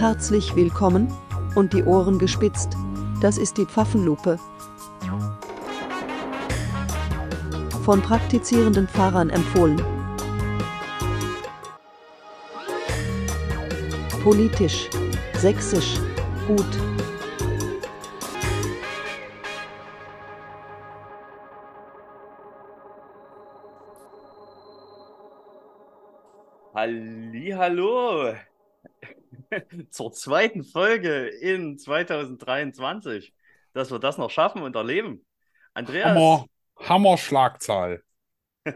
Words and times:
Herzlich 0.00 0.56
willkommen 0.56 1.12
und 1.54 1.74
die 1.74 1.84
Ohren 1.84 2.18
gespitzt. 2.18 2.70
Das 3.20 3.36
ist 3.36 3.58
die 3.58 3.66
Pfaffenlupe. 3.66 4.38
Von 7.84 8.00
praktizierenden 8.00 8.88
Pfarrern 8.88 9.28
empfohlen. 9.28 9.78
Politisch, 14.22 14.88
sächsisch, 15.34 15.98
gut. 16.46 16.64
Hallo 26.72 27.99
zur 29.90 30.12
zweiten 30.12 30.64
Folge 30.64 31.26
in 31.26 31.78
2023, 31.78 33.34
dass 33.72 33.90
wir 33.90 33.98
das 33.98 34.18
noch 34.18 34.30
schaffen 34.30 34.62
und 34.62 34.76
erleben. 34.76 35.24
Andreas. 35.74 36.14
Hammer, 36.16 36.46
Hammer 36.78 37.18
Schlagzahl. 37.18 38.02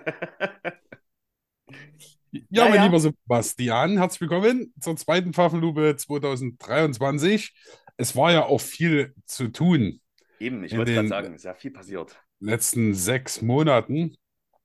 ja, 2.31 2.65
mein 2.69 2.75
ja. 2.75 2.85
lieber 2.85 3.01
Sebastian, 3.01 3.99
herzlich 3.99 4.23
willkommen 4.23 4.73
zur 4.81 4.97
zweiten 4.97 5.33
Pfaffenlupe 5.33 5.97
2023. 5.97 7.55
Es 7.97 8.17
war 8.17 8.33
ja 8.33 8.45
auch 8.45 8.61
viel 8.61 9.15
zu 9.27 9.49
tun 9.49 10.01
Eben, 10.41 10.65
ich 10.65 10.77
wollte 10.77 10.93
gerade 10.93 11.09
sagen, 11.09 11.35
ist 11.35 11.45
ja 11.45 11.55
viel 11.55 11.71
passiert. 11.71 12.19
in 12.41 12.47
den 12.47 12.51
letzten 12.51 12.95
sechs 12.95 13.41
Monaten. 13.41 14.17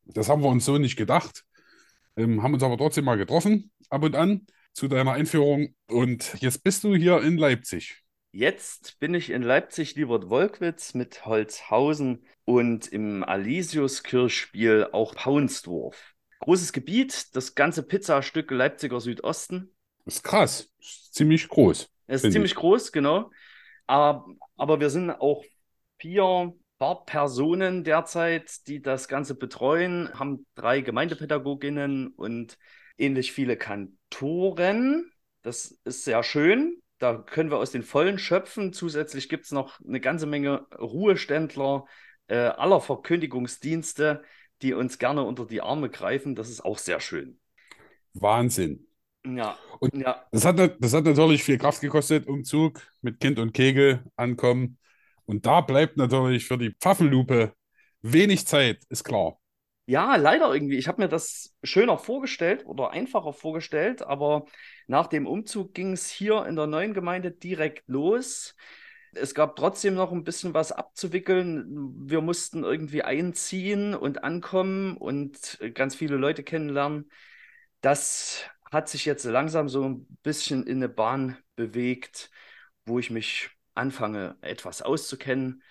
Das 0.06 0.28
haben 0.28 0.42
wir 0.42 0.50
uns 0.50 0.66
so 0.66 0.78
nicht 0.78 0.96
gedacht. 0.96 1.46
Ähm, 2.18 2.44
haben 2.44 2.54
uns 2.54 2.64
aber 2.64 2.78
trotzdem 2.78 3.06
mal 3.06 3.18
getroffen, 3.18 3.72
ab 3.90 4.04
und 4.04 4.16
an, 4.16 4.46
zu 4.80 4.88
deiner 4.88 5.12
Einführung. 5.12 5.76
Und 5.88 6.42
jetzt 6.42 6.64
bist 6.64 6.86
du 6.86 6.96
hier 6.96 7.22
in 7.22 7.38
Leipzig. 7.38 8.02
Jetzt 8.32 8.98
bin 9.00 9.14
ich 9.14 9.30
in 9.30 9.42
Leipzig, 9.42 9.96
Liebert-Wolkwitz 9.96 10.94
mit 10.94 11.26
Holzhausen 11.26 12.26
und 12.46 12.88
im 12.88 13.24
Alisius-Kirchspiel 13.24 14.88
auch 14.94 15.16
Paunsdorf. 15.16 16.14
Großes 16.40 16.72
Gebiet, 16.72 17.36
das 17.36 17.56
ganze 17.56 17.84
Pizzastück 17.84 18.52
Leipziger 18.52 19.02
Südosten. 19.02 19.76
Das 20.06 20.16
ist 20.16 20.24
krass. 20.24 20.72
Das 20.78 20.88
ist 20.88 21.14
ziemlich 21.16 21.50
groß. 21.50 21.90
Es 22.08 22.24
ist 22.24 22.32
ziemlich 22.32 22.56
groß, 22.56 22.94
genau. 22.94 23.32
Aber, 23.86 24.26
aber 24.56 24.80
wir 24.80 24.90
sind 24.90 25.12
auch 25.12 25.44
vier 26.00 26.54
Personen 27.06 27.84
derzeit, 27.84 28.66
die 28.68 28.82
das 28.82 29.10
Ganze 29.10 29.36
betreuen, 29.36 30.10
haben 30.18 30.46
drei 30.56 30.80
Gemeindepädagoginnen 30.80 32.08
und 32.08 32.58
ähnlich 33.00 33.32
viele 33.32 33.58
Kantoren. 33.58 35.12
Das 35.42 35.78
ist 35.86 36.04
sehr 36.04 36.24
schön. 36.24 36.82
Da 37.00 37.18
können 37.18 37.50
wir 37.50 37.58
aus 37.58 37.72
den 37.72 37.84
Vollen 37.84 38.20
schöpfen. 38.20 38.74
Zusätzlich 38.74 39.30
gibt 39.30 39.46
es 39.46 39.52
noch 39.52 39.80
eine 39.88 40.00
ganze 40.02 40.26
Menge 40.26 40.68
Ruheständler 40.78 41.86
äh, 42.28 42.36
aller 42.36 42.82
Verkündigungsdienste, 42.82 44.24
die 44.62 44.74
uns 44.74 45.00
gerne 45.00 45.24
unter 45.24 45.46
die 45.46 45.62
Arme 45.62 45.90
greifen. 45.90 46.36
Das 46.36 46.50
ist 46.50 46.62
auch 46.62 46.78
sehr 46.78 47.00
schön. 47.00 47.40
Wahnsinn. 48.14 48.86
Ja, 49.26 49.58
Und- 49.80 49.96
ja. 49.96 50.26
Das 50.32 50.46
hat, 50.46 50.60
das 50.80 50.94
hat 50.94 51.06
natürlich 51.06 51.44
viel 51.44 51.58
Kraft 51.58 51.82
gekostet, 51.82 52.28
Umzug 52.28 52.82
mit 53.02 53.20
Kind 53.20 53.40
und 53.40 53.54
Kegel 53.54 54.04
ankommen. 54.16 54.78
Und 55.26 55.46
da 55.46 55.62
bleibt 55.62 55.98
natürlich 55.98 56.46
für 56.46 56.58
die 56.58 56.76
Pfaffenlupe 56.80 57.54
wenig 58.02 58.46
Zeit, 58.48 58.84
ist 58.90 59.04
klar. 59.04 59.39
Ja, 59.90 60.18
leider 60.18 60.54
irgendwie. 60.54 60.78
Ich 60.78 60.88
habe 60.88 61.02
mir 61.02 61.08
das 61.10 61.56
schöner 61.64 61.98
vorgestellt 61.98 62.64
oder 62.68 62.92
einfacher 62.92 63.34
vorgestellt, 63.34 64.04
aber 64.04 64.46
nach 64.86 65.08
dem 65.08 65.26
Umzug 65.26 65.74
ging 65.74 65.94
es 65.94 66.12
hier 66.12 66.46
in 66.46 66.56
der 66.56 66.68
neuen 66.68 66.94
Gemeinde 66.94 67.32
direkt 67.32 67.88
los. 67.88 68.56
Es 69.14 69.34
gab 69.34 69.56
trotzdem 69.56 69.96
noch 69.96 70.12
ein 70.12 70.24
bisschen 70.24 70.54
was 70.54 70.72
abzuwickeln. 70.72 71.66
Wir 72.08 72.22
mussten 72.22 72.64
irgendwie 72.64 73.02
einziehen 73.02 73.96
und 73.96 74.24
ankommen 74.24 74.96
und 74.96 75.58
ganz 75.74 75.96
viele 75.96 76.18
Leute 76.18 76.44
kennenlernen. 76.44 77.10
Das 77.82 78.44
hat 78.72 78.90
sich 78.90 79.06
jetzt 79.06 79.24
langsam 79.24 79.70
so 79.70 79.84
ein 79.86 80.06
bisschen 80.22 80.68
in 80.68 80.78
eine 80.78 80.90
Bahn 80.90 81.36
bewegt, 81.56 82.30
wo 82.86 83.00
ich 83.00 83.10
mich 83.10 83.50
anfange, 83.74 84.38
etwas 84.42 84.84
auszukennen. 84.84 85.64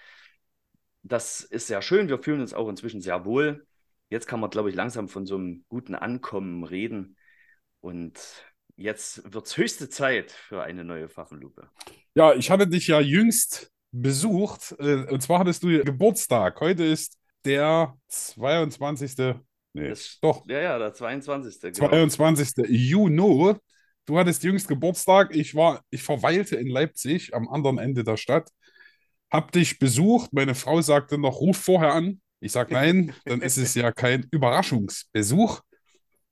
Das 1.05 1.43
ist 1.43 1.69
sehr 1.69 1.83
schön. 1.83 2.09
Wir 2.09 2.19
fühlen 2.21 2.41
uns 2.41 2.53
auch 2.53 2.69
inzwischen 2.69 3.01
sehr 3.01 3.25
wohl. 3.25 3.68
Jetzt 4.11 4.27
kann 4.27 4.41
man, 4.41 4.51
glaube 4.51 4.71
ich, 4.71 4.75
langsam 4.77 5.09
von 5.09 5.27
so 5.27 5.37
einem 5.37 5.65
guten 5.69 5.95
Ankommen 5.95 6.65
reden. 6.65 7.17
Und 7.81 8.19
jetzt 8.77 9.33
wird 9.33 9.47
es 9.47 9.57
höchste 9.57 9.89
Zeit 9.89 10.33
für 10.33 10.63
eine 10.63 10.85
neue 10.85 11.09
Pfaffenlupe. 11.09 11.69
Ja, 12.15 12.35
ich 12.35 12.51
hatte 12.51 12.67
dich 12.67 12.87
ja 12.89 13.01
jüngst 13.01 13.71
besucht. 13.93 14.75
äh, 14.79 15.07
Und 15.11 15.23
zwar 15.23 15.41
hattest 15.41 15.63
du 15.63 15.69
Geburtstag. 15.85 16.61
Heute 16.61 16.85
ist 16.85 17.19
der 17.45 17.97
22. 18.09 19.37
Nee, 19.75 19.89
Das- 19.91 20.19
doch, 20.21 20.45
Ja, 20.49 20.61
ja, 20.61 20.79
der 20.79 20.95
22. 20.95 21.61
Genau. 21.61 21.89
22. 21.89 22.67
Juni. 22.69 23.55
Du 24.07 24.19
hattest 24.19 24.43
jüngst 24.43 24.69
Geburtstag. 24.69 25.37
Ich 25.37 25.55
war, 25.55 25.85
ich 25.91 26.03
verweilte 26.03 26.57
in 26.57 26.69
Leipzig 26.69 27.35
am 27.35 27.47
anderen 27.49 27.79
Ende 27.79 28.05
der 28.05 28.17
Stadt. 28.17 28.51
Hab 29.31 29.53
dich 29.53 29.79
besucht. 29.79 30.33
Meine 30.33 30.55
Frau 30.55 30.81
sagte 30.81 31.19
noch, 31.19 31.41
ruf 31.41 31.59
vorher 31.59 31.93
an. 31.93 32.21
Ich 32.41 32.53
sag 32.53 32.71
nein, 32.71 33.15
dann 33.25 33.43
ist 33.43 33.57
es 33.57 33.75
ja 33.75 33.91
kein 33.91 34.27
Überraschungsbesuch. 34.31 35.61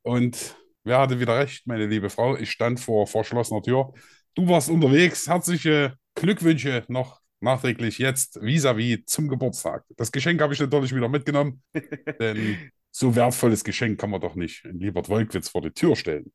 Und 0.03 0.57
wer 0.85 0.99
hatte 0.99 1.19
wieder 1.19 1.39
recht, 1.39 1.67
meine 1.67 1.87
liebe 1.87 2.11
Frau? 2.11 2.37
Ich 2.37 2.51
stand 2.53 2.79
vor 2.79 3.07
verschlossener 3.07 3.63
Tür. 3.63 3.93
Du 4.35 4.49
warst 4.49 4.71
unterwegs. 4.71 5.27
Herzliche 5.27 5.95
Glückwünsche 6.15 6.85
noch 6.89 7.21
nachträglich 7.41 7.99
jetzt 7.99 8.41
vis-à-vis 8.41 9.05
zum 9.07 9.29
Geburtstag. 9.29 9.85
Das 9.97 10.13
Geschenk 10.13 10.41
habe 10.41 10.55
ich 10.55 10.61
natürlich 10.61 10.95
wieder 10.95 11.09
mitgenommen, 11.09 11.63
denn 12.21 12.71
so 12.91 13.15
wertvolles 13.15 13.65
Geschenk 13.65 14.01
kann 14.01 14.11
man 14.11 14.21
doch 14.21 14.37
nicht 14.37 14.65
in 14.65 14.79
Liebert-Wolkwitz 14.79 15.49
vor 15.49 15.61
die 15.61 15.73
Tür 15.73 15.97
stellen. 15.97 16.33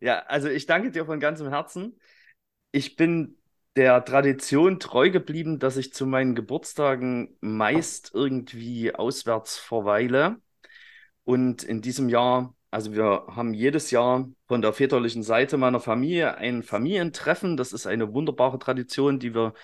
Ja, 0.00 0.20
also 0.20 0.48
ich 0.48 0.66
danke 0.66 0.90
dir 0.90 1.06
von 1.06 1.18
ganzem 1.18 1.48
Herzen. 1.48 1.98
Ich 2.70 2.96
bin 2.96 3.37
der 3.78 4.04
Tradition 4.04 4.80
treu 4.80 5.08
geblieben, 5.08 5.60
dass 5.60 5.76
ich 5.76 5.92
zu 5.94 6.04
meinen 6.04 6.34
Geburtstagen 6.34 7.36
meist 7.40 8.10
irgendwie 8.12 8.92
auswärts 8.92 9.56
verweile. 9.56 10.40
Und 11.22 11.62
in 11.62 11.80
diesem 11.80 12.08
Jahr, 12.08 12.56
also 12.72 12.92
wir 12.92 13.26
haben 13.28 13.54
jedes 13.54 13.92
Jahr 13.92 14.28
von 14.48 14.62
der 14.62 14.72
väterlichen 14.72 15.22
Seite 15.22 15.58
meiner 15.58 15.78
Familie 15.78 16.36
ein 16.38 16.64
Familientreffen. 16.64 17.56
Das 17.56 17.72
ist 17.72 17.86
eine 17.86 18.12
wunderbare 18.12 18.58
Tradition, 18.58 19.20
die 19.20 19.32
wir 19.32 19.54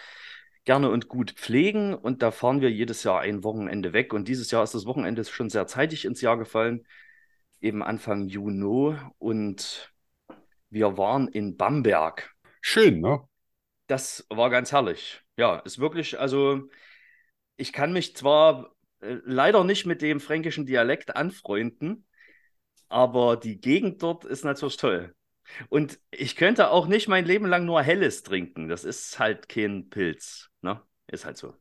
gerne 0.64 0.90
und 0.90 1.08
gut 1.08 1.32
pflegen. 1.32 1.92
Und 1.92 2.22
da 2.22 2.30
fahren 2.30 2.60
wir 2.60 2.70
jedes 2.70 3.02
Jahr 3.02 3.20
ein 3.20 3.42
Wochenende 3.42 3.92
weg. 3.92 4.12
Und 4.12 4.28
dieses 4.28 4.48
Jahr 4.52 4.62
ist 4.62 4.74
das 4.74 4.86
Wochenende 4.86 5.24
schon 5.24 5.50
sehr 5.50 5.66
zeitig 5.66 6.04
ins 6.04 6.20
Jahr 6.20 6.38
gefallen, 6.38 6.86
eben 7.60 7.82
Anfang 7.82 8.28
Juni. 8.28 8.96
Und 9.18 9.92
wir 10.70 10.96
waren 10.96 11.26
in 11.26 11.56
Bamberg. 11.56 12.32
Schön, 12.60 13.00
ne? 13.00 13.26
Das 13.86 14.26
war 14.30 14.50
ganz 14.50 14.72
herrlich. 14.72 15.20
Ja, 15.36 15.56
ist 15.58 15.78
wirklich, 15.78 16.18
also 16.18 16.68
ich 17.56 17.72
kann 17.72 17.92
mich 17.92 18.16
zwar 18.16 18.74
äh, 19.00 19.16
leider 19.24 19.64
nicht 19.64 19.86
mit 19.86 20.02
dem 20.02 20.20
fränkischen 20.20 20.66
Dialekt 20.66 21.16
anfreunden, 21.16 22.06
aber 22.88 23.36
die 23.36 23.60
Gegend 23.60 24.02
dort 24.02 24.24
ist 24.24 24.44
natürlich 24.44 24.76
toll. 24.76 25.14
Und 25.68 26.00
ich 26.10 26.36
könnte 26.36 26.70
auch 26.70 26.86
nicht 26.86 27.08
mein 27.08 27.26
Leben 27.26 27.46
lang 27.46 27.66
nur 27.66 27.82
Helles 27.82 28.22
trinken. 28.22 28.68
Das 28.68 28.84
ist 28.84 29.18
halt 29.18 29.48
kein 29.48 29.90
Pilz, 29.90 30.48
ne? 30.62 30.80
Ist 31.06 31.26
halt 31.26 31.36
so. 31.36 31.54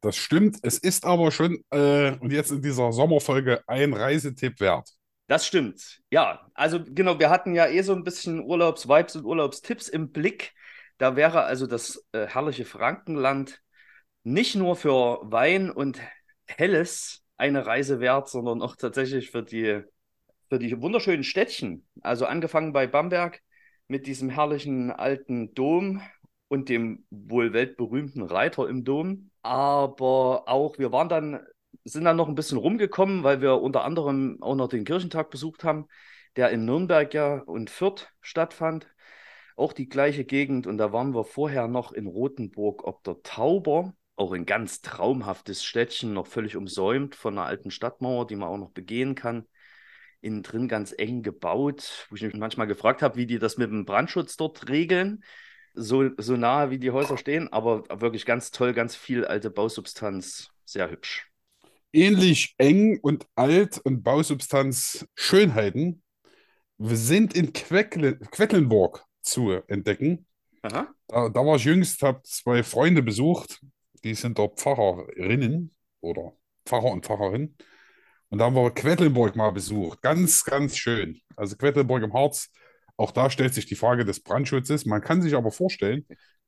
Das 0.00 0.16
stimmt. 0.16 0.58
Es 0.62 0.78
ist 0.78 1.04
aber 1.04 1.30
schon, 1.30 1.58
äh, 1.70 2.12
und 2.20 2.32
jetzt 2.32 2.50
in 2.50 2.62
dieser 2.62 2.92
Sommerfolge, 2.92 3.62
ein 3.66 3.92
Reisetipp 3.92 4.60
wert. 4.60 4.88
Das 5.26 5.46
stimmt. 5.46 6.00
Ja, 6.10 6.48
also 6.54 6.82
genau, 6.84 7.18
wir 7.18 7.30
hatten 7.30 7.54
ja 7.54 7.66
eh 7.66 7.82
so 7.82 7.92
ein 7.92 8.04
bisschen 8.04 8.40
Urlaubsvibes 8.40 9.16
und 9.16 9.24
Urlaubstipps 9.24 9.88
im 9.88 10.12
Blick. 10.12 10.54
Da 10.98 11.16
wäre 11.16 11.44
also 11.44 11.66
das 11.66 12.04
äh, 12.12 12.26
herrliche 12.26 12.64
Frankenland 12.64 13.62
nicht 14.24 14.54
nur 14.56 14.76
für 14.76 15.20
Wein 15.22 15.70
und 15.70 16.00
Helles 16.46 17.22
eine 17.36 17.66
Reise 17.66 18.00
wert, 18.00 18.28
sondern 18.28 18.62
auch 18.62 18.76
tatsächlich 18.76 19.30
für 19.30 19.42
die, 19.42 19.82
für 20.48 20.58
die 20.58 20.80
wunderschönen 20.80 21.24
Städtchen. 21.24 21.86
Also 22.00 22.26
angefangen 22.26 22.72
bei 22.72 22.86
Bamberg 22.86 23.40
mit 23.88 24.06
diesem 24.06 24.30
herrlichen 24.30 24.90
alten 24.90 25.54
Dom 25.54 26.02
und 26.48 26.68
dem 26.68 27.04
wohl 27.10 27.52
weltberühmten 27.52 28.22
Reiter 28.22 28.68
im 28.68 28.84
Dom. 28.84 29.30
Aber 29.42 30.48
auch, 30.48 30.78
wir 30.78 30.92
waren 30.92 31.08
dann 31.08 31.40
sind 31.84 32.04
dann 32.04 32.16
noch 32.16 32.28
ein 32.28 32.34
bisschen 32.34 32.58
rumgekommen, 32.58 33.22
weil 33.22 33.40
wir 33.40 33.60
unter 33.60 33.84
anderem 33.84 34.38
auch 34.42 34.56
noch 34.56 34.68
den 34.68 34.84
Kirchentag 34.84 35.30
besucht 35.30 35.62
haben, 35.62 35.86
der 36.36 36.50
in 36.50 36.64
Nürnberg 36.64 37.12
ja 37.14 37.38
und 37.38 37.70
Fürth 37.70 38.08
stattfand. 38.20 38.88
Auch 39.56 39.72
die 39.72 39.88
gleiche 39.88 40.24
Gegend. 40.24 40.66
Und 40.66 40.78
da 40.78 40.92
waren 40.92 41.14
wir 41.14 41.24
vorher 41.24 41.66
noch 41.66 41.92
in 41.92 42.06
Rothenburg 42.06 42.84
ob 42.84 43.02
der 43.04 43.22
Tauber. 43.22 43.94
Auch 44.14 44.32
ein 44.32 44.46
ganz 44.46 44.80
traumhaftes 44.80 45.64
Städtchen, 45.64 46.12
noch 46.12 46.26
völlig 46.26 46.56
umsäumt 46.56 47.14
von 47.14 47.36
einer 47.36 47.46
alten 47.46 47.70
Stadtmauer, 47.70 48.26
die 48.26 48.36
man 48.36 48.48
auch 48.48 48.58
noch 48.58 48.70
begehen 48.70 49.14
kann. 49.14 49.46
Innen 50.20 50.42
drin 50.42 50.68
ganz 50.68 50.94
eng 50.96 51.22
gebaut, 51.22 52.06
wo 52.08 52.16
ich 52.16 52.22
mich 52.22 52.34
manchmal 52.34 52.66
gefragt 52.66 53.02
habe, 53.02 53.16
wie 53.16 53.26
die 53.26 53.38
das 53.38 53.58
mit 53.58 53.70
dem 53.70 53.84
Brandschutz 53.84 54.36
dort 54.36 54.68
regeln. 54.68 55.22
so, 55.74 56.10
so 56.16 56.36
nahe, 56.36 56.70
wie 56.70 56.78
die 56.78 56.90
Häuser 56.90 57.18
stehen, 57.18 57.52
aber 57.52 57.84
wirklich 58.00 58.24
ganz 58.24 58.50
toll, 58.50 58.72
ganz 58.72 58.96
viel 58.96 59.24
alte 59.26 59.50
Bausubstanz. 59.50 60.48
Sehr 60.64 60.90
hübsch. 60.90 61.30
Ähnlich 61.92 62.54
eng 62.58 62.98
und 63.00 63.26
alt 63.36 63.78
und 63.78 64.02
Bausubstanz 64.02 65.06
Schönheiten 65.14 66.02
sind 66.78 67.34
in 67.34 67.52
Queckle, 67.52 68.18
Quedlinburg 68.18 69.04
zu 69.26 69.50
entdecken. 69.66 70.26
Aha. 70.62 70.88
Da, 71.08 71.28
da 71.28 71.40
war 71.40 71.56
ich 71.56 71.64
jüngst, 71.64 72.02
habe 72.02 72.22
zwei 72.22 72.62
Freunde 72.62 73.02
besucht, 73.02 73.60
die 74.04 74.14
sind 74.14 74.38
dort 74.38 74.58
Pfarrerinnen 74.58 75.74
oder 76.00 76.32
Pfarrer 76.64 76.90
und 76.90 77.04
Pfarrerin. 77.04 77.56
Und 78.28 78.38
da 78.38 78.46
haben 78.46 78.56
wir 78.56 78.70
Quedlinburg 78.72 79.36
mal 79.36 79.50
besucht. 79.50 80.02
Ganz, 80.02 80.44
ganz 80.44 80.76
schön. 80.76 81.20
Also 81.36 81.56
Quedlinburg 81.56 82.02
im 82.02 82.12
Harz, 82.12 82.50
auch 82.96 83.12
da 83.12 83.30
stellt 83.30 83.54
sich 83.54 83.66
die 83.66 83.76
Frage 83.76 84.04
des 84.04 84.20
Brandschutzes. 84.20 84.84
Man 84.86 85.00
kann 85.00 85.22
sich 85.22 85.34
aber 85.34 85.52
vorstellen, 85.52 86.06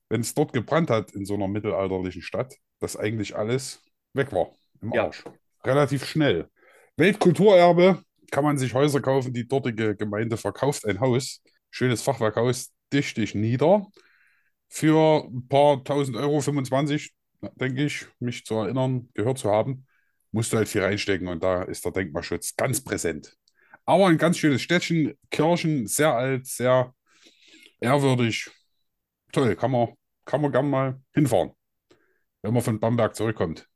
wenn 0.08 0.22
es 0.22 0.34
dort 0.34 0.52
gebrannt 0.52 0.90
hat 0.90 1.12
in 1.12 1.24
so 1.24 1.34
einer 1.34 1.46
mittelalterlichen 1.48 2.22
Stadt, 2.22 2.54
dass 2.80 2.96
eigentlich 2.96 3.36
alles 3.36 3.84
weg 4.14 4.32
war 4.32 4.50
im 4.80 4.92
Ja. 4.92 5.04
Arsch. 5.04 5.24
Relativ 5.64 6.04
schnell. 6.04 6.48
Weltkulturerbe 6.96 8.02
kann 8.30 8.44
man 8.44 8.58
sich 8.58 8.74
Häuser 8.74 9.00
kaufen. 9.00 9.32
Die 9.32 9.46
dortige 9.46 9.96
Gemeinde 9.96 10.36
verkauft 10.36 10.86
ein 10.86 11.00
Haus, 11.00 11.42
schönes 11.70 12.02
Fachwerkhaus, 12.02 12.72
dichtig 12.92 13.34
nieder. 13.34 13.86
Für 14.68 15.24
ein 15.24 15.48
paar 15.48 15.82
tausend 15.84 16.16
Euro, 16.16 16.40
25, 16.40 17.12
denke 17.54 17.84
ich, 17.84 18.06
mich 18.18 18.44
zu 18.44 18.54
erinnern, 18.54 19.08
gehört 19.14 19.38
zu 19.38 19.50
haben, 19.50 19.86
musst 20.32 20.52
du 20.52 20.58
halt 20.58 20.68
viel 20.68 20.82
reinstecken 20.82 21.28
und 21.28 21.42
da 21.42 21.62
ist 21.62 21.84
der 21.84 21.92
Denkmalschutz 21.92 22.56
ganz 22.56 22.82
präsent. 22.82 23.36
Aber 23.84 24.08
ein 24.08 24.18
ganz 24.18 24.36
schönes 24.36 24.60
Städtchen, 24.60 25.14
Kirchen, 25.30 25.86
sehr 25.86 26.12
alt, 26.14 26.46
sehr 26.46 26.94
ehrwürdig. 27.80 28.50
Toll, 29.32 29.56
kann 29.56 29.70
man, 29.70 29.94
kann 30.24 30.42
man 30.42 30.52
gern 30.52 30.68
mal 30.68 31.00
hinfahren, 31.14 31.52
wenn 32.42 32.52
man 32.52 32.62
von 32.62 32.80
Bamberg 32.80 33.16
zurückkommt. 33.16 33.66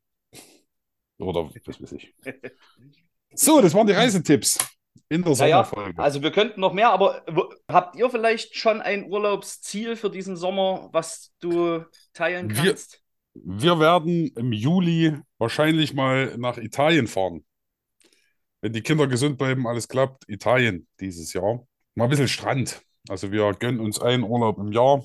Oder 1.18 1.50
was 1.64 1.80
weiß 1.80 1.92
ich. 1.92 2.14
So, 3.34 3.62
das 3.62 3.72
waren 3.72 3.86
die 3.86 3.94
Reisetipps 3.94 4.58
in 5.08 5.22
der 5.22 5.32
Naja, 5.36 5.64
Sommerfolge. 5.64 6.02
also 6.02 6.22
wir 6.22 6.30
könnten 6.32 6.60
noch 6.60 6.72
mehr, 6.72 6.90
aber 6.90 7.24
habt 7.68 7.96
ihr 7.96 8.08
vielleicht 8.10 8.56
schon 8.56 8.80
ein 8.80 9.04
Urlaubsziel 9.10 9.96
für 9.96 10.10
diesen 10.10 10.36
Sommer, 10.36 10.88
was 10.92 11.32
du 11.40 11.84
teilen 12.12 12.50
Wir- 12.50 12.64
kannst? 12.72 13.02
Wir 13.34 13.80
werden 13.80 14.26
im 14.36 14.52
Juli 14.52 15.16
wahrscheinlich 15.38 15.94
mal 15.94 16.36
nach 16.36 16.58
Italien 16.58 17.06
fahren. 17.06 17.44
Wenn 18.60 18.74
die 18.74 18.82
Kinder 18.82 19.06
gesund 19.06 19.38
bleiben, 19.38 19.66
alles 19.66 19.88
klappt, 19.88 20.28
Italien 20.28 20.86
dieses 21.00 21.32
Jahr. 21.32 21.66
Mal 21.94 22.04
ein 22.04 22.10
bisschen 22.10 22.28
Strand. 22.28 22.82
Also 23.08 23.32
wir 23.32 23.50
gönnen 23.54 23.80
uns 23.80 23.98
einen 24.00 24.22
Urlaub 24.22 24.58
im 24.58 24.70
Jahr. 24.70 25.02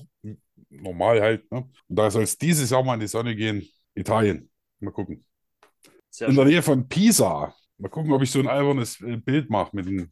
Normal 0.70 1.20
halt. 1.22 1.50
Ne? 1.50 1.68
Und 1.88 1.96
da 1.98 2.10
soll 2.10 2.22
es 2.24 2.36
dieses 2.36 2.68
Jahr 2.70 2.82
mal 2.84 2.94
in 2.94 3.00
die 3.00 3.06
Sonne 3.08 3.34
gehen. 3.34 3.66
Italien. 3.94 4.50
Mal 4.80 4.92
gucken. 4.92 5.24
Sehr 6.10 6.28
In 6.28 6.36
der. 6.36 6.44
Nähe 6.44 6.62
von 6.62 6.86
Pisa. 6.88 7.54
Mal 7.78 7.88
gucken, 7.88 8.12
ob 8.12 8.22
ich 8.22 8.30
so 8.30 8.40
ein 8.40 8.48
albernes 8.48 9.00
äh, 9.00 9.16
Bild 9.16 9.50
mache 9.50 9.74
mit 9.74 9.86
dem 9.86 10.10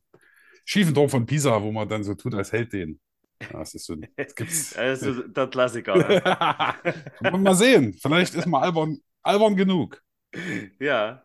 schiefen 0.65 0.95
Turm 0.95 1.09
von 1.09 1.27
Pisa, 1.27 1.63
wo 1.63 1.73
man 1.73 1.89
dann 1.89 2.05
so 2.05 2.15
tut, 2.15 2.35
als 2.35 2.53
hält 2.53 2.73
den. 2.73 3.01
Ja, 3.41 3.59
das 3.59 3.75
ist 3.75 3.87
so 3.87 3.95
ein, 3.95 4.07
das 4.17 4.35
gibt's. 4.35 4.75
Also 4.79 5.23
der 5.23 5.49
Klassiker. 5.49 5.97
ne? 5.97 7.31
mal 7.39 7.55
sehen. 7.55 7.93
Vielleicht 7.95 8.35
ist 8.35 8.47
mal 8.47 8.63
albern, 8.63 8.99
albern 9.23 9.57
genug. 9.57 10.03
ja. 10.81 11.23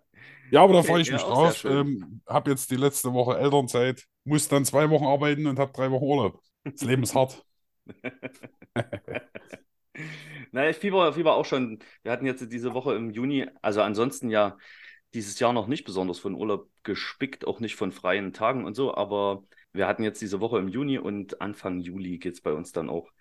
Ja, 0.51 0.63
aber 0.63 0.73
da 0.73 0.83
freue 0.83 1.01
ich 1.01 1.07
ja, 1.07 1.13
mich 1.13 1.23
drauf. 1.23 1.63
Ähm, 1.63 2.21
habe 2.27 2.51
jetzt 2.51 2.69
die 2.71 2.75
letzte 2.75 3.13
Woche 3.13 3.37
Elternzeit, 3.37 4.05
muss 4.25 4.49
dann 4.49 4.65
zwei 4.65 4.89
Wochen 4.89 5.05
arbeiten 5.05 5.47
und 5.47 5.57
habe 5.59 5.71
drei 5.71 5.89
Wochen 5.91 6.03
Urlaub. 6.03 6.41
Das 6.65 6.81
Leben 6.81 7.03
ist 7.03 7.15
hart. 7.15 7.45
Na, 10.51 10.69
ich 10.69 10.75
fieber, 10.77 11.13
fieber 11.13 11.35
auch 11.35 11.45
schon. 11.45 11.79
Wir 12.03 12.11
hatten 12.11 12.25
jetzt 12.25 12.51
diese 12.51 12.73
Woche 12.73 12.95
im 12.95 13.11
Juni, 13.11 13.47
also 13.61 13.81
ansonsten 13.81 14.29
ja 14.29 14.57
dieses 15.13 15.39
Jahr 15.39 15.53
noch 15.53 15.67
nicht 15.67 15.83
besonders 15.83 16.19
von 16.19 16.35
Urlaub 16.35 16.69
gespickt, 16.83 17.45
auch 17.45 17.59
nicht 17.59 17.75
von 17.75 17.91
freien 17.91 18.33
Tagen 18.33 18.65
und 18.65 18.75
so, 18.75 18.93
aber 18.95 19.43
wir 19.73 19.87
hatten 19.87 20.03
jetzt 20.03 20.21
diese 20.21 20.39
Woche 20.39 20.59
im 20.59 20.67
Juni 20.67 20.97
und 20.97 21.41
Anfang 21.41 21.79
Juli 21.79 22.17
geht 22.17 22.33
es 22.33 22.41
bei 22.41 22.53
uns 22.53 22.71
dann 22.71 22.89
auch. 22.89 23.11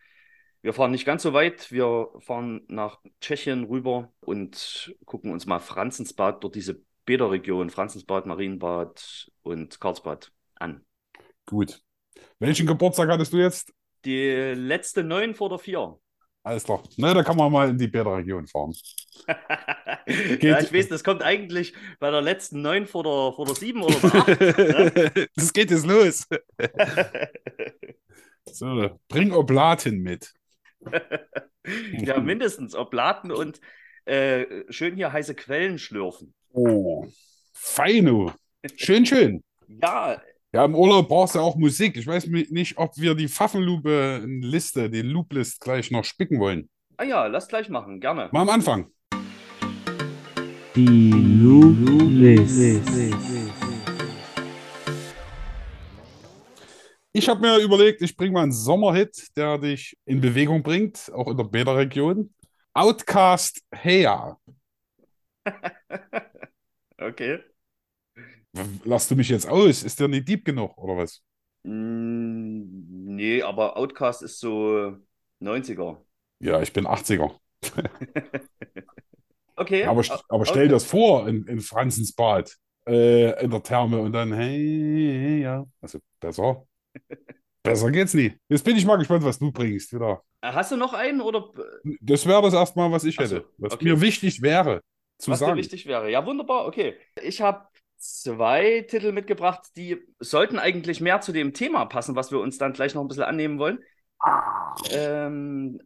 Wir 0.62 0.72
fahren 0.74 0.90
nicht 0.90 1.06
ganz 1.06 1.22
so 1.22 1.32
weit, 1.32 1.72
wir 1.72 2.08
fahren 2.20 2.62
nach 2.68 3.00
Tschechien 3.20 3.64
rüber 3.64 4.12
und 4.20 4.94
gucken 5.06 5.32
uns 5.32 5.46
mal 5.46 5.58
Franzensbad, 5.58 6.44
dort 6.44 6.54
diese 6.54 6.82
Bäderregion, 7.06 7.70
Franzensbad, 7.70 8.26
Marienbad 8.26 9.30
und 9.42 9.80
Karlsbad 9.80 10.32
an. 10.56 10.84
Gut. 11.46 11.82
Welchen 12.38 12.66
Geburtstag 12.66 13.08
hattest 13.08 13.32
du 13.32 13.38
jetzt? 13.38 13.72
Die 14.04 14.52
letzte 14.54 15.02
neun 15.02 15.34
vor 15.34 15.48
der 15.48 15.58
vier. 15.58 15.98
Alles 16.42 16.64
klar. 16.64 16.82
Ne, 16.96 17.12
da 17.12 17.22
kann 17.22 17.36
man 17.36 17.52
mal 17.52 17.68
in 17.68 17.78
die 17.78 17.88
Bäderregion 17.88 18.46
fahren. 18.46 18.72
ja, 20.40 20.60
ich 20.60 20.72
weiß, 20.72 20.88
das 20.88 21.04
kommt 21.04 21.22
eigentlich 21.22 21.74
bei 21.98 22.10
der 22.10 22.22
letzten 22.22 22.62
neun 22.62 22.86
vor 22.86 23.02
der, 23.02 23.32
vor 23.36 23.44
der 23.44 23.54
sieben 23.54 23.82
oder 23.82 23.96
der 24.00 24.14
acht. 24.14 24.40
ne? 25.16 25.28
Das 25.36 25.52
geht 25.52 25.70
jetzt 25.70 25.86
los. 25.86 26.26
So, 28.52 28.98
bring 29.08 29.32
Oblaten 29.32 29.98
mit. 30.00 30.32
ja, 31.92 32.18
mindestens 32.18 32.74
Oblaten 32.74 33.30
und 33.30 33.60
äh, 34.06 34.64
schön 34.70 34.96
hier 34.96 35.12
heiße 35.12 35.36
Quellen 35.36 35.78
schlürfen. 35.78 36.34
Oh, 36.52 37.06
feino. 37.52 38.32
Schön, 38.74 39.06
schön. 39.06 39.44
Ja, 39.68 40.20
Ja, 40.52 40.64
im 40.64 40.74
Urlaub 40.74 41.08
brauchst 41.08 41.36
du 41.36 41.38
auch 41.38 41.54
Musik. 41.54 41.96
Ich 41.96 42.08
weiß 42.08 42.26
nicht, 42.26 42.76
ob 42.76 42.96
wir 42.96 43.14
die 43.14 43.28
Pfaffenlupe-Liste, 43.28 44.90
die 44.90 45.02
Looplist 45.02 45.60
gleich 45.60 45.92
noch 45.92 46.02
spicken 46.02 46.40
wollen. 46.40 46.68
ah 46.96 47.04
ja, 47.04 47.26
lass 47.28 47.46
gleich 47.46 47.68
machen, 47.68 48.00
gerne. 48.00 48.28
Mal 48.32 48.42
am 48.42 48.48
Anfang. 48.48 48.90
Die 50.74 51.12
Looplist. 51.40 52.80
Ich 57.12 57.28
habe 57.28 57.40
mir 57.40 57.58
überlegt, 57.58 58.02
ich 58.02 58.16
bringe 58.16 58.32
mal 58.32 58.42
einen 58.42 58.52
Sommerhit, 58.52 59.28
der 59.36 59.56
dich 59.56 59.96
in 60.04 60.20
Bewegung 60.20 60.64
bringt, 60.64 61.12
auch 61.14 61.28
in 61.28 61.36
der 61.36 61.44
Bäderregion. 61.44 62.34
Outcast 62.74 63.62
Heya. 63.72 64.36
Okay. 67.02 67.38
Lass 68.84 69.08
du 69.08 69.16
mich 69.16 69.28
jetzt 69.28 69.48
aus? 69.48 69.82
Ist 69.82 70.00
der 70.00 70.08
nicht 70.08 70.28
deep 70.28 70.44
genug, 70.44 70.76
oder 70.76 70.96
was? 70.96 71.22
Mm, 71.62 73.14
nee, 73.14 73.42
aber 73.42 73.76
Outcast 73.76 74.22
ist 74.22 74.40
so 74.40 74.96
90er. 75.40 75.98
Ja, 76.40 76.60
ich 76.60 76.72
bin 76.72 76.86
80er. 76.86 77.32
Okay. 79.60 79.84
Aber, 79.84 80.02
aber 80.30 80.46
stell 80.46 80.68
dir 80.68 80.72
das 80.72 80.86
vor, 80.86 81.28
in, 81.28 81.44
in 81.46 81.60
Franzensbad, 81.60 82.56
äh, 82.86 83.44
in 83.44 83.50
der 83.50 83.62
Therme 83.62 84.00
und 84.00 84.12
dann, 84.12 84.32
hey, 84.32 85.42
ja. 85.42 85.66
Also 85.82 85.98
besser. 86.18 86.66
Besser 87.62 87.90
geht's 87.90 88.14
nie. 88.14 88.32
Jetzt 88.48 88.64
bin 88.64 88.74
ich 88.74 88.86
mal 88.86 88.96
gespannt, 88.96 89.22
was 89.22 89.38
du 89.38 89.52
bringst. 89.52 89.92
Wieder. 89.92 90.22
Hast 90.42 90.72
du 90.72 90.78
noch 90.78 90.94
einen 90.94 91.20
oder 91.20 91.52
Das 92.00 92.24
wäre 92.24 92.40
das 92.40 92.54
erstmal, 92.54 92.90
was 92.90 93.04
ich 93.04 93.16
so, 93.16 93.22
hätte. 93.22 93.44
Was 93.58 93.74
okay. 93.74 93.84
mir 93.84 94.00
wichtig 94.00 94.40
wäre 94.40 94.80
zu 95.18 95.30
was 95.30 95.40
dir 95.40 95.44
sagen. 95.44 95.58
wichtig 95.58 95.84
wäre? 95.84 96.10
Ja, 96.10 96.24
wunderbar, 96.24 96.66
okay. 96.66 96.94
Ich 97.22 97.42
habe 97.42 97.66
zwei 98.00 98.82
Titel 98.88 99.12
mitgebracht, 99.12 99.68
die 99.76 99.98
sollten 100.20 100.58
eigentlich 100.58 101.00
mehr 101.00 101.20
zu 101.20 101.32
dem 101.32 101.52
Thema 101.54 101.86
passen, 101.86 102.16
was 102.16 102.30
wir 102.32 102.40
uns 102.40 102.58
dann 102.58 102.72
gleich 102.72 102.94
noch 102.94 103.02
ein 103.02 103.08
bisschen 103.08 103.24
annehmen 103.24 103.58
wollen. 103.58 103.80
Ähm, 104.90 105.80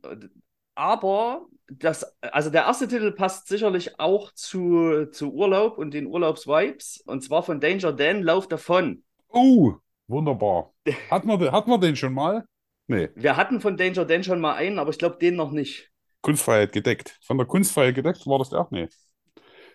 aber 0.74 1.46
das, 1.68 2.04
also 2.20 2.50
der 2.50 2.64
erste 2.64 2.88
Titel 2.88 3.12
passt 3.12 3.48
sicherlich 3.48 3.98
auch 4.00 4.32
zu, 4.32 5.06
zu 5.10 5.32
Urlaub 5.32 5.78
und 5.78 5.92
den 5.94 6.06
Urlaubsvibes. 6.06 7.02
Und 7.06 7.22
zwar 7.22 7.42
von 7.42 7.60
Danger 7.60 7.92
Dan, 7.92 8.22
Lauf 8.22 8.48
davon. 8.48 9.04
Oh, 9.28 9.74
wunderbar. 10.08 10.72
Hat 11.10 11.24
man, 11.24 11.38
den- 11.38 11.52
hat 11.52 11.66
man 11.66 11.80
den 11.80 11.96
schon 11.96 12.14
mal? 12.14 12.46
Nee, 12.86 13.08
Wir 13.14 13.36
hatten 13.36 13.60
von 13.60 13.76
Danger 13.76 14.04
Dan 14.04 14.22
schon 14.22 14.40
mal 14.40 14.54
einen, 14.54 14.78
aber 14.78 14.90
ich 14.90 14.98
glaube 14.98 15.18
den 15.20 15.34
noch 15.34 15.50
nicht. 15.50 15.90
Kunstfreiheit 16.22 16.72
gedeckt. 16.72 17.18
Von 17.22 17.38
der 17.38 17.46
Kunstfreiheit 17.46 17.94
gedeckt 17.94 18.26
war 18.26 18.38
das 18.38 18.50
der 18.50 18.60
auch? 18.60 18.70
Nee. 18.70 18.88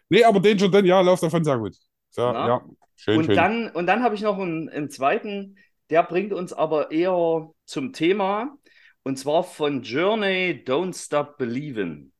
Nee, 0.10 0.24
aber 0.24 0.41
schon, 0.60 0.72
denn 0.72 0.86
ja, 0.86 1.01
lauf 1.01 1.19
davon 1.19 1.43
sehr 1.43 1.58
gut. 1.58 1.75
Sehr, 2.09 2.33
Na? 2.33 2.47
ja, 2.47 2.65
schön, 2.95 3.17
und 3.17 3.25
schön. 3.25 3.35
dann, 3.35 3.69
und 3.71 3.87
dann 3.87 4.03
habe 4.03 4.15
ich 4.15 4.21
noch 4.21 4.37
einen, 4.37 4.69
einen 4.69 4.89
zweiten, 4.89 5.57
der 5.89 6.03
bringt 6.03 6.33
uns 6.33 6.53
aber 6.53 6.91
eher 6.91 7.49
zum 7.65 7.93
Thema. 7.93 8.57
Und 9.03 9.17
zwar 9.17 9.43
von 9.43 9.81
Journey 9.81 10.63
Don't 10.65 10.95
Stop 10.95 11.39
Believin'. 11.39 12.11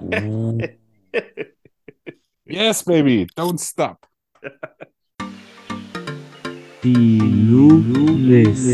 Uh. 0.00 0.58
yes, 2.44 2.84
baby, 2.84 3.26
don't 3.36 3.58
stop. 3.60 3.98
Die 6.82 7.18
Looplist. 7.18 8.64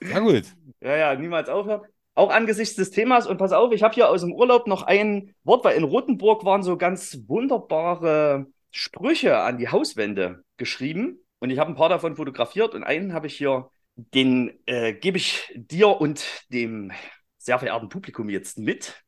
Sehr 0.00 0.20
gut. 0.20 0.44
Ja, 0.80 0.96
ja, 0.96 1.14
niemals 1.14 1.48
aufhören. 1.48 1.82
Auch 2.16 2.30
angesichts 2.30 2.74
des 2.76 2.90
Themas. 2.90 3.26
Und 3.26 3.36
pass 3.36 3.52
auf, 3.52 3.72
ich 3.72 3.82
habe 3.82 3.94
hier 3.94 4.08
aus 4.08 4.22
dem 4.22 4.32
Urlaub 4.32 4.66
noch 4.66 4.82
ein 4.82 5.34
Wort, 5.44 5.64
weil 5.64 5.76
in 5.76 5.84
Rothenburg 5.84 6.44
waren 6.44 6.62
so 6.62 6.78
ganz 6.78 7.18
wunderbare 7.28 8.46
Sprüche 8.70 9.38
an 9.38 9.58
die 9.58 9.68
Hauswände 9.68 10.42
geschrieben. 10.56 11.20
Und 11.40 11.50
ich 11.50 11.58
habe 11.58 11.70
ein 11.70 11.76
paar 11.76 11.90
davon 11.90 12.16
fotografiert 12.16 12.74
und 12.74 12.84
einen 12.84 13.12
habe 13.12 13.26
ich 13.26 13.36
hier 13.36 13.70
Den 13.94 14.58
äh, 14.66 14.94
gebe 14.94 15.18
ich 15.18 15.52
dir 15.54 16.00
und 16.00 16.24
dem 16.50 16.90
sehr 17.38 17.58
verehrten 17.58 17.90
Publikum 17.90 18.30
jetzt 18.30 18.58
mit. 18.58 19.02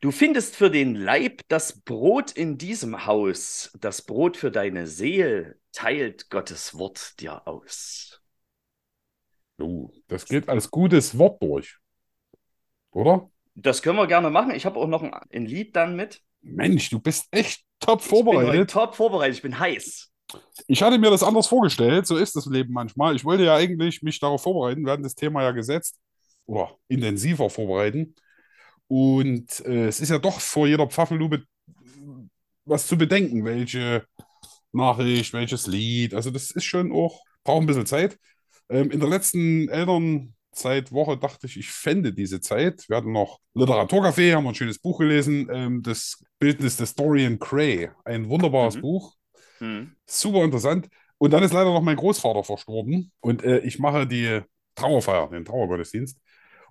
Du 0.00 0.10
findest 0.10 0.54
für 0.54 0.70
den 0.70 0.94
Leib 0.94 1.40
das 1.48 1.80
Brot 1.80 2.32
in 2.32 2.58
diesem 2.58 3.06
Haus, 3.06 3.72
das 3.80 4.02
Brot 4.02 4.36
für 4.36 4.50
deine 4.50 4.86
Seele 4.86 5.58
teilt 5.72 6.28
Gottes 6.30 6.78
Wort 6.78 7.20
dir 7.20 7.48
aus. 7.48 8.22
Oh, 9.58 9.90
das 10.08 10.26
geht 10.26 10.48
als 10.48 10.70
gutes 10.70 11.16
Wort 11.18 11.42
durch. 11.42 11.81
Oder? 12.92 13.30
Das 13.54 13.82
können 13.82 13.98
wir 13.98 14.06
gerne 14.06 14.30
machen. 14.30 14.54
Ich 14.54 14.64
habe 14.64 14.78
auch 14.78 14.86
noch 14.86 15.02
ein, 15.02 15.12
ein 15.12 15.46
Lied 15.46 15.76
dann 15.76 15.96
mit. 15.96 16.22
Mensch, 16.40 16.90
du 16.90 16.98
bist 16.98 17.26
echt 17.30 17.64
top 17.80 18.00
Ich 18.00 18.08
bin 18.08 18.24
vorbereitet. 18.24 18.70
top 18.70 18.94
vorbereitet, 18.94 19.36
ich 19.36 19.42
bin 19.42 19.58
heiß. 19.58 20.10
Ich 20.66 20.82
hatte 20.82 20.98
mir 20.98 21.10
das 21.10 21.22
anders 21.22 21.46
vorgestellt, 21.46 22.06
so 22.06 22.16
ist 22.16 22.34
das 22.34 22.46
Leben 22.46 22.72
manchmal. 22.72 23.14
Ich 23.14 23.24
wollte 23.24 23.44
ja 23.44 23.54
eigentlich 23.54 24.02
mich 24.02 24.18
darauf 24.18 24.42
vorbereiten, 24.42 24.84
wir 24.84 24.92
hatten 24.92 25.02
das 25.02 25.14
Thema 25.14 25.42
ja 25.42 25.50
gesetzt 25.50 25.98
oder 26.46 26.76
intensiver 26.88 27.50
vorbereiten. 27.50 28.14
Und 28.88 29.60
äh, 29.66 29.86
es 29.86 30.00
ist 30.00 30.08
ja 30.10 30.18
doch 30.18 30.40
vor 30.40 30.66
jeder 30.66 30.86
Pfaffenlube 30.86 31.44
was 32.64 32.86
zu 32.86 32.96
bedenken, 32.96 33.44
welche 33.44 34.04
Nachricht, 34.72 35.32
welches 35.32 35.66
Lied. 35.66 36.14
Also 36.14 36.30
das 36.30 36.50
ist 36.50 36.64
schon 36.64 36.92
auch, 36.92 37.20
braucht 37.44 37.62
ein 37.62 37.66
bisschen 37.66 37.86
Zeit. 37.86 38.18
Ähm, 38.68 38.90
in 38.90 39.00
der 39.00 39.08
letzten 39.08 39.68
Elternzeitwoche 40.52 41.16
dachte 41.16 41.46
ich, 41.46 41.56
ich 41.56 41.70
fände 41.70 42.12
diese 42.12 42.40
Zeit. 42.40 42.88
Wir 42.88 42.96
hatten 42.98 43.12
noch 43.12 43.40
Literaturcafé, 43.54 44.34
haben 44.34 44.46
ein 44.46 44.54
schönes 44.54 44.78
Buch 44.78 44.98
gelesen, 44.98 45.48
ähm, 45.50 45.82
das 45.82 46.22
Bildnis 46.38 46.76
des 46.76 46.94
Dorian 46.94 47.38
Gray. 47.38 47.90
Ein 48.04 48.28
wunderbares 48.28 48.76
Mhm. 48.76 48.80
Buch. 48.80 49.14
Hm. 49.58 49.96
Super 50.06 50.44
interessant. 50.44 50.88
Und 51.18 51.30
dann 51.32 51.42
ist 51.42 51.52
leider 51.52 51.72
noch 51.72 51.82
mein 51.82 51.96
Großvater 51.96 52.44
verstorben. 52.44 53.12
Und 53.20 53.44
äh, 53.44 53.58
ich 53.60 53.78
mache 53.78 54.06
die 54.06 54.40
Trauerfeier, 54.74 55.28
den 55.30 55.44
Trauergottesdienst. 55.44 56.18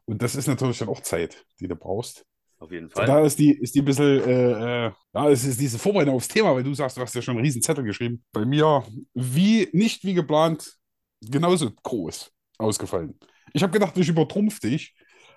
Und 0.05 0.21
das 0.21 0.35
ist 0.35 0.47
natürlich 0.47 0.77
dann 0.79 0.89
auch 0.89 1.01
Zeit, 1.01 1.45
die 1.59 1.67
du 1.67 1.75
brauchst. 1.75 2.25
Auf 2.59 2.71
jeden 2.71 2.89
Fall. 2.91 3.07
daher 3.07 3.25
ist 3.25 3.39
die, 3.39 3.51
ist 3.57 3.73
die 3.73 3.79
ein 3.79 3.85
bisschen, 3.85 4.21
äh, 4.23 4.87
äh, 4.87 4.91
ja, 5.15 5.29
es 5.29 5.43
ist 5.45 5.59
diese 5.59 5.79
Vorbereitung 5.79 6.13
aufs 6.15 6.27
Thema, 6.27 6.53
weil 6.53 6.63
du 6.63 6.73
sagst, 6.75 6.95
du 6.97 7.01
hast 7.01 7.15
ja 7.15 7.21
schon 7.21 7.35
einen 7.35 7.45
riesen 7.45 7.61
Zettel 7.63 7.83
geschrieben. 7.83 8.23
Bei 8.31 8.45
mir, 8.45 8.83
wie, 9.15 9.67
nicht 9.71 10.03
wie 10.03 10.13
geplant, 10.13 10.75
genauso 11.21 11.71
groß 11.71 12.31
ausgefallen. 12.59 13.17
Ich 13.53 13.63
habe 13.63 13.73
gedacht, 13.73 13.97
ich 13.97 14.07
übertrumpf 14.09 14.59
dich, 14.59 14.95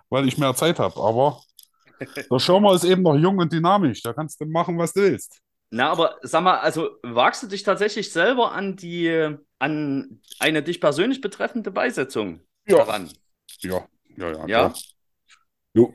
weil 0.09 0.26
ich 0.28 0.38
mehr 0.38 0.54
Zeit 0.54 0.78
habe. 0.78 1.00
Aber 1.00 1.40
der 2.30 2.38
Schirmer 2.38 2.75
ist 2.75 2.85
eben 2.85 3.02
noch 3.02 3.16
jung 3.16 3.38
und 3.38 3.52
dynamisch. 3.52 4.02
Da 4.02 4.12
kannst 4.12 4.40
du 4.40 4.47
machen, 4.47 4.78
was 4.78 4.92
du 4.92 5.00
willst. 5.02 5.40
Na, 5.71 5.90
aber 5.90 6.18
sag 6.23 6.42
mal, 6.44 6.59
also 6.59 6.90
wagst 7.02 7.42
du 7.42 7.47
dich 7.49 7.62
tatsächlich 7.62 8.12
selber 8.12 8.52
an 8.52 8.76
die, 8.76 9.37
an 9.59 10.21
eine 10.38 10.62
dich 10.62 10.80
persönlich 10.80 11.21
betreffende 11.21 11.71
Beisetzung 11.71 12.40
Ja. 12.66 12.78
daran? 12.78 13.11
Ja, 13.61 13.88
ja, 14.16 14.30
ja. 14.33 14.47
Ja? 14.47 14.75
Jo. 15.75 15.92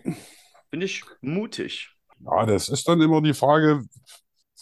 Finde 0.70 0.86
ich 0.86 1.04
mutig. 1.22 1.96
Ja, 2.26 2.46
das 2.46 2.68
ist 2.68 2.88
dann 2.88 3.00
immer 3.02 3.22
die 3.22 3.34
Frage, 3.34 3.84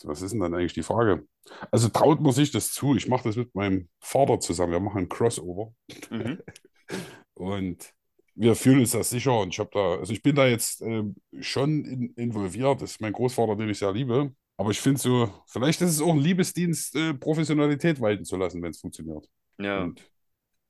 was 0.04 0.22
ist 0.22 0.32
denn 0.32 0.40
dann 0.42 0.54
eigentlich 0.54 0.74
die 0.74 0.84
Frage? 0.84 1.26
Also 1.72 1.90
traut 1.90 2.22
man 2.22 2.32
sich 2.34 2.52
das 2.52 2.72
zu? 2.72 2.96
Ich 2.96 3.08
mache 3.08 3.24
das 3.24 3.36
mit 3.36 3.56
meinem 3.56 3.90
Vater 4.00 4.40
zusammen. 4.40 4.74
Wir 4.74 4.80
machen 4.80 5.00
ein 5.00 5.10
Crossover 5.10 5.74
Mhm. 6.12 6.40
und 7.38 7.94
wir 8.36 8.56
fühlen 8.56 8.80
uns 8.80 8.92
das 8.92 9.10
sicher. 9.10 9.40
Und 9.40 9.50
ich 9.54 9.60
habe 9.60 9.70
da, 9.74 9.96
also 10.00 10.14
ich 10.14 10.22
bin 10.22 10.36
da 10.36 10.48
jetzt 10.48 10.82
ähm, 10.82 11.16
schon 11.40 11.86
in, 11.86 12.14
involviert. 12.16 12.82
Das 12.82 12.92
ist 12.92 13.02
mein 13.02 13.14
Großvater, 13.14 13.56
den 13.56 13.70
ich 13.70 13.80
sehr 13.80 13.92
liebe. 13.94 14.34
Aber 14.58 14.72
ich 14.72 14.80
finde 14.82 15.00
so, 15.00 15.32
vielleicht 15.48 15.82
ist 15.82 15.92
es 15.92 16.02
auch 16.02 16.12
ein 16.14 16.20
Liebesdienst, 16.20 16.96
äh, 16.96 17.14
Professionalität 17.14 18.00
walten 18.02 18.26
zu 18.26 18.38
lassen, 18.38 18.62
wenn 18.62 18.72
es 18.72 18.80
funktioniert. 18.82 19.28
Ja. 19.60 19.84
Und, 19.84 20.02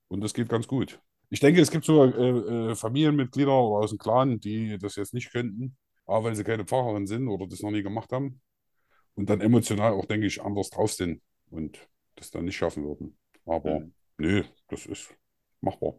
und 0.09 0.21
das 0.21 0.33
geht 0.33 0.49
ganz 0.49 0.67
gut. 0.67 0.99
Ich 1.29 1.39
denke, 1.39 1.61
es 1.61 1.71
gibt 1.71 1.85
so 1.85 2.03
äh, 2.05 2.71
äh, 2.71 2.75
Familienmitglieder 2.75 3.51
oder 3.51 3.83
aus 3.83 3.89
dem 3.91 3.99
Clan, 3.99 4.39
die 4.39 4.77
das 4.77 4.95
jetzt 4.95 5.13
nicht 5.13 5.31
könnten, 5.31 5.77
aber 6.05 6.25
weil 6.25 6.35
sie 6.35 6.43
keine 6.43 6.65
Pfarrerin 6.65 7.07
sind 7.07 7.27
oder 7.27 7.47
das 7.47 7.61
noch 7.61 7.71
nie 7.71 7.83
gemacht 7.83 8.11
haben 8.13 8.41
und 9.15 9.29
dann 9.29 9.41
emotional 9.41 9.93
auch, 9.93 10.05
denke 10.05 10.27
ich, 10.27 10.41
anders 10.41 10.69
drauf 10.69 10.93
sind 10.93 11.21
und 11.49 11.87
das 12.15 12.31
dann 12.31 12.45
nicht 12.45 12.57
schaffen 12.57 12.83
würden. 12.85 13.17
Aber 13.45 13.81
Mhm. 13.81 13.93
nö, 14.17 14.43
das 14.69 14.85
ist 14.85 15.13
machbar. 15.61 15.95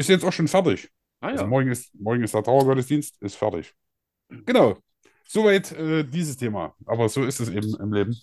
Ist 0.00 0.08
jetzt 0.08 0.24
auch 0.24 0.32
schon 0.32 0.48
fertig. 0.48 0.88
Ah 1.20 1.28
Also 1.28 1.44
ja. 1.44 1.48
morgen 1.48 1.70
ist, 1.70 1.94
morgen 1.94 2.22
ist 2.22 2.32
der 2.32 2.42
Trauergottesdienst, 2.42 3.20
ist 3.20 3.36
fertig. 3.36 3.74
Genau. 4.28 4.78
Soweit 5.28 5.72
äh, 5.72 6.04
dieses 6.04 6.36
Thema. 6.38 6.74
Aber 6.86 7.08
so 7.08 7.22
ist 7.24 7.38
es 7.38 7.50
eben 7.50 7.74
im 7.78 7.92
Leben. 7.92 8.16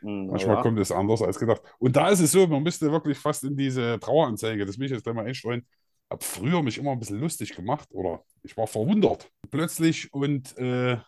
Hm, 0.00 0.26
na 0.26 0.32
Manchmal 0.32 0.56
ja. 0.56 0.62
kommt 0.62 0.78
es 0.78 0.92
anders 0.92 1.22
als 1.22 1.38
gedacht. 1.38 1.62
Und 1.78 1.96
da 1.96 2.10
ist 2.10 2.20
es 2.20 2.32
so, 2.32 2.46
man 2.46 2.62
müsste 2.62 2.92
wirklich 2.92 3.18
fast 3.18 3.42
in 3.44 3.56
diese 3.56 3.98
Traueranzeige, 3.98 4.66
das 4.66 4.78
will 4.78 4.84
ich 4.84 4.92
jetzt 4.92 5.02
gleich 5.02 5.16
mal 5.16 5.24
einstreuen, 5.24 5.66
habe 6.10 6.22
früher 6.22 6.62
mich 6.62 6.76
immer 6.76 6.92
ein 6.92 6.98
bisschen 6.98 7.20
lustig 7.20 7.56
gemacht 7.56 7.88
oder 7.92 8.22
ich 8.42 8.54
war 8.56 8.66
verwundert. 8.66 9.30
Plötzlich 9.50 10.12
und 10.12 10.56
äh, 10.58 10.98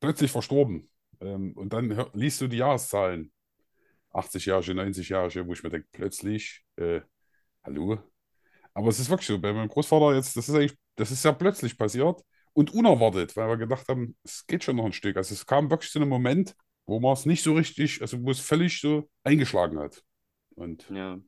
plötzlich 0.00 0.30
verstorben. 0.30 0.90
Ähm, 1.20 1.52
und 1.54 1.72
dann 1.72 1.94
hör, 1.96 2.10
liest 2.12 2.40
du 2.42 2.48
die 2.48 2.58
Jahreszahlen. 2.58 3.32
80-Jährige, 4.12 4.72
90-Jährige, 4.72 5.46
wo 5.46 5.52
ich 5.54 5.62
mir 5.62 5.70
denke, 5.70 5.88
plötzlich, 5.92 6.64
äh, 6.76 7.00
hallo? 7.64 7.98
Aber 8.78 8.90
es 8.90 9.00
ist 9.00 9.10
wirklich 9.10 9.26
so, 9.26 9.40
bei 9.40 9.52
meinem 9.52 9.68
Großvater 9.68 10.14
jetzt, 10.14 10.36
das 10.36 10.48
ist 10.48 10.54
eigentlich, 10.54 10.76
das 10.94 11.10
ist 11.10 11.24
ja 11.24 11.32
plötzlich 11.32 11.76
passiert 11.76 12.20
und 12.52 12.72
unerwartet, 12.72 13.34
weil 13.36 13.48
wir 13.48 13.56
gedacht 13.56 13.88
haben, 13.88 14.16
es 14.22 14.46
geht 14.46 14.62
schon 14.62 14.76
noch 14.76 14.84
ein 14.84 14.92
Stück. 14.92 15.16
Also 15.16 15.34
es 15.34 15.44
kam 15.46 15.68
wirklich 15.68 15.90
zu 15.90 15.98
einem 15.98 16.08
Moment, 16.08 16.54
wo 16.86 17.00
man 17.00 17.12
es 17.12 17.26
nicht 17.26 17.42
so 17.42 17.54
richtig, 17.54 18.00
also 18.02 18.22
wo 18.22 18.30
es 18.30 18.38
völlig 18.38 18.80
so 18.80 19.10
eingeschlagen 19.24 19.80
hat. 19.80 20.00
Und 20.54 20.88
Ja. 20.90 21.18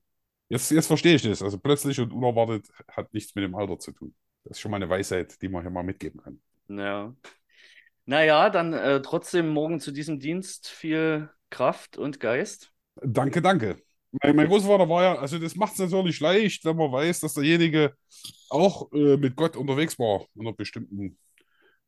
jetzt, 0.49 0.71
jetzt 0.71 0.87
verstehe 0.87 1.17
ich 1.17 1.23
das. 1.23 1.43
Also 1.43 1.59
plötzlich 1.59 1.99
und 1.99 2.13
unerwartet 2.13 2.69
hat 2.87 3.13
nichts 3.13 3.35
mit 3.35 3.43
dem 3.43 3.57
Alter 3.57 3.81
zu 3.81 3.91
tun. 3.91 4.15
Das 4.45 4.53
ist 4.57 4.61
schon 4.61 4.71
mal 4.71 4.77
eine 4.77 4.89
Weisheit, 4.89 5.43
die 5.43 5.49
man 5.49 5.63
hier 5.63 5.73
mal 5.73 5.83
mitgeben 5.83 6.21
kann. 6.23 6.41
Ja. 6.69 7.13
Naja, 8.07 8.49
dann 8.51 8.75
äh, 8.75 9.03
trotzdem 9.03 9.49
morgen 9.49 9.81
zu 9.81 9.91
diesem 9.91 10.21
Dienst 10.21 10.69
viel 10.69 11.31
Kraft 11.51 11.99
und 11.99 12.21
Geist. 12.21 12.73
Danke, 13.03 13.43
danke. 13.43 13.83
Mein, 14.13 14.35
mein 14.37 14.49
Großvater 14.49 14.89
war 14.89 15.03
ja, 15.03 15.15
also 15.17 15.39
das 15.39 15.55
macht 15.55 15.75
es 15.75 15.79
natürlich 15.79 16.21
leicht, 16.21 16.65
wenn 16.65 16.77
man 16.77 16.91
weiß, 16.91 17.21
dass 17.21 17.35
derjenige 17.35 17.95
auch 18.49 18.91
äh, 18.93 19.17
mit 19.17 19.37
Gott 19.37 19.57
unterwegs 19.57 19.99
war, 19.99 20.27
in 20.35 20.43
einer 20.43 20.53
bestimmten 20.53 21.17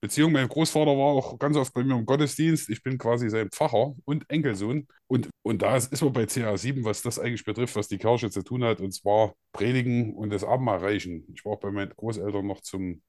Beziehung. 0.01 0.33
Mein 0.33 0.49
Großvater 0.49 0.91
war 0.93 1.15
auch 1.15 1.39
ganz 1.39 1.57
oft 1.57 1.75
bei 1.75 1.85
mir 1.85 1.97
im 1.97 2.07
Gottesdienst. 2.07 2.71
Ich 2.71 2.83
bin 2.83 2.99
quasi 2.99 3.31
sein 3.31 3.51
Pfarrer 3.51 3.95
und 4.05 4.29
Enkelsohn. 4.31 4.87
Und, 5.09 5.31
und 5.43 5.63
da 5.63 5.77
ist, 5.77 6.03
man 6.03 6.13
bei 6.13 6.27
CA7, 6.27 6.85
was 6.85 7.03
das 7.03 7.19
eigentlich 7.19 7.45
betrifft, 7.45 7.77
was 7.77 7.89
die 7.89 7.99
Kirche 7.99 8.31
zu 8.31 8.43
tun 8.43 8.65
hat, 8.65 8.81
und 8.81 8.93
zwar 8.93 9.35
Predigen 9.53 10.15
und 10.15 10.31
das 10.31 10.45
Abendmahl 10.45 10.79
reichen. 10.79 11.25
Ich 11.35 11.45
war 11.45 11.53
auch 11.53 11.61
bei 11.61 11.71
meinen 11.71 11.93
Großeltern 11.97 12.47
noch 12.47 12.61
zum 12.63 13.03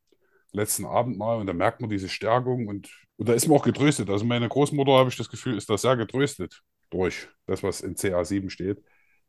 letzten 0.51 0.85
Abendmahl 0.85 1.39
und 1.39 1.47
da 1.47 1.53
merkt 1.53 1.81
man 1.81 1.89
diese 1.89 2.09
Stärkung 2.09 2.67
und, 2.67 2.89
und 3.17 3.27
da 3.27 3.33
ist 3.33 3.47
man 3.47 3.57
auch 3.57 3.63
getröstet. 3.63 4.09
Also 4.09 4.25
meine 4.25 4.47
Großmutter, 4.47 4.93
habe 4.93 5.09
ich 5.09 5.17
das 5.17 5.29
Gefühl, 5.29 5.57
ist 5.57 5.69
da 5.69 5.77
sehr 5.77 5.97
getröstet 5.97 6.61
durch 6.91 7.27
das, 7.47 7.63
was 7.63 7.81
in 7.81 7.95
CA7 7.95 8.49
steht. 8.51 8.83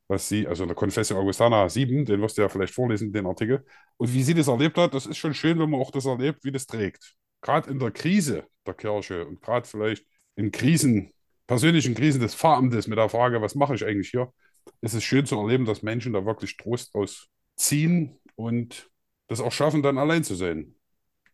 Was 0.06 0.28
sie, 0.28 0.46
also 0.46 0.64
in 0.64 0.68
der 0.68 0.76
Confessio 0.76 1.18
Augustana 1.18 1.68
7, 1.68 2.04
den 2.04 2.20
wirst 2.20 2.36
du 2.36 2.42
ja 2.42 2.48
vielleicht 2.48 2.74
vorlesen, 2.74 3.12
den 3.12 3.26
Artikel. 3.26 3.64
Und 3.96 4.12
wie 4.12 4.22
sie 4.22 4.34
das 4.34 4.48
erlebt 4.48 4.76
hat, 4.76 4.92
das 4.92 5.06
ist 5.06 5.16
schon 5.16 5.32
schön, 5.32 5.58
wenn 5.58 5.70
man 5.70 5.80
auch 5.80 5.90
das 5.90 6.04
erlebt, 6.04 6.44
wie 6.44 6.52
das 6.52 6.66
trägt. 6.66 7.14
Gerade 7.40 7.70
in 7.70 7.78
der 7.78 7.90
Krise 7.90 8.44
der 8.66 8.74
Kirche 8.74 9.26
und 9.26 9.40
gerade 9.40 9.66
vielleicht 9.66 10.04
in 10.36 10.50
Krisen, 10.50 11.12
persönlichen 11.46 11.94
Krisen 11.94 12.20
des 12.20 12.34
Pfarramtes 12.34 12.86
mit 12.86 12.98
der 12.98 13.08
Frage, 13.08 13.40
was 13.40 13.54
mache 13.54 13.74
ich 13.74 13.84
eigentlich 13.84 14.10
hier, 14.10 14.32
ist 14.80 14.94
es 14.94 15.04
schön 15.04 15.26
zu 15.26 15.38
erleben, 15.38 15.64
dass 15.64 15.82
Menschen 15.82 16.12
da 16.12 16.24
wirklich 16.24 16.56
Trost 16.56 16.94
ausziehen 16.94 18.18
und 18.36 18.90
das 19.28 19.40
auch 19.40 19.52
schaffen, 19.52 19.82
dann 19.82 19.98
allein 19.98 20.24
zu 20.24 20.34
sein. 20.34 20.74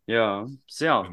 Ja, 0.07 0.47
sehr. 0.69 1.09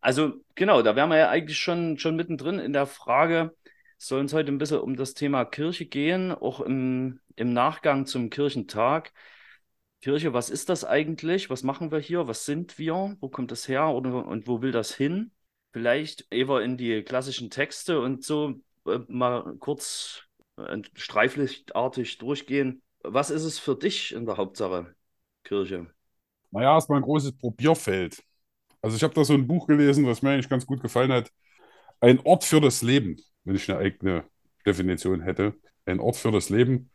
Also 0.00 0.34
genau, 0.54 0.82
da 0.82 0.96
wären 0.96 1.10
wir 1.10 1.18
ja 1.18 1.30
eigentlich 1.30 1.58
schon, 1.58 1.98
schon 1.98 2.16
mittendrin 2.16 2.58
in 2.58 2.72
der 2.72 2.86
Frage, 2.86 3.54
soll 3.98 4.20
uns 4.20 4.32
heute 4.32 4.52
ein 4.52 4.58
bisschen 4.58 4.80
um 4.80 4.96
das 4.96 5.14
Thema 5.14 5.44
Kirche 5.44 5.86
gehen, 5.86 6.32
auch 6.32 6.60
im, 6.60 7.20
im 7.36 7.52
Nachgang 7.52 8.06
zum 8.06 8.30
Kirchentag. 8.30 9.12
Kirche, 10.00 10.32
was 10.34 10.50
ist 10.50 10.68
das 10.68 10.84
eigentlich? 10.84 11.48
Was 11.50 11.62
machen 11.62 11.90
wir 11.90 11.98
hier? 11.98 12.28
Was 12.28 12.44
sind 12.44 12.78
wir? 12.78 13.16
Wo 13.20 13.28
kommt 13.28 13.50
das 13.50 13.68
her 13.68 13.88
oder, 13.88 14.26
und 14.26 14.46
wo 14.46 14.60
will 14.60 14.72
das 14.72 14.94
hin? 14.94 15.32
Vielleicht 15.72 16.26
eher 16.30 16.60
in 16.60 16.76
die 16.76 17.02
klassischen 17.02 17.50
Texte 17.50 18.00
und 18.00 18.24
so 18.24 18.54
äh, 18.86 18.98
mal 19.08 19.56
kurz 19.58 20.22
äh, 20.56 20.82
streiflichtartig 20.94 22.18
durchgehen. 22.18 22.82
Was 23.02 23.30
ist 23.30 23.44
es 23.44 23.58
für 23.58 23.76
dich 23.76 24.12
in 24.12 24.26
der 24.26 24.36
Hauptsache, 24.36 24.94
Kirche? 25.42 25.86
Naja, 26.50 26.74
erstmal 26.74 26.98
ein 27.00 27.04
großes 27.04 27.36
Probierfeld. 27.36 28.22
Also 28.80 28.96
ich 28.96 29.02
habe 29.02 29.14
da 29.14 29.24
so 29.24 29.32
ein 29.34 29.46
Buch 29.46 29.66
gelesen, 29.66 30.06
was 30.06 30.22
mir 30.22 30.30
eigentlich 30.30 30.48
ganz 30.48 30.66
gut 30.66 30.80
gefallen 30.80 31.12
hat. 31.12 31.32
Ein 32.00 32.20
Ort 32.20 32.44
für 32.44 32.60
das 32.60 32.82
Leben, 32.82 33.16
wenn 33.44 33.56
ich 33.56 33.70
eine 33.70 33.80
eigene 33.80 34.24
Definition 34.66 35.20
hätte. 35.22 35.54
Ein 35.86 36.00
Ort 36.00 36.16
für 36.16 36.32
das 36.32 36.48
Leben, 36.50 36.90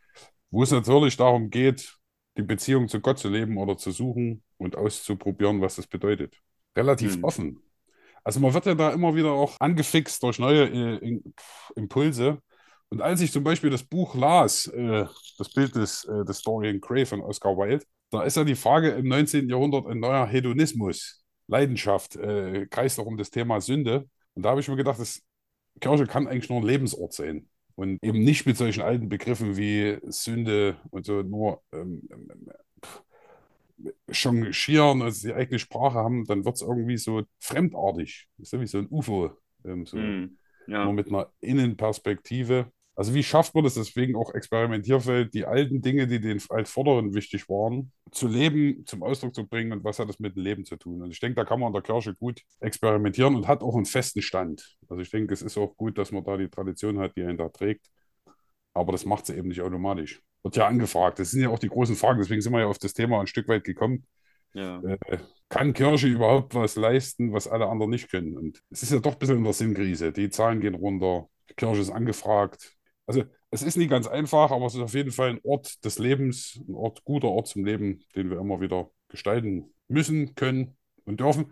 wo 0.51 0.63
es 0.63 0.71
natürlich 0.71 1.17
darum 1.17 1.49
geht, 1.49 1.97
die 2.37 2.43
Beziehung 2.43 2.87
zu 2.87 3.01
Gott 3.01 3.19
zu 3.19 3.29
leben 3.29 3.57
oder 3.57 3.77
zu 3.77 3.91
suchen 3.91 4.43
und 4.57 4.75
auszuprobieren, 4.75 5.61
was 5.61 5.75
das 5.75 5.87
bedeutet. 5.87 6.35
Relativ 6.75 7.15
Hm. 7.15 7.23
offen. 7.23 7.63
Also 8.23 8.39
man 8.39 8.53
wird 8.53 8.65
ja 8.65 8.75
da 8.75 8.91
immer 8.91 9.15
wieder 9.15 9.31
auch 9.31 9.55
angefixt 9.59 10.23
durch 10.23 10.39
neue 10.39 10.65
äh, 10.69 11.21
Impulse 11.75 12.39
Und 12.89 13.01
als 13.01 13.21
ich 13.21 13.31
zum 13.31 13.43
Beispiel 13.43 13.69
das 13.69 13.83
Buch 13.83 14.15
las, 14.15 14.67
äh, 14.67 15.05
das 15.37 15.49
Bild 15.53 15.75
des, 15.75 16.05
äh, 16.05 16.25
des 16.25 16.41
Dorian 16.41 16.81
Gray 16.81 17.05
von 17.05 17.21
Oscar 17.21 17.55
Wilde, 17.57 17.85
da 18.11 18.23
ist 18.23 18.37
ja 18.37 18.43
die 18.43 18.55
Frage 18.55 18.89
im 18.91 19.07
19. 19.07 19.49
Jahrhundert 19.49 19.85
ein 19.87 19.99
neuer 19.99 20.25
Hedonismus, 20.25 21.23
Leidenschaft, 21.47 22.15
äh, 22.15 22.65
kreist 22.67 22.99
auch 22.99 23.05
um 23.05 23.17
das 23.17 23.29
Thema 23.29 23.61
Sünde. 23.61 24.09
Und 24.33 24.43
da 24.43 24.49
habe 24.51 24.61
ich 24.61 24.67
mir 24.67 24.75
gedacht, 24.75 24.99
das 24.99 25.21
Kirche 25.79 26.05
kann 26.05 26.27
eigentlich 26.27 26.49
nur 26.49 26.59
ein 26.59 26.67
Lebensort 26.67 27.13
sein. 27.13 27.47
Und 27.75 28.03
eben 28.03 28.19
nicht 28.19 28.45
mit 28.45 28.57
solchen 28.57 28.81
alten 28.81 29.07
Begriffen 29.07 29.55
wie 29.55 29.99
Sünde 30.07 30.77
und 30.89 31.05
so 31.05 31.21
nur 31.21 31.61
ähm, 31.71 32.01
ähm, 32.11 32.51
changieren, 34.11 35.01
also 35.01 35.27
die 35.27 35.33
eigene 35.33 35.59
Sprache 35.59 35.97
haben, 35.97 36.25
dann 36.25 36.43
wird 36.43 36.55
es 36.55 36.61
irgendwie 36.61 36.97
so 36.97 37.23
fremdartig. 37.39 38.27
Das 38.37 38.51
ist 38.51 38.59
wie 38.59 38.67
so 38.67 38.79
ein 38.79 38.87
UFO. 38.89 39.31
Ähm, 39.63 39.85
so 39.85 39.95
nur 39.95 40.29
ja. 40.67 40.91
mit 40.91 41.07
einer 41.07 41.31
Innenperspektive. 41.39 42.71
Also 42.99 43.13
wie 43.13 43.23
schafft 43.23 43.55
man 43.55 43.63
das, 43.63 43.75
deswegen 43.75 44.17
auch 44.17 44.33
Experimentierfeld, 44.33 45.33
die 45.33 45.45
alten 45.45 45.81
Dinge, 45.81 46.05
die 46.05 46.19
den 46.19 46.41
Altvorderen 46.49 47.13
wichtig 47.13 47.47
waren, 47.47 47.93
zu 48.11 48.27
leben, 48.27 48.85
zum 48.85 49.03
Ausdruck 49.03 49.33
zu 49.33 49.47
bringen 49.47 49.71
und 49.71 49.85
was 49.85 49.99
hat 49.99 50.09
das 50.09 50.19
mit 50.19 50.35
dem 50.35 50.43
Leben 50.43 50.65
zu 50.65 50.75
tun? 50.75 51.01
Und 51.01 51.11
ich 51.11 51.21
denke, 51.21 51.35
da 51.35 51.45
kann 51.45 51.61
man 51.61 51.67
in 51.67 51.73
der 51.75 51.81
Kirche 51.81 52.13
gut 52.13 52.41
experimentieren 52.59 53.37
und 53.37 53.47
hat 53.47 53.63
auch 53.63 53.73
einen 53.77 53.85
festen 53.85 54.21
Stand. 54.21 54.75
Also 54.89 55.01
ich 55.01 55.09
denke, 55.09 55.33
es 55.33 55.41
ist 55.41 55.57
auch 55.57 55.77
gut, 55.77 55.97
dass 55.97 56.11
man 56.11 56.25
da 56.25 56.35
die 56.35 56.49
Tradition 56.49 56.99
hat, 56.99 57.15
die 57.15 57.23
einen 57.23 57.37
da 57.37 57.47
trägt. 57.47 57.85
Aber 58.73 58.91
das 58.91 59.05
macht 59.05 59.27
sie 59.27 59.37
eben 59.37 59.47
nicht 59.47 59.61
automatisch. 59.61 60.21
Wird 60.43 60.57
ja 60.57 60.67
angefragt. 60.67 61.19
Das 61.19 61.31
sind 61.31 61.41
ja 61.41 61.47
auch 61.47 61.59
die 61.59 61.69
großen 61.69 61.95
Fragen, 61.95 62.19
deswegen 62.19 62.41
sind 62.41 62.51
wir 62.51 62.59
ja 62.59 62.67
auf 62.67 62.79
das 62.79 62.93
Thema 62.93 63.21
ein 63.21 63.27
Stück 63.27 63.47
weit 63.47 63.63
gekommen. 63.63 64.05
Ja. 64.53 64.81
Äh, 64.81 65.19
kann 65.47 65.71
Kirche 65.71 66.07
überhaupt 66.07 66.53
was 66.53 66.75
leisten, 66.75 67.31
was 67.31 67.47
alle 67.47 67.69
anderen 67.69 67.91
nicht 67.91 68.11
können? 68.11 68.35
Und 68.35 68.61
es 68.69 68.83
ist 68.83 68.91
ja 68.91 68.99
doch 68.99 69.13
ein 69.13 69.19
bisschen 69.19 69.37
in 69.37 69.45
der 69.45 69.53
Sinnkrise. 69.53 70.11
Die 70.11 70.29
Zahlen 70.29 70.59
gehen 70.59 70.75
runter, 70.75 71.29
die 71.49 71.53
Kirche 71.53 71.79
ist 71.79 71.91
angefragt. 71.91 72.75
Also 73.09 73.23
es 73.49 73.63
ist 73.63 73.75
nicht 73.75 73.89
ganz 73.89 74.05
einfach, 74.05 74.51
aber 74.51 74.67
es 74.67 74.75
ist 74.75 74.81
auf 74.81 74.93
jeden 74.93 75.11
Fall 75.11 75.29
ein 75.31 75.39
Ort 75.43 75.83
des 75.83 75.97
Lebens, 75.97 76.61
ein 76.67 76.75
Ort, 76.75 77.03
guter 77.05 77.29
Ort 77.29 77.47
zum 77.47 77.65
Leben, 77.65 78.05
den 78.15 78.29
wir 78.29 78.37
immer 78.37 78.61
wieder 78.61 78.91
gestalten 79.07 79.73
müssen, 79.87 80.35
können 80.35 80.77
und 81.05 81.19
dürfen. 81.19 81.51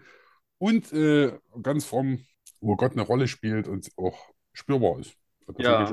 Und 0.59 0.93
äh, 0.93 1.35
ganz 1.63 1.85
fromm, 1.85 2.23
wo 2.61 2.75
Gott 2.75 2.91
eine 2.91 3.01
Rolle 3.01 3.27
spielt 3.27 3.67
und 3.67 3.89
auch 3.97 4.19
spürbar 4.53 4.99
ist. 4.99 5.15
Das 5.47 5.55
Ja. 5.65 5.91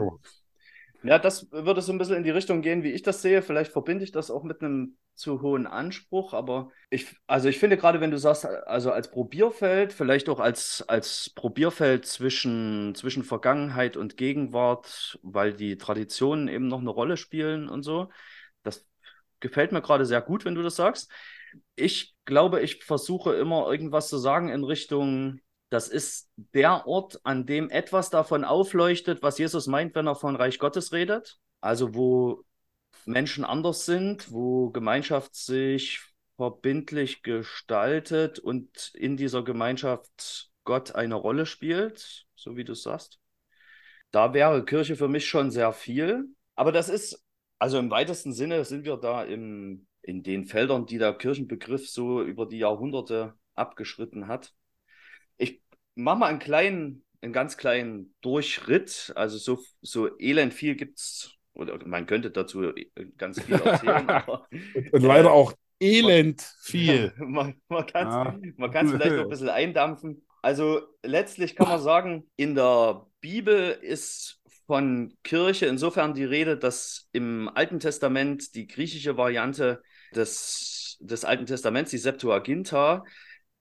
Ja, 1.07 1.19
das 1.19 1.51
würde 1.53 1.83
so 1.83 1.93
ein 1.93 1.99
bisschen 1.99 2.17
in 2.17 2.23
die 2.25 2.31
Richtung 2.31 2.63
gehen, 2.63 2.83
wie 2.83 2.93
ich 2.93 3.03
das 3.03 3.21
sehe. 3.21 3.43
Vielleicht 3.43 3.73
verbinde 3.73 4.05
ich 4.05 4.11
das 4.13 4.31
auch 4.31 4.43
mit 4.43 4.63
einem 4.63 4.97
zu 5.15 5.43
hohen 5.43 5.67
Anspruch, 5.67 6.33
aber 6.33 6.71
ich, 6.89 7.15
also 7.27 7.49
ich 7.49 7.59
finde 7.59 7.77
gerade, 7.77 8.01
wenn 8.01 8.11
du 8.11 8.19
sagst, 8.19 8.47
also 8.47 8.91
als 8.91 9.11
Probierfeld, 9.11 9.93
vielleicht 9.93 10.29
auch 10.31 10.41
als, 10.41 10.83
als 10.89 11.31
Probierfeld 11.35 12.07
zwischen, 12.07 12.95
zwischen 12.97 13.23
Vergangenheit 13.23 13.97
und 13.99 14.17
Gegenwart, 14.17 15.19
weil 15.23 15.53
die 15.53 15.77
Traditionen 15.77 16.49
eben 16.49 16.69
noch 16.69 16.81
eine 16.81 16.91
Rolle 16.91 17.19
spielen 17.19 17.69
und 17.69 17.83
so. 17.83 18.09
Das 18.63 18.87
gefällt 19.41 19.73
mir 19.73 19.83
gerade 19.83 20.07
sehr 20.07 20.23
gut, 20.23 20.45
wenn 20.47 20.55
du 20.55 20.63
das 20.63 20.77
sagst. 20.77 21.13
Ich 21.77 22.15
glaube, 22.25 22.63
ich 22.63 22.83
versuche 22.85 23.35
immer 23.35 23.71
irgendwas 23.71 24.09
zu 24.09 24.17
sagen 24.19 24.49
in 24.49 24.65
Richtung, 24.65 25.41
das 25.75 25.89
ist 25.89 26.31
der 26.37 26.87
Ort, 26.87 27.21
an 27.25 27.47
dem 27.47 27.69
etwas 27.69 28.09
davon 28.09 28.45
aufleuchtet, 28.45 29.25
was 29.25 29.39
Jesus 29.39 29.67
meint, 29.67 29.97
wenn 29.97 30.07
er 30.07 30.15
von 30.15 30.37
Reich 30.37 30.61
Gottes 30.61 30.93
redet. 30.93 31.41
Also 31.61 31.97
wo 31.97 32.45
Menschen 33.07 33.45
anders 33.45 33.85
sind, 33.85 34.31
wo 34.31 34.71
Gemeinschaft 34.71 35.35
sich 35.35 36.01
verbindlich 36.37 37.25
gestaltet 37.25 38.39
und 38.39 38.93
in 38.95 39.17
dieser 39.17 39.43
Gemeinschaft 39.43 40.53
Gott 40.63 40.95
eine 40.95 41.17
Rolle 41.17 41.45
spielt, 41.45 42.27
so 42.37 42.57
wie 42.57 42.65
du 42.65 42.75
sagst. 42.75 43.19
Da 44.13 44.33
wäre 44.33 44.65
Kirche 44.65 44.95
für 44.95 45.09
mich 45.09 45.27
schon 45.27 45.51
sehr 45.51 45.73
viel. 45.73 46.27
Aber 46.55 46.71
das 46.71 46.89
ist, 46.89 47.21
also 47.59 47.81
im 47.81 47.91
weitesten 47.91 48.33
Sinne 48.33 48.65
sind 48.65 48.85
wir 48.85 48.97
da 48.97 49.25
im, 49.25 49.89
in 50.03 50.23
den 50.23 50.47
Feldern, 50.47 50.87
die 50.87 50.99
der 50.99 51.15
Kirchenbegriff 51.15 51.89
so 51.89 52.23
über 52.23 52.47
die 52.47 52.59
Jahrhunderte 52.59 53.35
abgeschritten 53.57 54.29
hat. 54.29 54.55
Ich 55.97 56.03
mache 56.03 56.19
mal 56.19 56.27
einen 56.29 56.39
kleinen, 56.39 57.05
einen 57.23 57.33
ganz 57.33 57.57
kleinen 57.57 58.15
Durchritt. 58.21 59.13
Also 59.17 59.39
so, 59.39 59.63
so 59.81 60.19
elend 60.19 60.55
viel 60.55 60.75
gibt 60.77 60.99
es, 60.99 61.33
oder 61.55 61.79
man 61.87 62.07
könnte 62.07 62.31
dazu 62.31 62.73
ganz 63.17 63.41
viel 63.41 63.61
erzählen, 63.61 64.09
aber 64.11 64.47
Und, 64.91 65.03
leider 65.03 65.33
auch 65.33 65.53
elend 65.81 66.43
viel. 66.63 67.13
man, 67.19 67.61
man 67.69 67.87
kann 67.87 68.09
es 68.09 68.19
Ja. 68.19 68.39
man 68.57 68.71
vielleicht 68.87 69.17
noch 69.17 69.25
ein 69.25 69.29
bisschen 69.29 69.49
eindampfen. 69.49 70.25
Also 70.43 70.83
letztlich 71.03 71.57
kann 71.57 71.69
man 71.69 71.81
sagen, 71.81 72.31
in 72.37 72.55
der 72.55 73.07
Bibel 73.21 73.71
ist 73.81 74.41
von 74.67 75.15
Kirche 75.23 75.67
insofern 75.67 76.15
die 76.15 76.25
Rede, 76.25 76.59
dass 76.59 77.09
im 77.13 77.49
Alten 77.55 77.81
Testament 77.81 78.55
die 78.55 78.67
griechische 78.67 79.17
Variante 79.17 79.83
des, 80.15 80.97
des 81.01 81.25
Alten 81.25 81.47
Testaments, 81.47 81.91
die 81.91 81.99
Septuaginta, 81.99 83.05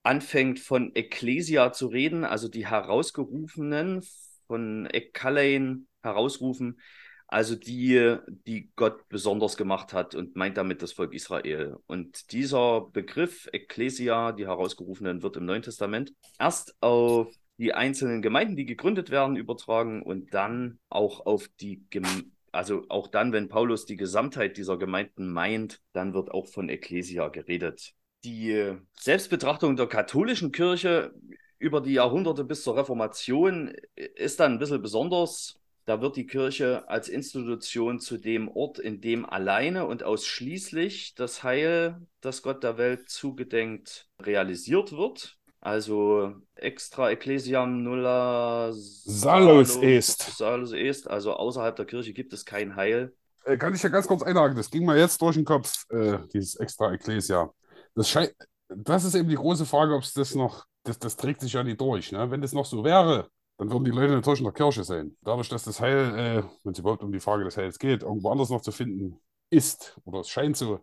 anfängt 0.03 0.59
von 0.59 0.91
Ekklesia 0.93 1.71
zu 1.71 1.87
reden, 1.87 2.25
also 2.25 2.47
die 2.47 2.67
Herausgerufenen, 2.67 4.03
von 4.47 4.87
Ekkalein 4.91 5.87
herausrufen, 6.01 6.79
also 7.27 7.55
die, 7.55 8.17
die 8.45 8.71
Gott 8.75 9.07
besonders 9.09 9.57
gemacht 9.57 9.93
hat 9.93 10.13
und 10.13 10.35
meint 10.35 10.57
damit 10.57 10.81
das 10.81 10.91
Volk 10.91 11.13
Israel. 11.13 11.77
Und 11.87 12.31
dieser 12.31 12.81
Begriff 12.91 13.49
Ekklesia, 13.51 14.33
die 14.33 14.45
Herausgerufenen, 14.45 15.23
wird 15.23 15.37
im 15.37 15.45
Neuen 15.45 15.63
Testament 15.63 16.13
erst 16.37 16.75
auf 16.81 17.33
die 17.57 17.73
einzelnen 17.73 18.21
Gemeinden, 18.21 18.55
die 18.55 18.65
gegründet 18.65 19.09
werden, 19.09 19.35
übertragen 19.35 20.03
und 20.03 20.33
dann 20.33 20.79
auch 20.89 21.25
auf 21.25 21.47
die 21.59 21.83
Gem 21.89 22.33
also 22.51 22.85
auch 22.87 23.07
dann, 23.07 23.33
wenn 23.33 23.49
Paulus 23.49 23.87
die 23.87 23.95
Gesamtheit 23.95 24.57
dieser 24.57 24.77
Gemeinden 24.77 25.27
meint, 25.27 25.81
dann 25.91 26.13
wird 26.13 26.29
auch 26.29 26.45
von 26.45 26.69
Ekklesia 26.69 27.29
geredet. 27.29 27.95
Die 28.23 28.77
Selbstbetrachtung 28.99 29.75
der 29.75 29.87
katholischen 29.87 30.51
Kirche 30.51 31.13
über 31.59 31.81
die 31.81 31.93
Jahrhunderte 31.93 32.43
bis 32.43 32.63
zur 32.63 32.77
Reformation 32.77 33.73
ist 33.95 34.39
dann 34.39 34.53
ein 34.53 34.59
bisschen 34.59 34.81
besonders. 34.81 35.59
Da 35.85 36.01
wird 36.01 36.15
die 36.15 36.25
Kirche 36.25 36.87
als 36.87 37.09
Institution 37.09 37.99
zu 37.99 38.17
dem 38.17 38.47
Ort, 38.47 38.79
in 38.79 39.01
dem 39.01 39.25
alleine 39.25 39.85
und 39.85 40.03
ausschließlich 40.03 41.15
das 41.15 41.43
Heil, 41.43 41.97
das 42.21 42.41
Gott 42.41 42.63
der 42.63 42.77
Welt 42.77 43.09
zugedenkt, 43.09 44.07
realisiert 44.21 44.93
wird. 44.93 45.37
Also 45.59 46.33
extra 46.55 47.11
ecclesiam 47.11 47.83
nulla 47.83 48.71
Salus 48.73 49.75
est. 49.77 50.21
Salus 50.37 50.71
est. 50.71 51.09
Also 51.09 51.33
außerhalb 51.33 51.75
der 51.75 51.85
Kirche 51.85 52.13
gibt 52.13 52.31
es 52.31 52.45
kein 52.45 52.75
Heil. 52.77 53.13
Äh, 53.45 53.57
Kann 53.57 53.73
ich 53.75 53.83
ja 53.83 53.89
ganz 53.89 54.07
kurz 54.07 54.23
einhaken, 54.23 54.55
das 54.55 54.69
ging 54.69 54.85
mir 54.85 54.97
jetzt 54.97 55.21
durch 55.21 55.35
den 55.35 55.45
Kopf, 55.45 55.85
äh, 55.89 56.17
dieses 56.33 56.55
extra 56.55 56.93
Ecclesia. 56.93 57.53
Das 57.95 58.09
scheint, 58.09 58.33
das 58.69 59.03
ist 59.03 59.15
eben 59.15 59.29
die 59.29 59.35
große 59.35 59.65
Frage, 59.65 59.95
ob 59.95 60.03
es 60.03 60.13
das 60.13 60.35
noch, 60.35 60.65
das, 60.83 60.99
das 60.99 61.15
trägt 61.15 61.41
sich 61.41 61.53
ja 61.53 61.63
nicht 61.63 61.79
durch. 61.79 62.11
Ne? 62.11 62.29
Wenn 62.31 62.41
das 62.41 62.53
noch 62.53 62.65
so 62.65 62.83
wäre, 62.83 63.29
dann 63.57 63.71
würden 63.71 63.85
die 63.85 63.91
Leute 63.91 64.13
natürlich 64.13 64.39
in 64.39 64.45
der 64.45 64.53
Kirche 64.53 64.83
sein. 64.83 65.15
Dadurch, 65.21 65.49
dass 65.49 65.63
das 65.63 65.79
Heil, 65.79 66.17
äh, 66.17 66.43
wenn 66.63 66.73
es 66.73 66.79
überhaupt 66.79 67.03
um 67.03 67.11
die 67.11 67.19
Frage 67.19 67.43
des 67.43 67.57
Heils 67.57 67.77
geht, 67.77 68.03
irgendwo 68.03 68.29
anders 68.29 68.49
noch 68.49 68.61
zu 68.61 68.71
finden 68.71 69.19
ist, 69.49 69.99
oder 70.05 70.21
es 70.21 70.29
scheint 70.29 70.57
so, 70.57 70.79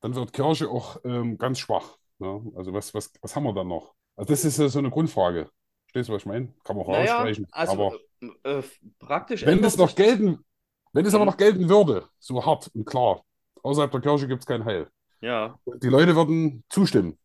dann 0.00 0.14
wird 0.14 0.32
Kirche 0.32 0.68
auch 0.68 0.98
ähm, 1.04 1.38
ganz 1.38 1.58
schwach. 1.58 1.96
Ne? 2.18 2.52
Also 2.56 2.72
was, 2.72 2.92
was, 2.92 3.10
was 3.22 3.34
haben 3.34 3.44
wir 3.44 3.54
dann 3.54 3.68
noch? 3.68 3.94
Also 4.16 4.32
das 4.32 4.44
ist 4.44 4.58
ja 4.58 4.68
so 4.68 4.78
eine 4.78 4.90
Grundfrage. 4.90 5.48
Verstehst 5.86 6.08
du, 6.08 6.12
was 6.12 6.22
ich 6.22 6.26
meine? 6.26 6.52
Kann 6.62 6.76
man 6.76 6.84
auch 6.84 6.90
Naja, 6.90 7.16
aussprechen. 7.16 7.46
also 7.52 7.72
Aber 7.72 7.98
äh, 8.44 8.58
äh, 8.58 8.62
praktisch 8.98 9.46
wenn 9.46 9.62
das 9.62 9.76
noch 9.76 9.94
gelten, 9.94 10.44
wenn 10.92 11.06
es 11.06 11.14
aber 11.14 11.24
noch 11.24 11.36
gelten 11.36 11.68
würde, 11.68 12.06
so 12.18 12.44
hart 12.44 12.70
und 12.74 12.84
klar, 12.84 13.22
außerhalb 13.62 13.90
der 13.90 14.00
Kirche 14.00 14.28
gibt 14.28 14.42
es 14.42 14.46
kein 14.46 14.64
Heil. 14.64 14.88
Ja, 15.24 15.58
Und 15.64 15.82
die 15.82 15.88
Leute 15.88 16.14
würden 16.16 16.64
zustimmen. 16.70 17.18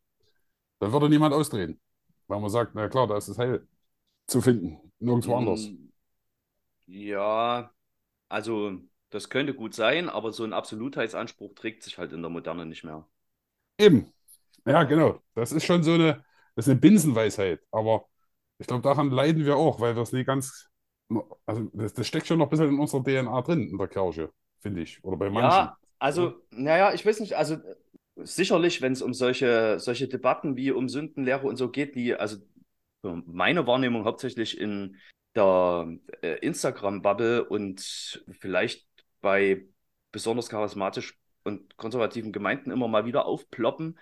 Dann 0.79 0.91
würde 0.93 1.09
niemand 1.09 1.33
ausdrehen. 1.35 1.81
Weil 2.27 2.41
man 2.41 2.49
sagt, 2.51 2.75
na 2.75 2.89
klar, 2.89 3.07
da 3.07 3.17
ist 3.17 3.29
das 3.29 3.38
Heil 3.39 3.67
zu 4.27 4.41
finden. 4.41 4.93
Nirgendwo 4.99 5.35
anders. 5.38 5.73
Mm, 5.73 5.89
Ja, 6.88 7.73
also 8.29 8.79
das 9.12 9.29
könnte 9.29 9.53
gut 9.55 9.75
sein, 9.75 10.09
aber 10.09 10.33
so 10.33 10.43
ein 10.45 10.53
Absolutheitsanspruch 10.53 11.55
trägt 11.55 11.83
sich 11.83 11.97
halt 11.99 12.13
in 12.13 12.21
der 12.23 12.31
Moderne 12.31 12.65
nicht 12.65 12.83
mehr. 12.85 13.07
Eben. 13.77 14.13
Ja, 14.65 14.83
genau. 14.83 15.21
Das 15.35 15.51
ist 15.51 15.65
schon 15.65 15.83
so 15.83 15.93
eine, 15.93 16.23
das 16.55 16.67
ist 16.67 16.71
eine 16.71 16.79
Binsenweisheit. 16.79 17.62
Aber 17.71 18.07
ich 18.59 18.67
glaube, 18.67 18.83
daran 18.83 19.12
leiden 19.12 19.45
wir 19.45 19.57
auch, 19.57 19.79
weil 19.79 19.95
das 19.95 20.12
nie 20.13 20.23
ganz, 20.25 20.69
also 21.45 21.69
das, 21.73 21.93
das 21.93 22.07
steckt 22.07 22.27
schon 22.27 22.39
noch 22.39 22.47
ein 22.47 22.49
bisschen 22.51 22.69
in 22.69 22.79
unserer 22.79 23.03
DNA 23.03 23.41
drin, 23.41 23.69
in 23.69 23.77
der 23.77 23.88
Kirche, 23.88 24.31
finde 24.62 24.81
ich. 24.81 25.03
Oder 25.03 25.17
bei 25.17 25.29
manchen. 25.29 25.69
Ja, 25.69 25.77
also, 25.99 26.41
naja, 26.51 26.93
ich 26.93 27.05
weiß 27.05 27.19
nicht, 27.19 27.35
also 27.35 27.57
sicherlich, 28.23 28.82
wenn 28.82 28.93
es 28.93 29.01
um 29.01 29.13
solche, 29.13 29.79
solche 29.79 30.08
Debatten 30.08 30.55
wie 30.55 30.71
um 30.71 30.89
Sündenlehre 30.89 31.47
und 31.47 31.58
so 31.58 31.69
geht, 31.69 31.95
die, 31.95 32.15
also 32.15 32.38
meine 33.01 33.65
Wahrnehmung 33.67 34.05
hauptsächlich 34.05 34.60
in 34.60 34.97
der 35.36 35.88
äh, 36.21 36.39
Instagram-Bubble 36.39 37.45
und 37.45 38.23
vielleicht 38.39 38.88
bei 39.21 39.65
besonders 40.12 40.49
charismatisch 40.49 41.17
und 41.43 41.77
konservativen 41.77 42.32
Gemeinden 42.32 42.71
immer 42.71 42.88
mal 42.88 43.05
wieder 43.05 43.25
aufploppen. 43.25 43.97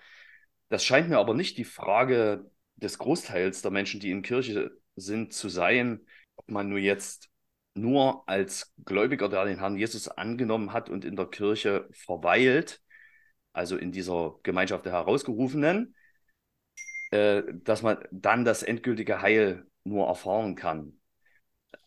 Das 0.68 0.84
scheint 0.84 1.08
mir 1.08 1.18
aber 1.18 1.34
nicht 1.34 1.58
die 1.58 1.64
Frage 1.64 2.50
des 2.76 2.98
Großteils 2.98 3.62
der 3.62 3.70
Menschen, 3.70 4.00
die 4.00 4.10
in 4.10 4.22
Kirche 4.22 4.72
sind, 4.96 5.32
zu 5.32 5.48
sein, 5.48 6.00
ob 6.36 6.50
man 6.50 6.68
nur 6.68 6.78
jetzt 6.78 7.30
nur 7.74 8.28
als 8.28 8.74
Gläubiger, 8.84 9.28
der 9.28 9.44
den 9.44 9.60
Herrn 9.60 9.76
Jesus 9.76 10.08
angenommen 10.08 10.72
hat 10.72 10.90
und 10.90 11.04
in 11.04 11.16
der 11.16 11.26
Kirche 11.26 11.88
verweilt, 11.92 12.80
also 13.52 13.76
in 13.76 13.92
dieser 13.92 14.36
Gemeinschaft 14.42 14.84
der 14.86 14.92
Herausgerufenen, 14.92 15.94
äh, 17.10 17.42
dass 17.64 17.82
man 17.82 17.98
dann 18.10 18.44
das 18.44 18.62
endgültige 18.62 19.20
Heil 19.22 19.66
nur 19.84 20.06
erfahren 20.06 20.54
kann. 20.54 21.00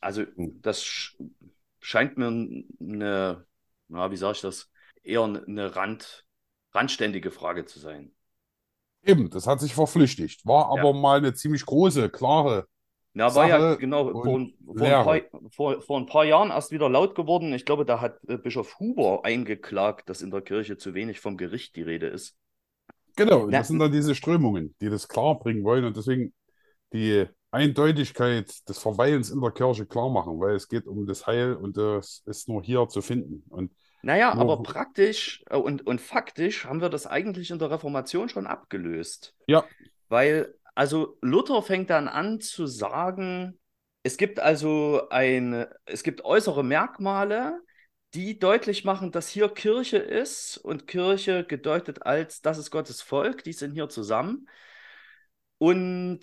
Also 0.02 0.26
das 0.38 0.84
sch 0.84 1.18
scheint 1.82 2.18
mir 2.18 2.28
eine, 2.28 3.48
na, 3.90 4.12
wie 4.12 4.18
sage 4.18 4.34
ich 4.38 4.42
das, 4.42 4.72
eher 5.04 5.24
eine 5.24 5.76
Rand, 5.76 6.26
randständige 6.74 7.32
Frage 7.32 7.66
zu 7.66 7.80
sein. 7.80 8.14
Eben, 9.04 9.30
das 9.30 9.48
hat 9.48 9.60
sich 9.60 9.74
verflüchtigt. 9.74 10.46
War 10.46 10.68
aber 10.70 10.94
Ja. 10.94 10.94
mal 10.94 11.18
eine 11.18 11.34
ziemlich 11.34 11.66
große, 11.66 12.10
klare 12.10 12.68
Na, 13.14 13.36
war 13.36 13.48
ja 13.48 13.60
Sache 13.60 13.78
genau 13.80 14.10
vor, 14.12 14.26
und 14.26 14.54
vor, 14.78 14.88
ein 14.88 15.04
paar, 15.04 15.20
vor, 15.52 15.82
vor 15.82 16.00
ein 16.00 16.06
paar 16.06 16.24
Jahren 16.26 16.50
erst 16.50 16.72
wieder 16.72 16.90
laut 16.90 17.14
geworden. 17.16 17.54
Ich 17.54 17.66
glaube, 17.66 17.86
da 17.86 18.00
hat 18.02 18.20
äh, 18.28 18.38
Bischof 18.38 18.80
Huber 18.80 19.26
eingeklagt, 19.26 20.10
dass 20.10 20.22
in 20.22 20.32
der 20.32 20.42
Kirche 20.42 20.78
zu 20.78 20.94
wenig 20.94 21.20
vom 21.20 21.38
Gericht 21.38 21.76
die 21.76 21.82
Rede 21.84 22.08
ist. 22.08 22.38
Genau, 23.18 23.50
Ja. 23.50 23.60
das 23.60 23.68
sind 23.68 23.80
dann 23.80 23.92
diese 23.92 24.16
Strömungen, 24.16 24.76
die 24.82 24.90
das 24.90 25.08
klar 25.08 25.38
bringen 25.38 25.64
wollen 25.64 25.84
und 25.86 25.98
deswegen 25.98 26.34
die 26.94 27.26
Eindeutigkeit 27.52 28.68
des 28.70 28.78
Verweilens 28.80 29.30
in 29.30 29.42
der 29.42 29.52
Kirche 29.52 29.86
klar 29.86 30.10
machen, 30.10 30.40
weil 30.40 30.56
es 30.56 30.70
geht 30.70 30.88
um 30.88 31.06
das 31.06 31.28
Heil 31.28 31.54
und 31.56 31.76
das 31.76 32.24
ist 32.26 32.48
nur 32.48 32.64
hier 32.64 32.88
zu 32.88 33.02
finden. 33.02 33.44
Und 33.50 33.72
Naja, 34.04 34.34
Nur- 34.34 34.42
aber 34.44 34.64
praktisch 34.64 35.44
äh, 35.50 35.58
und, 35.58 35.86
und 35.86 36.00
faktisch 36.00 36.66
haben 36.66 36.82
wir 36.82 36.90
das 36.90 37.08
eigentlich 37.08 37.52
in 37.52 37.60
der 37.60 37.70
Reformation 37.72 38.30
schon 38.30 38.48
abgelöst. 38.48 39.36
ja, 39.48 39.64
Weil, 40.08 40.56
also 40.76 41.18
Luther 41.22 41.62
fängt 41.62 41.90
dann 41.90 42.08
an 42.08 42.40
zu 42.42 42.66
sagen, 42.66 43.60
es 44.04 44.18
gibt 44.18 44.40
also 44.40 45.10
ein, 45.10 45.66
es 45.86 46.04
gibt 46.04 46.26
äußere 46.26 46.64
Merkmale, 46.64 47.62
die 48.14 48.40
deutlich 48.40 48.84
machen, 48.84 49.12
dass 49.12 49.30
hier 49.30 49.50
Kirche 49.50 49.98
ist 49.98 50.58
und 50.58 50.88
Kirche 50.88 51.46
gedeutet 51.46 52.04
als, 52.06 52.42
das 52.42 52.58
ist 52.58 52.72
Gottes 52.72 53.02
Volk, 53.02 53.44
die 53.44 53.54
sind 53.54 53.74
hier 53.74 53.90
zusammen. 53.90 54.48
Und 55.58 56.22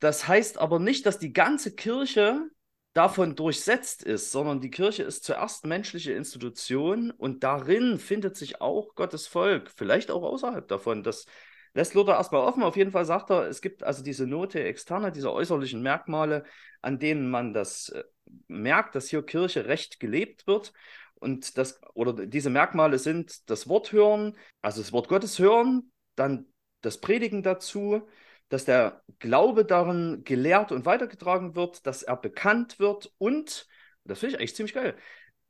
das 0.00 0.26
heißt 0.26 0.58
aber 0.58 0.78
nicht, 0.80 1.06
dass 1.06 1.18
die 1.18 1.32
ganze 1.32 1.74
Kirche 1.74 2.48
davon 2.92 3.36
durchsetzt 3.36 4.02
ist, 4.02 4.32
sondern 4.32 4.60
die 4.60 4.70
Kirche 4.70 5.04
ist 5.04 5.22
zuerst 5.24 5.64
menschliche 5.64 6.12
Institution 6.12 7.12
und 7.12 7.44
darin 7.44 7.98
findet 8.00 8.36
sich 8.36 8.60
auch 8.60 8.96
Gottes 8.96 9.28
Volk, 9.28 9.70
vielleicht 9.70 10.10
auch 10.10 10.24
außerhalb 10.24 10.66
davon. 10.66 11.04
Das 11.04 11.26
lässt 11.74 11.94
Luther 11.94 12.14
erstmal 12.14 12.42
offen. 12.42 12.62
Auf 12.62 12.76
jeden 12.76 12.92
Fall 12.92 13.04
sagt 13.04 13.30
er, 13.30 13.48
es 13.48 13.60
gibt 13.60 13.82
also 13.82 14.02
diese 14.02 14.26
Note 14.26 14.62
externe, 14.62 15.12
diese 15.12 15.32
äußerlichen 15.32 15.82
Merkmale, 15.82 16.44
an 16.82 16.98
denen 16.98 17.30
man 17.30 17.52
das 17.52 17.90
äh, 17.90 18.04
merkt, 18.48 18.94
dass 18.94 19.08
hier 19.08 19.22
Kirche 19.22 19.66
recht 19.66 20.00
gelebt 20.00 20.46
wird. 20.46 20.72
Und 21.14 21.58
das, 21.58 21.80
oder 21.94 22.26
diese 22.26 22.50
Merkmale 22.50 22.98
sind 22.98 23.50
das 23.50 23.68
Wort 23.68 23.92
hören, 23.92 24.36
also 24.62 24.80
das 24.80 24.92
Wort 24.92 25.08
Gottes 25.08 25.38
hören, 25.38 25.92
dann 26.16 26.46
das 26.80 26.98
Predigen 26.98 27.42
dazu, 27.42 28.08
dass 28.48 28.64
der 28.64 29.02
Glaube 29.18 29.64
darin 29.64 30.22
gelehrt 30.24 30.72
und 30.72 30.86
weitergetragen 30.86 31.54
wird, 31.54 31.86
dass 31.86 32.02
er 32.02 32.16
bekannt 32.16 32.78
wird 32.78 33.12
und, 33.18 33.68
das 34.04 34.18
finde 34.18 34.34
ich 34.34 34.40
eigentlich 34.40 34.56
ziemlich 34.56 34.74
geil, 34.74 34.96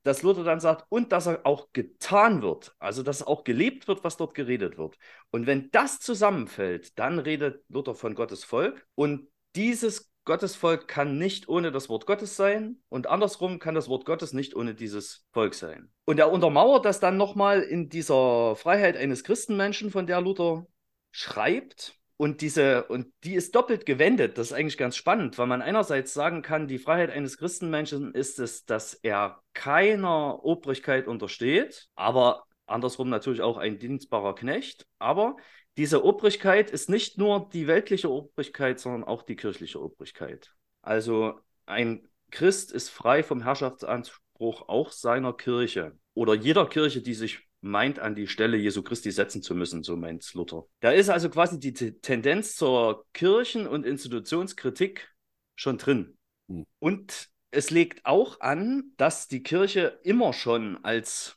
dass 0.03 0.23
Luther 0.23 0.45
dann 0.45 0.61
sagt, 0.61 0.87
und 0.89 1.13
dass 1.13 1.27
er 1.27 1.41
auch 1.45 1.69
getan 1.73 2.43
wird, 2.43 2.75
also 2.79 3.03
dass 3.03 3.27
auch 3.27 3.45
gelebt 3.45 3.89
wird, 3.89 4.05
was 4.05 4.17
dort 4.17 4.35
geredet 4.35 4.79
wird. 4.79 4.97
Und 5.31 5.47
wenn 5.47 5.71
das 5.71 6.01
zusammenfällt, 6.01 6.99
dann 6.99 7.19
redet 7.19 7.65
Luther 7.69 7.95
von 7.95 8.15
Gottes 8.15 8.45
Volk 8.45 8.87
und 8.95 9.29
dieses 9.57 10.11
Gottesvolk 10.25 10.87
kann 10.87 11.19
nicht 11.19 11.49
ohne 11.49 11.73
das 11.73 11.89
Wort 11.89 12.07
Gottes 12.07 12.37
sein 12.37 12.77
und 12.89 13.09
andersrum 13.09 13.59
kann 13.59 13.75
das 13.75 13.89
Wort 13.89 14.05
Gottes 14.05 14.33
nicht 14.33 14.55
ohne 14.55 14.75
dieses 14.75 15.27
Volk 15.33 15.55
sein. 15.55 15.91
Und 16.05 16.19
er 16.19 16.31
untermauert 16.31 16.85
das 16.85 17.01
dann 17.01 17.17
nochmal 17.17 17.63
in 17.63 17.89
dieser 17.89 18.55
Freiheit 18.55 18.97
eines 18.97 19.25
Christenmenschen, 19.25 19.91
von 19.91 20.07
der 20.07 20.21
Luther 20.21 20.67
schreibt. 21.11 22.00
Und 22.21 22.43
diese, 22.43 22.85
und 22.85 23.11
die 23.25 23.35
ist 23.35 23.55
doppelt 23.55 23.87
gewendet. 23.87 24.37
Das 24.37 24.49
ist 24.49 24.53
eigentlich 24.53 24.77
ganz 24.77 24.95
spannend, 24.95 25.39
weil 25.39 25.47
man 25.47 25.63
einerseits 25.63 26.13
sagen 26.13 26.43
kann, 26.43 26.69
die 26.69 26.79
Freiheit 26.79 27.09
eines 27.09 27.39
Christenmenschen 27.39 28.13
ist 28.13 28.39
es, 28.39 28.67
dass 28.67 28.93
er 28.93 29.41
keiner 29.55 30.45
Obrigkeit 30.45 31.09
untersteht, 31.09 31.89
aber 31.95 32.45
andersrum 32.67 33.09
natürlich 33.09 33.41
auch 33.41 33.57
ein 33.57 33.79
dienstbarer 33.79 34.35
Knecht. 34.35 34.87
Aber 34.99 35.37
diese 35.79 36.05
Obrigkeit 36.05 36.71
ist 36.71 36.91
nicht 36.91 37.17
nur 37.17 37.49
die 37.55 37.67
weltliche 37.67 38.11
Obrigkeit, 38.11 38.79
sondern 38.81 39.05
auch 39.05 39.23
die 39.23 39.37
kirchliche 39.37 39.81
Obrigkeit. 39.81 40.53
Also 40.83 41.41
ein 41.65 42.07
Christ 42.31 42.71
ist 42.71 42.91
frei 42.91 43.23
vom 43.23 43.41
Herrschaftsanspruch 43.45 44.69
auch 44.69 44.93
seiner 44.93 45.33
Kirche 45.33 45.97
oder 46.13 46.35
jeder 46.35 46.67
Kirche, 46.67 47.01
die 47.01 47.15
sich 47.15 47.49
meint, 47.61 47.99
an 47.99 48.15
die 48.15 48.27
Stelle 48.27 48.57
Jesu 48.57 48.83
Christi 48.83 49.11
setzen 49.11 49.43
zu 49.43 49.55
müssen, 49.55 49.83
so 49.83 49.97
meint 49.97 50.33
Luther. 50.35 50.65
Da 50.81 50.91
ist 50.91 51.11
also 51.11 51.29
quasi 51.29 51.59
die 51.59 51.73
T 51.73 51.93
Tendenz 51.93 52.57
zur 52.57 53.07
Kirchen- 53.13 53.67
und 53.67 53.85
Institutionskritik 53.85 55.15
schon 55.57 55.79
drin. 55.79 56.17
Hm. 56.49 56.65
Und 56.79 57.29
es 57.51 57.71
legt 57.71 58.07
auch 58.07 58.41
an, 58.41 58.93
dass 58.97 59.29
die 59.29 59.43
Kirche 59.43 59.99
immer 60.03 60.33
schon 60.33 60.79
als 60.85 61.37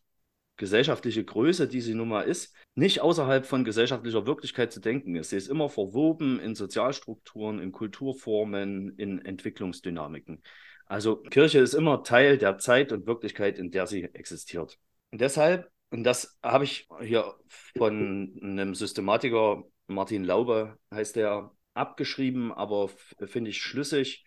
gesellschaftliche 0.57 1.25
Größe, 1.25 1.67
die 1.67 1.81
sie 1.81 1.95
nun 1.95 2.09
mal 2.09 2.21
ist, 2.21 2.55
nicht 2.75 3.01
außerhalb 3.01 3.45
von 3.45 3.63
gesellschaftlicher 3.63 4.25
Wirklichkeit 4.25 4.71
zu 4.71 4.79
denken 4.79 5.15
ist. 5.15 5.31
Sie 5.31 5.37
ist 5.37 5.49
immer 5.49 5.69
verwoben 5.69 6.39
in 6.39 6.55
Sozialstrukturen, 6.55 7.59
in 7.59 7.71
Kulturformen, 7.71 8.95
in 8.97 9.19
Entwicklungsdynamiken. 9.25 10.43
Also 10.85 11.17
Kirche 11.17 11.59
ist 11.59 11.73
immer 11.73 12.03
Teil 12.03 12.37
der 12.37 12.59
Zeit 12.59 12.91
und 12.91 13.07
Wirklichkeit, 13.07 13.57
in 13.57 13.71
der 13.71 13.87
sie 13.87 14.03
existiert. 14.03 14.77
Und 15.11 15.21
deshalb, 15.21 15.71
und 15.93 16.03
das 16.03 16.39
habe 16.41 16.63
ich 16.63 16.87
hier 17.01 17.35
von 17.77 18.39
einem 18.41 18.73
Systematiker, 18.73 19.63
Martin 19.85 20.23
Laube 20.23 20.79
heißt 20.91 21.15
der, 21.15 21.51
abgeschrieben, 21.75 22.51
aber 22.51 22.89
finde 23.25 23.51
ich 23.51 23.61
schlüssig. 23.61 24.25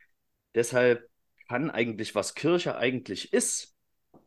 Deshalb 0.54 1.08
kann 1.48 1.70
eigentlich, 1.70 2.14
was 2.14 2.34
Kirche 2.34 2.76
eigentlich 2.76 3.32
ist, 3.32 3.74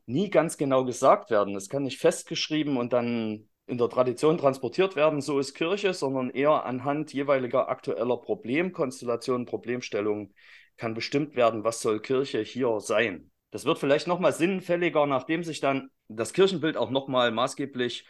nie 0.06 0.30
ganz 0.30 0.58
genau 0.58 0.84
gesagt 0.84 1.30
werden. 1.30 1.56
Es 1.56 1.70
kann 1.70 1.84
nicht 1.84 2.00
festgeschrieben 2.00 2.76
und 2.76 2.92
dann 2.92 3.48
in 3.68 3.78
der 3.78 3.90
Tradition 3.90 4.38
transportiert 4.38 4.98
werden, 4.98 5.22
so 5.22 5.40
ist 5.40 5.54
Kirche, 5.54 5.94
sondern 5.94 6.32
eher 6.32 6.66
anhand 6.66 7.14
jeweiliger 7.14 7.70
aktueller 7.70 8.18
Problemkonstellationen, 8.18 9.46
Problemstellungen 9.46 10.34
kann 10.76 10.94
bestimmt 10.94 11.36
werden, 11.36 11.64
was 11.64 11.82
soll 11.82 12.02
Kirche 12.02 12.42
hier 12.42 12.80
sein. 12.82 13.32
Das 13.52 13.66
wird 13.66 13.80
vielleicht 13.80 14.08
nochmal 14.08 14.34
sinnfälliger, 14.34 15.06
nachdem 15.06 15.44
sich 15.44 15.60
dann 15.60 15.90
das 16.08 16.34
Kirchenbild 16.34 16.78
auch 16.78 16.92
nochmal 16.92 17.32
maßgeblich 17.32 18.06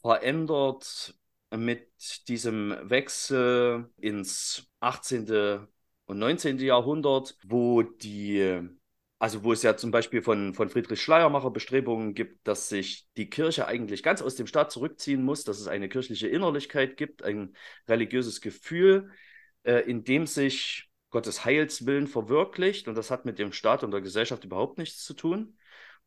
verändert 0.00 1.14
mit 1.54 2.28
diesem 2.28 2.76
Wechsel 2.82 3.90
ins 3.98 4.66
18. 4.80 5.68
und 6.06 6.18
19. 6.18 6.58
Jahrhundert, 6.58 7.36
wo 7.44 7.82
die 7.82 8.60
also 9.22 9.44
wo 9.44 9.52
es 9.52 9.62
ja 9.62 9.76
zum 9.76 9.92
Beispiel 9.92 10.20
von, 10.20 10.52
von 10.52 10.68
Friedrich 10.68 11.00
Schleiermacher 11.00 11.52
Bestrebungen 11.52 12.12
gibt, 12.12 12.44
dass 12.44 12.68
sich 12.68 13.06
die 13.16 13.30
Kirche 13.30 13.68
eigentlich 13.68 14.02
ganz 14.02 14.20
aus 14.20 14.34
dem 14.34 14.48
Staat 14.48 14.72
zurückziehen 14.72 15.22
muss, 15.22 15.44
dass 15.44 15.60
es 15.60 15.68
eine 15.68 15.88
kirchliche 15.88 16.26
Innerlichkeit 16.26 16.96
gibt, 16.96 17.22
ein 17.22 17.54
religiöses 17.86 18.40
Gefühl, 18.40 19.12
äh, 19.62 19.88
in 19.88 20.02
dem 20.02 20.26
sich 20.26 20.90
Gottes 21.12 21.44
Heilswillen 21.44 22.08
verwirklicht. 22.08 22.88
Und 22.88 22.96
das 22.96 23.12
hat 23.12 23.24
mit 23.24 23.38
dem 23.38 23.52
Staat 23.52 23.84
und 23.84 23.92
der 23.92 24.00
Gesellschaft 24.00 24.44
überhaupt 24.44 24.78
nichts 24.78 25.04
zu 25.04 25.14
tun. 25.14 25.56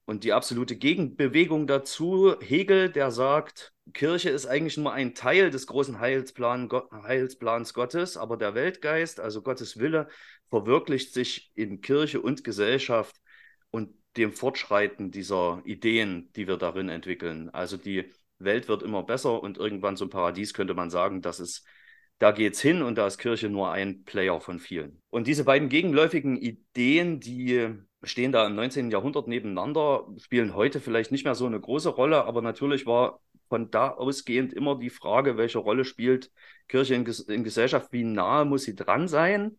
Und 0.04 0.24
die 0.24 0.34
absolute 0.34 0.76
Gegenbewegung 0.76 1.66
dazu, 1.66 2.36
Hegel, 2.40 2.90
der 2.92 3.10
sagt, 3.10 3.74
Kirche 3.94 4.30
ist 4.30 4.46
eigentlich 4.46 4.78
nur 4.78 4.94
ein 4.94 5.16
Teil 5.16 5.50
des 5.50 5.66
großen 5.66 6.00
Heilsplan, 6.00 6.70
Heilsplans 6.92 7.74
Gottes, 7.74 8.18
aber 8.18 8.38
der 8.38 8.54
Weltgeist, 8.54 9.20
also 9.20 9.42
Gottes 9.42 9.80
Wille, 9.80 10.08
verwirklicht 10.50 11.14
sich 11.14 11.52
in 11.56 11.82
Kirche 11.82 12.22
und 12.22 12.44
Gesellschaft 12.44 13.16
und 13.72 13.96
dem 14.16 14.32
Fortschreiten 14.32 15.12
dieser 15.12 15.62
Ideen, 15.66 16.32
die 16.36 16.48
wir 16.48 16.58
darin 16.58 16.90
entwickeln. 16.90 17.50
Also 17.50 17.78
die 17.78 18.12
Welt 18.38 18.68
wird 18.68 18.84
immer 18.84 19.04
besser 19.04 19.42
und 19.42 19.58
irgendwann 19.58 19.98
zum 19.98 20.10
Paradies 20.10 20.54
könnte 20.54 20.76
man 20.76 20.90
sagen, 20.92 21.22
dass 21.22 21.40
es 21.40 21.64
da 22.20 22.32
geht's 22.32 22.62
hin 22.62 22.82
und 22.82 22.98
da 22.98 23.08
ist 23.08 23.18
Kirche 23.18 23.50
nur 23.50 23.72
ein 23.72 24.04
Player 24.04 24.40
von 24.40 24.60
vielen. 24.60 25.02
Und 25.10 25.28
diese 25.28 25.44
beiden 25.44 25.70
gegenläufigen 25.70 26.38
Ideen, 26.38 27.20
die 27.20 27.74
stehen 28.04 28.32
da 28.32 28.46
im 28.46 28.56
19. 28.56 28.92
Jahrhundert 28.92 29.28
nebeneinander, 29.28 30.08
spielen 30.18 30.56
heute 30.56 30.80
vielleicht 30.80 31.12
nicht 31.12 31.26
mehr 31.26 31.36
so 31.36 31.46
eine 31.46 31.60
große 31.60 31.90
Rolle, 31.90 32.26
aber 32.26 32.42
natürlich 32.42 32.86
war 32.86 33.20
von 33.50 33.70
da 33.70 33.90
ausgehend 33.90 34.54
immer 34.54 34.78
die 34.78 34.90
Frage, 34.90 35.38
welche 35.38 35.60
Rolle 35.60 35.86
spielt 35.86 36.32
Kirche 36.68 36.96
in, 36.96 37.06
in 37.28 37.44
Gesellschaft, 37.44 37.92
wie 37.92 38.04
nahe 38.04 38.46
muss 38.46 38.64
sie 38.64 38.76
dran 38.76 39.08
sein 39.08 39.58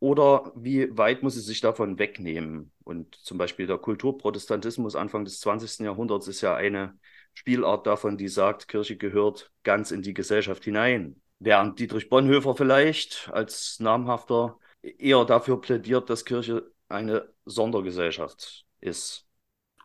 oder 0.00 0.52
wie 0.56 0.96
weit 0.96 1.22
muss 1.22 1.34
sie 1.34 1.40
sich 1.40 1.60
davon 1.60 1.98
wegnehmen? 1.98 2.72
Und 2.82 3.14
zum 3.14 3.38
Beispiel 3.38 3.66
der 3.66 3.78
Kulturprotestantismus 3.78 4.96
Anfang 4.96 5.24
des 5.24 5.38
20. 5.40 5.84
Jahrhunderts 5.84 6.26
ist 6.26 6.40
ja 6.40 6.56
eine 6.56 6.98
Spielart 7.34 7.86
davon, 7.86 8.16
die 8.16 8.28
sagt, 8.28 8.68
Kirche 8.68 8.96
gehört 8.96 9.52
ganz 9.62 9.90
in 9.90 10.02
die 10.02 10.14
Gesellschaft 10.14 10.64
hinein. 10.64 11.21
Während 11.44 11.78
Dietrich 11.78 12.08
Bonhoeffer 12.08 12.54
vielleicht 12.54 13.28
als 13.32 13.80
namhafter 13.80 14.58
eher 14.82 15.24
dafür 15.24 15.60
plädiert, 15.60 16.08
dass 16.08 16.24
Kirche 16.24 16.70
eine 16.88 17.32
Sondergesellschaft 17.44 18.64
ist. 18.80 19.26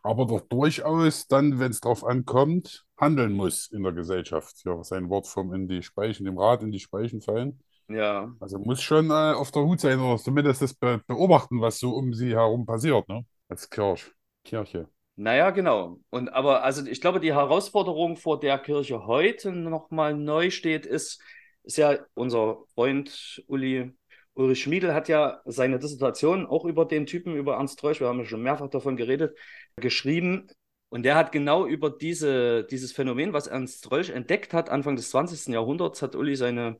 Aber 0.03 0.25
doch 0.25 0.41
durchaus 0.41 1.27
dann, 1.27 1.59
wenn 1.59 1.71
es 1.71 1.81
drauf 1.81 2.03
ankommt, 2.05 2.85
handeln 2.97 3.33
muss 3.33 3.67
in 3.67 3.83
der 3.83 3.91
Gesellschaft. 3.91 4.63
Ja, 4.65 4.83
sein 4.83 5.09
Wort 5.09 5.27
vom 5.27 5.53
in 5.53 5.67
die 5.67 5.83
Speichen, 5.83 6.25
dem 6.25 6.37
Rad 6.37 6.63
in 6.63 6.71
die 6.71 6.79
Speichen 6.79 7.21
fallen. 7.21 7.59
Ja, 7.87 8.31
Also 8.39 8.59
muss 8.59 8.81
schon 8.83 9.09
äh, 9.11 9.13
auf 9.13 9.51
der 9.51 9.63
Hut 9.63 9.81
sein 9.81 9.99
oder 9.99 10.17
zumindest 10.21 10.61
das 10.61 10.73
be 10.75 11.01
beobachten, 11.07 11.61
was 11.61 11.79
so 11.79 11.91
um 11.95 12.13
sie 12.13 12.35
herum 12.35 12.65
passiert, 12.65 13.07
ne? 13.09 13.25
Als 13.49 13.69
Kirch, 13.69 14.11
Kirche. 14.43 14.89
naja, 15.15 15.49
genau. 15.51 15.99
Und 16.09 16.29
aber 16.29 16.63
also 16.63 16.85
ich 16.85 17.01
glaube, 17.01 17.19
die 17.19 17.33
Herausforderung, 17.33 18.17
vor 18.17 18.39
der 18.39 18.59
Kirche 18.59 19.05
heute 19.07 19.51
nochmal 19.51 20.13
neu 20.13 20.51
steht, 20.51 20.85
ist, 20.85 21.21
ist 21.67 21.77
ja 21.77 21.99
unser 22.15 22.63
Freund 22.73 23.43
Uli 23.47 23.93
Ulrich 24.33 24.61
Schmiedel 24.61 24.93
hat 24.93 25.09
ja 25.09 25.41
seine 25.45 25.79
Dissertation 25.79 26.45
auch 26.45 26.63
über 26.65 26.85
den 26.85 27.07
Typen, 27.07 27.35
über 27.35 27.55
Ernst 27.55 27.79
Treusch, 27.79 27.99
wir 27.99 28.07
haben 28.07 28.19
ja 28.19 28.25
schon 28.25 28.43
mehrfach 28.43 28.69
davon 28.69 28.95
geredet, 28.95 29.35
geschrieben. 29.77 30.47
Und 30.89 31.03
der 31.03 31.15
hat 31.15 31.31
genau 31.31 31.65
über 31.65 31.89
diese, 31.89 32.63
dieses 32.65 32.91
Phänomen, 32.91 33.33
was 33.33 33.47
Ernst 33.47 33.83
Treusch 33.83 34.09
entdeckt 34.09 34.53
hat, 34.53 34.69
Anfang 34.69 34.95
des 34.95 35.09
20. 35.09 35.53
Jahrhunderts, 35.53 36.01
hat 36.01 36.15
Uli 36.15 36.35
seine, 36.35 36.77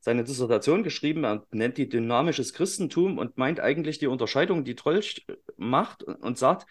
seine 0.00 0.22
Dissertation 0.24 0.84
geschrieben. 0.84 1.24
Er 1.24 1.44
nennt 1.50 1.76
die 1.76 1.88
dynamisches 1.88 2.54
Christentum 2.54 3.18
und 3.18 3.36
meint 3.36 3.58
eigentlich 3.60 3.98
die 3.98 4.06
Unterscheidung, 4.06 4.64
die 4.64 4.76
Treusch 4.76 5.26
macht 5.56 6.04
und 6.04 6.38
sagt, 6.38 6.66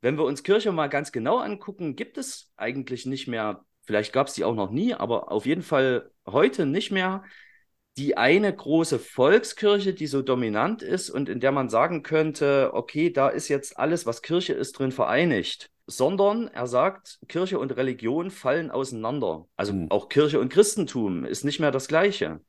wenn 0.00 0.16
wir 0.16 0.24
uns 0.24 0.42
Kirche 0.42 0.72
mal 0.72 0.88
ganz 0.88 1.12
genau 1.12 1.36
angucken, 1.38 1.96
gibt 1.96 2.16
es 2.16 2.50
eigentlich 2.56 3.04
nicht 3.06 3.28
mehr, 3.28 3.64
vielleicht 3.86 4.12
gab 4.12 4.28
es 4.28 4.34
die 4.34 4.44
auch 4.44 4.54
noch 4.54 4.70
nie, 4.70 4.94
aber 4.94 5.32
auf 5.32 5.46
jeden 5.46 5.62
Fall 5.62 6.10
heute 6.26 6.66
nicht 6.66 6.90
mehr 6.90 7.24
die 7.96 8.16
eine 8.16 8.54
große 8.54 8.98
Volkskirche, 8.98 9.94
die 9.94 10.06
so 10.06 10.20
dominant 10.20 10.82
ist 10.82 11.08
und 11.08 11.28
in 11.28 11.40
der 11.40 11.52
man 11.52 11.70
sagen 11.70 12.02
könnte, 12.02 12.70
okay, 12.74 13.10
da 13.10 13.28
ist 13.28 13.48
jetzt 13.48 13.78
alles, 13.78 14.04
was 14.04 14.20
Kirche 14.20 14.52
ist, 14.52 14.72
drin 14.72 14.92
vereinigt. 14.92 15.70
Sondern 15.86 16.48
er 16.48 16.66
sagt, 16.66 17.20
Kirche 17.28 17.58
und 17.58 17.76
Religion 17.76 18.30
fallen 18.30 18.70
auseinander. 18.70 19.46
Also 19.56 19.72
Hm. 19.72 19.90
auch 19.90 20.08
Kirche 20.08 20.40
und 20.40 20.52
Christentum 20.52 21.24
ist 21.24 21.44
nicht 21.44 21.60
mehr 21.60 21.70
das 21.70 21.88
Gleiche. 21.88 22.40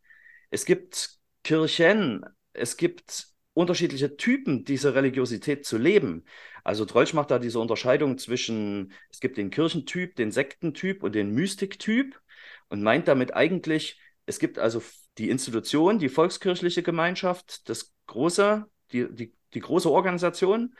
Es 0.49 0.65
gibt 0.65 1.11
Kirchen, 1.43 2.25
es 2.53 2.75
gibt 2.75 3.27
unterschiedliche 3.57 4.17
Typen, 4.17 4.65
diese 4.65 4.93
Religiosität 4.93 5.65
zu 5.65 5.79
leben. 5.79 6.25
Also 6.63 6.85
Trollsch 6.85 7.13
macht 7.13 7.31
da 7.31 7.39
diese 7.39 7.59
Unterscheidung 7.59 8.19
zwischen, 8.19 8.93
es 9.09 9.19
gibt 9.19 9.37
den 9.37 9.49
Kirchentyp, 9.49 10.15
den 10.15 10.31
Sektentyp 10.31 11.01
und 11.01 11.15
den 11.15 11.31
Mystiktyp 11.31 12.21
und 12.69 12.83
meint 12.83 13.07
damit 13.07 13.33
eigentlich, 13.33 13.99
es 14.27 14.37
gibt 14.37 14.59
also 14.59 14.83
die 15.17 15.31
Institution, 15.31 15.97
die 15.97 16.09
volkskirchliche 16.09 16.83
Gemeinschaft, 16.83 17.67
das 17.67 17.93
große, 18.05 18.65
die, 18.91 19.07
die, 19.11 19.33
die 19.55 19.59
große 19.59 19.89
Organisation. 19.89 20.75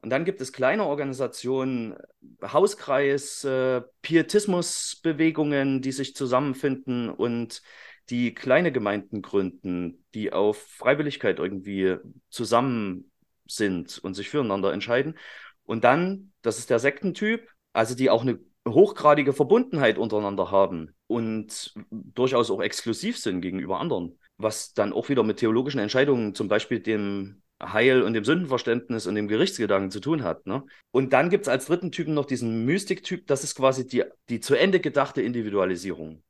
Und 0.00 0.10
dann 0.10 0.24
gibt 0.24 0.40
es 0.40 0.52
kleine 0.52 0.84
Organisationen, 0.84 1.96
Hauskreis, 2.40 3.42
äh, 3.42 3.82
Pietismusbewegungen, 4.02 5.82
die 5.82 5.90
sich 5.90 6.14
zusammenfinden 6.14 7.10
und 7.10 7.60
die 8.10 8.34
kleine 8.34 8.72
Gemeinden 8.72 9.22
gründen, 9.22 10.04
die 10.14 10.32
auf 10.32 10.58
Freiwilligkeit 10.58 11.38
irgendwie 11.38 11.96
zusammen 12.30 13.10
sind 13.46 13.98
und 13.98 14.14
sich 14.14 14.28
füreinander 14.30 14.72
entscheiden. 14.72 15.18
Und 15.64 15.84
dann, 15.84 16.32
das 16.42 16.58
ist 16.58 16.70
der 16.70 16.78
Sektentyp, 16.78 17.48
also 17.72 17.94
die 17.94 18.10
auch 18.10 18.22
eine 18.22 18.38
hochgradige 18.66 19.32
Verbundenheit 19.32 19.98
untereinander 19.98 20.50
haben 20.50 20.94
und 21.06 21.74
durchaus 21.90 22.50
auch 22.50 22.60
exklusiv 22.60 23.18
sind 23.18 23.40
gegenüber 23.40 23.80
anderen, 23.80 24.18
was 24.36 24.72
dann 24.72 24.92
auch 24.92 25.08
wieder 25.08 25.22
mit 25.22 25.38
theologischen 25.38 25.80
Entscheidungen, 25.80 26.34
zum 26.34 26.48
Beispiel 26.48 26.80
dem 26.80 27.42
Heil 27.62 28.02
und 28.02 28.12
dem 28.14 28.24
Sündenverständnis 28.24 29.06
und 29.06 29.14
dem 29.14 29.26
Gerichtsgedanken 29.26 29.90
zu 29.90 30.00
tun 30.00 30.22
hat. 30.22 30.46
Ne? 30.46 30.64
Und 30.90 31.12
dann 31.12 31.28
gibt 31.28 31.44
es 31.44 31.48
als 31.48 31.66
dritten 31.66 31.90
Typen 31.90 32.14
noch 32.14 32.26
diesen 32.26 32.64
Mystiktyp, 32.64 33.26
das 33.26 33.42
ist 33.42 33.56
quasi 33.56 33.86
die, 33.86 34.04
die 34.28 34.40
zu 34.40 34.54
Ende 34.54 34.80
gedachte 34.80 35.22
Individualisierung. 35.22 36.22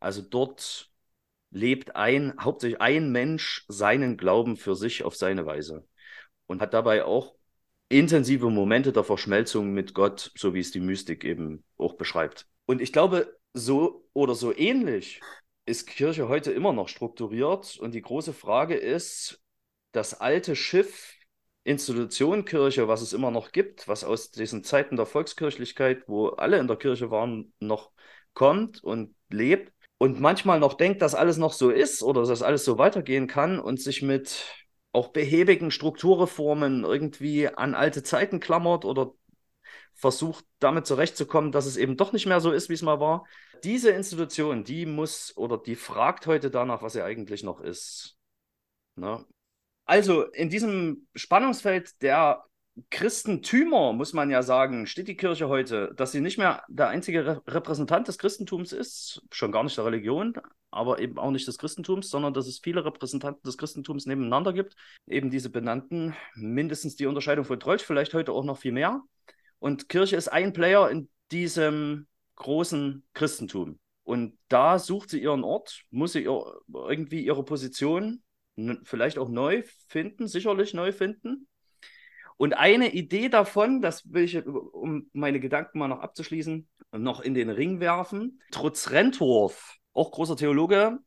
Also 0.00 0.22
dort 0.22 0.89
lebt 1.50 1.96
ein, 1.96 2.34
hauptsächlich 2.40 2.80
ein 2.80 3.10
Mensch 3.12 3.64
seinen 3.68 4.16
Glauben 4.16 4.56
für 4.56 4.76
sich 4.76 5.04
auf 5.04 5.16
seine 5.16 5.46
Weise 5.46 5.86
und 6.46 6.60
hat 6.60 6.74
dabei 6.74 7.04
auch 7.04 7.34
intensive 7.88 8.50
Momente 8.50 8.92
der 8.92 9.04
Verschmelzung 9.04 9.72
mit 9.72 9.94
Gott, 9.94 10.30
so 10.36 10.54
wie 10.54 10.60
es 10.60 10.70
die 10.70 10.80
Mystik 10.80 11.24
eben 11.24 11.64
auch 11.76 11.94
beschreibt. 11.94 12.46
Und 12.66 12.80
ich 12.80 12.92
glaube, 12.92 13.36
so 13.52 14.08
oder 14.12 14.34
so 14.34 14.56
ähnlich 14.56 15.20
ist 15.66 15.86
Kirche 15.86 16.28
heute 16.28 16.52
immer 16.52 16.72
noch 16.72 16.88
strukturiert. 16.88 17.76
Und 17.78 17.94
die 17.94 18.02
große 18.02 18.32
Frage 18.32 18.74
ist, 18.76 19.40
das 19.92 20.20
alte 20.20 20.54
Schiff 20.56 21.16
Institution 21.64 22.44
Kirche, 22.44 22.88
was 22.88 23.02
es 23.02 23.12
immer 23.12 23.30
noch 23.30 23.52
gibt, 23.52 23.86
was 23.86 24.02
aus 24.02 24.30
diesen 24.30 24.64
Zeiten 24.64 24.96
der 24.96 25.06
Volkskirchlichkeit, 25.06 26.04
wo 26.08 26.28
alle 26.28 26.58
in 26.58 26.68
der 26.68 26.76
Kirche 26.76 27.10
waren, 27.10 27.52
noch 27.60 27.92
kommt 28.32 28.82
und 28.82 29.14
lebt 29.28 29.72
und 30.02 30.18
manchmal 30.18 30.58
noch 30.58 30.74
denkt, 30.74 31.02
dass 31.02 31.14
alles 31.14 31.36
noch 31.36 31.52
so 31.52 31.68
ist 31.68 32.02
oder 32.02 32.24
dass 32.24 32.40
alles 32.40 32.64
so 32.64 32.78
weitergehen 32.78 33.26
kann 33.26 33.60
und 33.60 33.82
sich 33.82 34.00
mit 34.00 34.46
auch 34.92 35.08
behäbigen 35.08 35.70
Strukturreformen 35.70 36.84
irgendwie 36.84 37.48
an 37.48 37.74
alte 37.74 38.02
Zeiten 38.02 38.40
klammert 38.40 38.86
oder 38.86 39.12
versucht 39.92 40.46
damit 40.58 40.86
zurechtzukommen, 40.86 41.52
dass 41.52 41.66
es 41.66 41.76
eben 41.76 41.98
doch 41.98 42.14
nicht 42.14 42.24
mehr 42.24 42.40
so 42.40 42.50
ist, 42.50 42.70
wie 42.70 42.74
es 42.74 42.80
mal 42.80 42.98
war. 42.98 43.26
Diese 43.62 43.90
Institution, 43.90 44.64
die 44.64 44.86
muss 44.86 45.36
oder 45.36 45.58
die 45.58 45.76
fragt 45.76 46.26
heute 46.26 46.50
danach, 46.50 46.80
was 46.80 46.94
sie 46.94 47.02
eigentlich 47.02 47.42
noch 47.42 47.60
ist. 47.60 48.16
Ne? 48.96 49.22
Also 49.84 50.22
in 50.22 50.48
diesem 50.48 51.08
Spannungsfeld 51.14 52.00
der 52.00 52.42
Christentümer, 52.88 53.92
muss 53.92 54.12
man 54.12 54.30
ja 54.30 54.42
sagen, 54.42 54.86
steht 54.86 55.08
die 55.08 55.16
Kirche 55.16 55.48
heute, 55.48 55.92
dass 55.96 56.12
sie 56.12 56.20
nicht 56.20 56.38
mehr 56.38 56.62
der 56.68 56.88
einzige 56.88 57.26
Re 57.26 57.42
Repräsentant 57.46 58.08
des 58.08 58.18
Christentums 58.18 58.72
ist, 58.72 59.22
schon 59.30 59.52
gar 59.52 59.64
nicht 59.64 59.76
der 59.76 59.84
Religion, 59.84 60.34
aber 60.70 61.00
eben 61.00 61.18
auch 61.18 61.30
nicht 61.30 61.46
des 61.46 61.58
Christentums, 61.58 62.10
sondern 62.10 62.32
dass 62.32 62.46
es 62.46 62.60
viele 62.60 62.84
Repräsentanten 62.84 63.42
des 63.42 63.58
Christentums 63.58 64.06
nebeneinander 64.06 64.52
gibt. 64.52 64.76
Eben 65.06 65.30
diese 65.30 65.50
benannten, 65.50 66.14
mindestens 66.34 66.96
die 66.96 67.06
Unterscheidung 67.06 67.44
von 67.44 67.58
Trolch, 67.58 67.82
vielleicht 67.82 68.14
heute 68.14 68.32
auch 68.32 68.44
noch 68.44 68.58
viel 68.58 68.72
mehr. 68.72 69.02
Und 69.58 69.88
Kirche 69.88 70.16
ist 70.16 70.28
ein 70.28 70.52
Player 70.52 70.90
in 70.90 71.08
diesem 71.32 72.06
großen 72.36 73.04
Christentum. 73.14 73.78
Und 74.04 74.38
da 74.48 74.78
sucht 74.78 75.10
sie 75.10 75.22
ihren 75.22 75.44
Ort, 75.44 75.82
muss 75.90 76.12
sie 76.12 76.24
ihr, 76.24 76.60
irgendwie 76.72 77.24
ihre 77.24 77.44
Position 77.44 78.22
vielleicht 78.84 79.18
auch 79.18 79.28
neu 79.28 79.62
finden, 79.88 80.26
sicherlich 80.26 80.74
neu 80.74 80.92
finden. 80.92 81.46
Und 82.40 82.54
eine 82.54 82.94
Idee 82.94 83.28
davon, 83.28 83.82
das 83.82 84.14
will 84.14 84.24
ich, 84.24 84.46
um 84.46 85.10
meine 85.12 85.40
Gedanken 85.40 85.78
mal 85.78 85.88
noch 85.88 86.00
abzuschließen, 86.00 86.66
noch 86.92 87.20
in 87.20 87.34
den 87.34 87.50
Ring 87.50 87.80
werfen. 87.80 88.40
Trutz 88.50 88.92
Rentworth, 88.92 89.76
auch 89.92 90.10
großer 90.10 90.36
Theologe, 90.36 91.00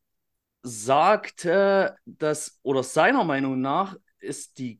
sagte, 0.61 1.95
dass, 2.05 2.59
oder 2.61 2.83
seiner 2.83 3.23
Meinung 3.23 3.61
nach, 3.61 3.97
ist 4.19 4.59
die, 4.59 4.79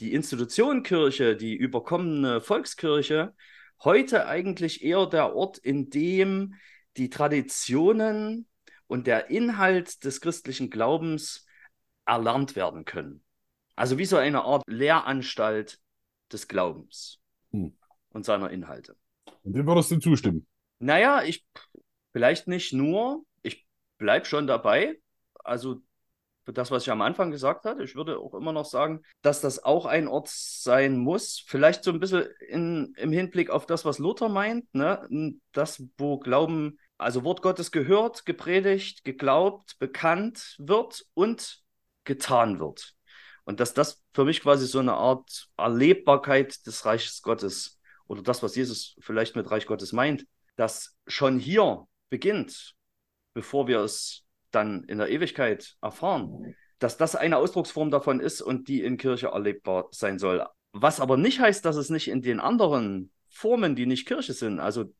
die 0.00 0.12
Institution 0.12 0.82
Kirche, 0.82 1.36
die 1.36 1.54
überkommene 1.54 2.40
Volkskirche, 2.40 3.32
heute 3.84 4.26
eigentlich 4.26 4.82
eher 4.82 5.06
der 5.06 5.36
Ort, 5.36 5.58
in 5.58 5.88
dem 5.88 6.54
die 6.96 7.10
Traditionen 7.10 8.48
und 8.88 9.06
der 9.06 9.30
Inhalt 9.30 10.02
des 10.02 10.20
christlichen 10.20 10.68
Glaubens 10.68 11.46
erlernt 12.06 12.56
werden 12.56 12.84
können. 12.84 13.22
Also 13.76 13.98
wie 13.98 14.04
so 14.04 14.16
eine 14.16 14.42
Art 14.42 14.64
Lehranstalt 14.66 15.78
des 16.32 16.48
Glaubens 16.48 17.20
Hm. 17.50 17.76
und 18.10 18.24
seiner 18.24 18.50
Inhalte. 18.50 18.96
Und 19.42 19.54
dem 19.54 19.66
würdest 19.66 19.90
du 19.90 19.98
zustimmen. 19.98 20.46
Naja, 20.78 21.22
ich 21.22 21.44
vielleicht 22.12 22.48
nicht 22.48 22.72
nur, 22.72 23.24
ich 23.42 23.66
bleibe 23.98 24.24
schon 24.24 24.46
dabei. 24.46 25.00
Also 25.44 25.80
das, 26.44 26.70
was 26.70 26.82
ich 26.82 26.90
am 26.90 27.02
Anfang 27.02 27.30
gesagt 27.30 27.64
hatte, 27.64 27.84
ich 27.84 27.94
würde 27.94 28.18
auch 28.18 28.34
immer 28.34 28.52
noch 28.52 28.64
sagen, 28.64 29.02
dass 29.22 29.40
das 29.40 29.62
auch 29.62 29.86
ein 29.86 30.08
Ort 30.08 30.28
sein 30.28 30.98
muss. 30.98 31.42
Vielleicht 31.46 31.84
so 31.84 31.92
ein 31.92 32.00
bisschen 32.00 32.26
in, 32.48 32.94
im 32.96 33.12
Hinblick 33.12 33.50
auf 33.50 33.66
das, 33.66 33.84
was 33.84 33.98
Luther 33.98 34.28
meint, 34.28 34.72
ne? 34.74 35.06
das, 35.52 35.84
wo 35.98 36.18
Glauben, 36.18 36.78
also 36.98 37.22
Wort 37.24 37.42
Gottes 37.42 37.70
gehört, 37.70 38.26
gepredigt, 38.26 39.04
geglaubt, 39.04 39.78
bekannt 39.78 40.56
wird 40.58 41.04
und 41.14 41.62
getan 42.04 42.58
wird. 42.58 42.94
Und 43.44 43.60
dass 43.60 43.74
das 43.74 44.02
für 44.12 44.24
mich 44.24 44.40
quasi 44.40 44.66
so 44.66 44.78
eine 44.78 44.94
Art 44.94 45.48
Erlebbarkeit 45.56 46.64
des 46.66 46.84
Reiches 46.86 47.22
Gottes 47.22 47.80
oder 48.06 48.22
das, 48.22 48.42
was 48.42 48.56
Jesus 48.56 48.96
vielleicht 49.00 49.36
mit 49.36 49.50
Reich 49.50 49.66
Gottes 49.66 49.92
meint, 49.92 50.26
das 50.56 50.96
schon 51.06 51.38
hier 51.38 51.86
beginnt, 52.10 52.74
bevor 53.34 53.66
wir 53.66 53.80
es 53.80 54.24
dann 54.50 54.84
in 54.84 54.98
der 54.98 55.08
Ewigkeit 55.08 55.76
erfahren, 55.80 56.54
dass 56.78 56.96
das 56.96 57.16
eine 57.16 57.38
Ausdrucksform 57.38 57.90
davon 57.90 58.20
ist 58.20 58.42
und 58.42 58.68
die 58.68 58.82
in 58.82 58.96
Kirche 58.98 59.28
erlebbar 59.28 59.88
sein 59.92 60.18
soll. 60.18 60.46
Was 60.72 61.00
aber 61.00 61.16
nicht 61.16 61.40
heißt, 61.40 61.64
dass 61.64 61.76
es 61.76 61.90
nicht 61.90 62.08
in 62.08 62.22
den 62.22 62.40
anderen 62.40 63.10
Formen, 63.28 63.76
die 63.76 63.86
nicht 63.86 64.06
Kirche 64.06 64.34
sind, 64.34 64.60
also 64.60 64.92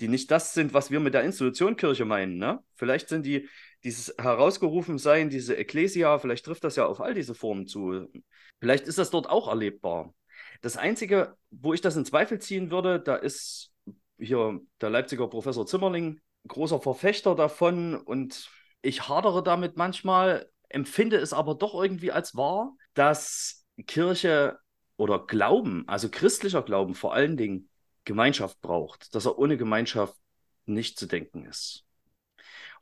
die 0.00 0.08
nicht 0.08 0.30
das 0.30 0.54
sind, 0.54 0.74
was 0.74 0.90
wir 0.90 1.00
mit 1.00 1.14
der 1.14 1.22
Institution 1.22 1.76
Kirche 1.76 2.04
meinen. 2.04 2.38
Ne? 2.38 2.62
Vielleicht 2.74 3.08
sind 3.08 3.26
die 3.26 3.48
dieses 3.84 4.14
Herausgerufensein, 4.18 5.30
diese 5.30 5.56
Ekklesia, 5.56 6.18
vielleicht 6.18 6.44
trifft 6.44 6.64
das 6.64 6.76
ja 6.76 6.86
auf 6.86 7.00
all 7.00 7.14
diese 7.14 7.34
Formen 7.34 7.66
zu. 7.66 8.08
Vielleicht 8.58 8.86
ist 8.86 8.98
das 8.98 9.10
dort 9.10 9.28
auch 9.28 9.48
erlebbar. 9.48 10.14
Das 10.60 10.76
Einzige, 10.76 11.36
wo 11.50 11.72
ich 11.72 11.80
das 11.80 11.96
in 11.96 12.04
Zweifel 12.04 12.38
ziehen 12.38 12.70
würde, 12.70 13.00
da 13.00 13.16
ist 13.16 13.72
hier 14.18 14.60
der 14.80 14.90
Leipziger 14.90 15.28
Professor 15.28 15.66
Zimmerling 15.66 16.20
großer 16.46 16.80
Verfechter 16.80 17.34
davon 17.34 17.96
und 17.96 18.50
ich 18.82 19.08
hadere 19.08 19.42
damit 19.42 19.76
manchmal, 19.76 20.50
empfinde 20.68 21.16
es 21.16 21.32
aber 21.32 21.54
doch 21.54 21.74
irgendwie 21.74 22.12
als 22.12 22.36
wahr, 22.36 22.74
dass 22.94 23.66
Kirche 23.86 24.58
oder 24.96 25.26
Glauben, 25.26 25.84
also 25.86 26.08
christlicher 26.10 26.62
Glauben 26.62 26.94
vor 26.94 27.14
allen 27.14 27.36
Dingen, 27.36 27.68
Gemeinschaft 28.04 28.60
braucht, 28.60 29.14
dass 29.14 29.26
er 29.26 29.38
ohne 29.38 29.56
Gemeinschaft 29.56 30.16
nicht 30.64 30.98
zu 30.98 31.06
denken 31.06 31.44
ist. 31.44 31.84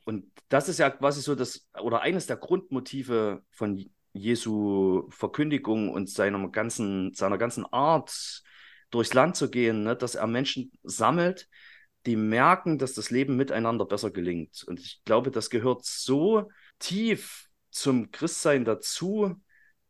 Und 0.09 0.25
das 0.49 0.71
ist 0.71 0.79
ja 0.79 0.89
quasi 0.89 1.21
so 1.21 1.35
das, 1.35 1.69
oder 1.79 2.01
eines 2.01 2.25
der 2.25 2.39
Grundmotive 2.39 3.43
von 3.51 3.91
Jesu 4.15 5.07
Verkündigung 5.11 5.91
und 5.91 6.09
seiner 6.09 6.49
ganzen, 6.49 7.13
seiner 7.13 7.37
ganzen 7.37 7.67
Art, 7.67 8.43
durchs 8.89 9.13
Land 9.13 9.37
zu 9.37 9.51
gehen, 9.51 9.83
ne, 9.83 9.95
dass 9.95 10.15
er 10.15 10.27
Menschen 10.27 10.73
sammelt, 10.83 11.47
die 12.07 12.17
merken, 12.17 12.79
dass 12.79 12.95
das 12.95 13.11
Leben 13.11 13.37
miteinander 13.37 13.85
besser 13.85 14.11
gelingt. 14.11 14.65
Und 14.67 14.81
ich 14.81 15.03
glaube, 15.05 15.31
das 15.31 15.51
gehört 15.51 15.85
so 15.85 16.49
tief 16.79 17.51
zum 17.71 18.11
Christsein 18.11 18.65
dazu, 18.65 19.35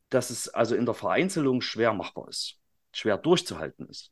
dass 0.09 0.31
es 0.31 0.49
also 0.49 0.75
in 0.75 0.85
der 0.85 0.95
Vereinzelung 0.95 1.61
schwer 1.61 1.93
machbar 1.93 2.27
ist, 2.29 2.59
schwer 2.93 3.19
durchzuhalten 3.19 3.87
ist. 3.89 4.11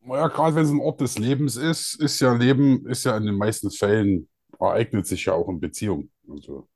Naja, 0.00 0.26
gerade 0.26 0.56
wenn 0.56 0.64
es 0.64 0.70
ein 0.70 0.80
Ort 0.80 1.00
des 1.00 1.16
Lebens 1.16 1.54
ist, 1.54 1.94
ist 1.94 2.18
ja 2.18 2.32
Leben, 2.34 2.88
ist 2.88 3.04
ja 3.04 3.16
in 3.16 3.26
den 3.26 3.36
meisten 3.36 3.70
Fällen, 3.70 4.28
ereignet 4.60 5.06
sich 5.06 5.26
ja 5.26 5.34
auch 5.34 5.48
in 5.48 5.60
Beziehung. 5.60 6.10
Also, 6.28 6.68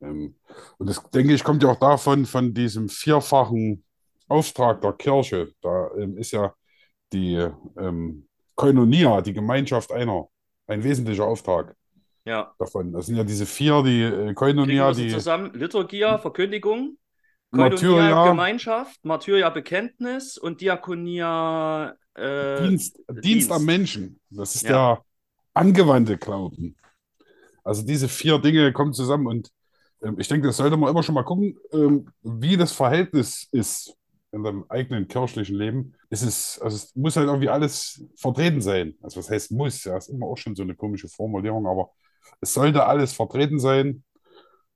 ähm, 0.00 0.36
und 0.78 0.88
das, 0.88 1.02
denke 1.10 1.34
ich, 1.34 1.44
kommt 1.44 1.62
ja 1.62 1.70
auch 1.70 1.78
davon, 1.80 2.26
von 2.26 2.54
diesem 2.54 2.88
vierfachen 2.88 3.84
Auftrag 4.28 4.80
der 4.82 4.92
Kirche. 4.92 5.52
Da 5.62 5.90
ähm, 5.98 6.16
ist 6.18 6.32
ja 6.32 6.54
die 7.12 7.34
ähm, 7.78 8.28
Koinonia, 8.54 9.20
die 9.22 9.32
Gemeinschaft 9.32 9.92
einer, 9.92 10.28
ein 10.66 10.82
wesentlicher 10.84 11.24
Auftrag 11.24 11.74
Ja. 12.24 12.52
davon. 12.58 12.92
Das 12.92 13.06
sind 13.06 13.16
ja 13.16 13.24
diese 13.24 13.46
vier, 13.46 13.82
die 13.82 14.02
äh, 14.02 14.34
Koinonia, 14.34 14.92
die 14.92 15.10
zusammen? 15.10 15.52
Liturgia, 15.54 16.18
Verkündigung, 16.18 16.98
Koinonia, 17.50 17.70
Martyria, 17.70 18.28
Gemeinschaft, 18.28 19.04
Martyria, 19.04 19.48
Bekenntnis 19.50 20.36
und 20.36 20.60
Diakonia, 20.60 21.94
äh, 22.14 22.68
Dienst, 22.68 22.98
Dienst 23.08 23.24
Dienst. 23.24 23.52
am 23.52 23.64
Menschen. 23.64 24.20
Das 24.30 24.54
ist 24.54 24.64
Ja. 24.64 24.68
der 24.96 25.04
angewandte 25.54 26.18
Glauben. 26.18 26.76
Also 27.68 27.84
diese 27.84 28.08
vier 28.08 28.38
Dinge 28.38 28.72
kommen 28.72 28.92
zusammen 28.94 29.26
und 29.26 29.50
ähm, 30.02 30.16
ich 30.18 30.28
denke, 30.28 30.46
das 30.46 30.56
sollte 30.56 30.76
man 30.76 30.90
immer 30.90 31.02
schon 31.02 31.14
mal 31.14 31.22
gucken, 31.24 31.58
ähm, 31.72 32.06
wie 32.22 32.56
das 32.56 32.72
Verhältnis 32.72 33.46
ist 33.52 33.94
in 34.32 34.42
deinem 34.42 34.64
eigenen 34.70 35.06
kirchlichen 35.08 35.56
Leben. 35.56 35.94
Es 36.10 36.22
ist, 36.22 36.60
also 36.62 36.76
es 36.76 36.94
muss 36.96 37.16
halt 37.16 37.26
irgendwie 37.28 37.48
alles 37.50 38.02
vertreten 38.16 38.60
sein. 38.62 38.94
Also 39.02 39.18
was 39.20 39.30
heißt 39.30 39.52
muss? 39.52 39.84
Ja, 39.84 39.96
ist 39.98 40.08
immer 40.08 40.26
auch 40.26 40.38
schon 40.38 40.54
so 40.56 40.62
eine 40.62 40.74
komische 40.74 41.08
Formulierung, 41.08 41.66
aber 41.66 41.90
es 42.40 42.54
sollte 42.54 42.86
alles 42.86 43.12
vertreten 43.12 43.58
sein, 43.58 44.02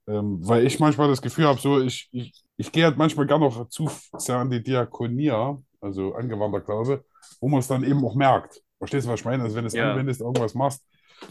ähm, 0.06 0.38
weil 0.46 0.66
ich 0.66 0.80
manchmal 0.80 1.08
das 1.08 1.22
Gefühl 1.22 1.46
habe, 1.46 1.60
so 1.60 1.80
ich, 1.80 2.08
ich, 2.12 2.32
ich 2.56 2.72
gehe 2.72 2.84
halt 2.84 2.96
manchmal 2.98 3.26
gerne 3.26 3.46
noch 3.46 3.68
zu 3.68 3.90
sehr 4.18 4.36
an 4.36 4.50
die 4.50 4.62
Diakonia, 4.62 5.58
also 5.80 6.14
angewandter 6.14 6.60
Glaube, 6.60 7.04
wo 7.40 7.48
man 7.48 7.60
es 7.60 7.68
dann 7.68 7.84
eben 7.84 8.04
auch 8.04 8.14
merkt. 8.14 8.62
Verstehst 8.78 9.06
du, 9.06 9.10
was 9.12 9.20
ich 9.20 9.26
meine? 9.26 9.44
Also 9.44 9.56
wenn 9.56 9.64
du 9.64 9.68
es 9.68 9.74
Ja. 9.74 9.90
anwendest, 9.90 10.20
irgendwas 10.20 10.54
machst, 10.54 10.82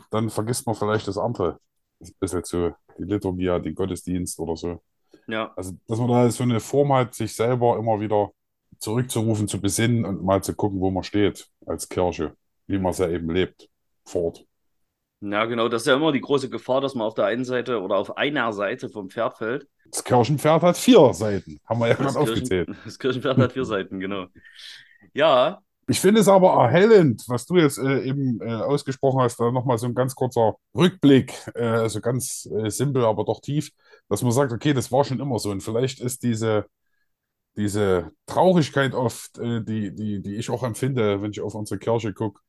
dann 0.10 0.30
vergisst 0.30 0.66
man 0.66 0.76
vielleicht 0.76 1.08
das 1.08 1.18
andere. 1.18 1.60
Das 2.00 2.12
ist 2.20 2.34
halt 2.34 2.46
so 2.46 2.72
die 2.98 3.04
Liturgia, 3.04 3.60
den 3.60 3.76
Gottesdienst 3.76 4.40
oder 4.40 4.56
so. 4.56 4.82
ja. 5.28 5.52
Also, 5.56 5.74
dass 5.88 6.00
man 6.00 6.08
da 6.08 6.30
so 6.30 6.44
eine 6.44 6.60
Form 6.60 6.94
hat, 6.94 7.14
sich 7.14 7.36
selber 7.36 7.78
immer 7.78 8.00
wieder 8.00 8.32
zurückzurufen, 8.80 9.48
zu 9.48 9.62
besinnen 9.62 10.06
und 10.06 10.24
mal 10.24 10.42
zu 10.42 10.56
gucken, 10.56 10.80
wo 10.80 10.90
man 10.90 11.04
steht 11.04 11.48
als 11.66 11.88
Kirche, 11.88 12.36
wie 12.68 12.80
man 12.80 12.92
es 12.92 12.98
ja 12.98 13.10
eben 13.10 13.30
lebt, 13.30 13.70
vor 14.06 14.24
Ort. 14.24 14.46
Ja, 15.22 15.46
genau, 15.46 15.70
das 15.70 15.84
ist 15.84 15.88
ja 15.88 15.96
immer 15.96 16.12
die 16.12 16.22
große 16.22 16.50
Gefahr, 16.50 16.82
dass 16.82 16.96
man 16.96 17.06
auf 17.06 17.14
der 17.14 17.26
einen 17.26 17.46
Seite 17.46 17.80
oder 17.80 17.98
auf 17.98 18.18
einer 18.18 18.52
Seite 18.54 18.90
vom 18.90 19.10
Pferd 19.10 19.38
fällt. 19.38 19.68
Das 19.92 20.04
Kirchenpferd 20.04 20.64
hat 20.64 20.78
vier 20.78 21.14
Seiten, 21.14 21.60
haben 21.68 21.80
wir 21.80 21.90
ja 21.90 21.94
gerade 21.94 22.18
aufgezählt. 22.18 22.70
Das 22.86 22.98
Kirchenpferd 22.98 23.38
hat 23.38 23.54
vier 23.54 23.66
Seiten, 23.66 24.00
genau. 24.00 24.28
Ja, 25.14 25.62
Ich 25.92 26.00
finde 26.00 26.22
es 26.22 26.30
aber 26.30 26.54
erhellend, 26.54 27.26
was 27.28 27.46
du 27.46 27.58
jetzt 27.58 27.78
äh, 27.78 28.04
eben 28.04 28.40
äh, 28.40 28.54
ausgesprochen 28.54 29.20
hast, 29.20 29.38
da 29.42 29.52
nochmal 29.52 29.78
so 29.78 29.88
ein 29.88 29.94
ganz 29.94 30.16
kurzer 30.16 30.56
Rückblick, 30.74 31.34
äh, 31.54 31.66
also 31.66 32.00
ganz 32.00 32.48
äh, 32.50 32.70
simpel, 32.70 33.04
aber 33.04 33.26
doch 33.26 33.42
tief, 33.42 33.72
dass 34.08 34.22
man 34.22 34.32
sagt, 34.32 34.54
okay, 34.54 34.74
das 34.74 34.90
war 34.94 35.04
schon 35.04 35.20
immer 35.20 35.38
so. 35.38 35.52
Und 35.52 35.60
vielleicht 35.62 36.00
ist 36.00 36.24
diese, 36.24 36.66
diese 37.58 38.12
Traurigkeit 38.26 38.94
oft, 38.96 39.38
äh, 39.40 39.62
die, 39.66 39.94
die, 39.94 40.22
die 40.22 40.36
ich 40.38 40.50
auch 40.50 40.64
empfinde, 40.64 41.22
wenn 41.22 41.32
ich 41.32 41.42
auf 41.42 41.56
unsere 41.56 41.78
Kirche 41.78 42.14
gucke, 42.14 42.40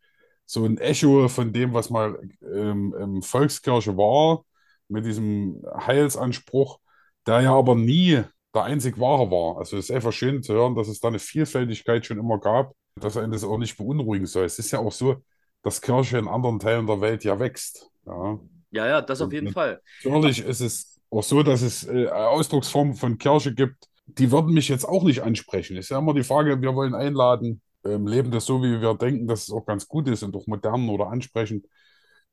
so 0.46 0.64
ein 0.64 0.78
Echo 0.78 1.28
von 1.28 1.52
dem, 1.52 1.74
was 1.74 1.90
mal 1.90 2.20
ähm, 2.42 2.94
ähm, 2.96 3.22
Volkskirche 3.22 3.96
war, 3.96 4.44
mit 4.86 5.04
diesem 5.04 5.64
Heilsanspruch, 5.84 6.78
der 7.26 7.40
ja 7.40 7.54
aber 7.54 7.74
nie 7.74 8.22
der 8.54 8.62
einzig 8.64 9.00
wahre 9.00 9.32
war. 9.32 9.58
Also 9.58 9.78
es 9.78 9.90
ist 9.90 9.96
einfach 9.96 10.12
schön 10.12 10.44
zu 10.44 10.54
hören, 10.54 10.76
dass 10.76 10.86
es 10.86 11.00
da 11.00 11.08
eine 11.08 11.18
Vielfältigkeit 11.18 12.06
schon 12.06 12.18
immer 12.18 12.38
gab, 12.38 12.72
dass 12.96 13.16
einen 13.16 13.32
das 13.32 13.44
auch 13.44 13.58
nicht 13.58 13.76
beunruhigen 13.76 14.26
soll. 14.26 14.44
Es 14.44 14.58
ist 14.58 14.70
ja 14.70 14.78
auch 14.78 14.92
so, 14.92 15.16
dass 15.62 15.80
Kirche 15.80 16.18
in 16.18 16.28
anderen 16.28 16.58
Teilen 16.58 16.86
der 16.86 17.00
Welt 17.00 17.24
ja 17.24 17.38
wächst. 17.38 17.88
Ja. 18.06 18.38
ja, 18.70 18.86
ja, 18.86 19.00
das 19.02 19.20
auf 19.20 19.32
jeden 19.32 19.52
Fall. 19.52 19.80
Natürlich 20.04 20.44
ist 20.44 20.60
es 20.60 21.00
auch 21.10 21.22
so, 21.22 21.42
dass 21.42 21.62
es 21.62 21.86
äh, 21.86 22.08
Ausdrucksformen 22.08 22.94
von 22.94 23.18
Kirche 23.18 23.54
gibt, 23.54 23.88
die 24.06 24.30
würden 24.30 24.52
mich 24.52 24.68
jetzt 24.68 24.84
auch 24.84 25.04
nicht 25.04 25.22
ansprechen. 25.22 25.76
Ist 25.76 25.90
ja 25.90 25.98
immer 25.98 26.14
die 26.14 26.24
Frage, 26.24 26.60
wir 26.60 26.74
wollen 26.74 26.94
einladen, 26.94 27.62
ähm, 27.84 28.06
leben 28.06 28.30
das 28.30 28.46
so, 28.46 28.62
wie 28.62 28.80
wir 28.80 28.94
denken, 28.94 29.26
dass 29.26 29.44
es 29.44 29.50
auch 29.50 29.64
ganz 29.64 29.86
gut 29.86 30.08
ist 30.08 30.22
und 30.22 30.34
auch 30.36 30.46
modern 30.46 30.88
oder 30.88 31.08
ansprechend. 31.08 31.66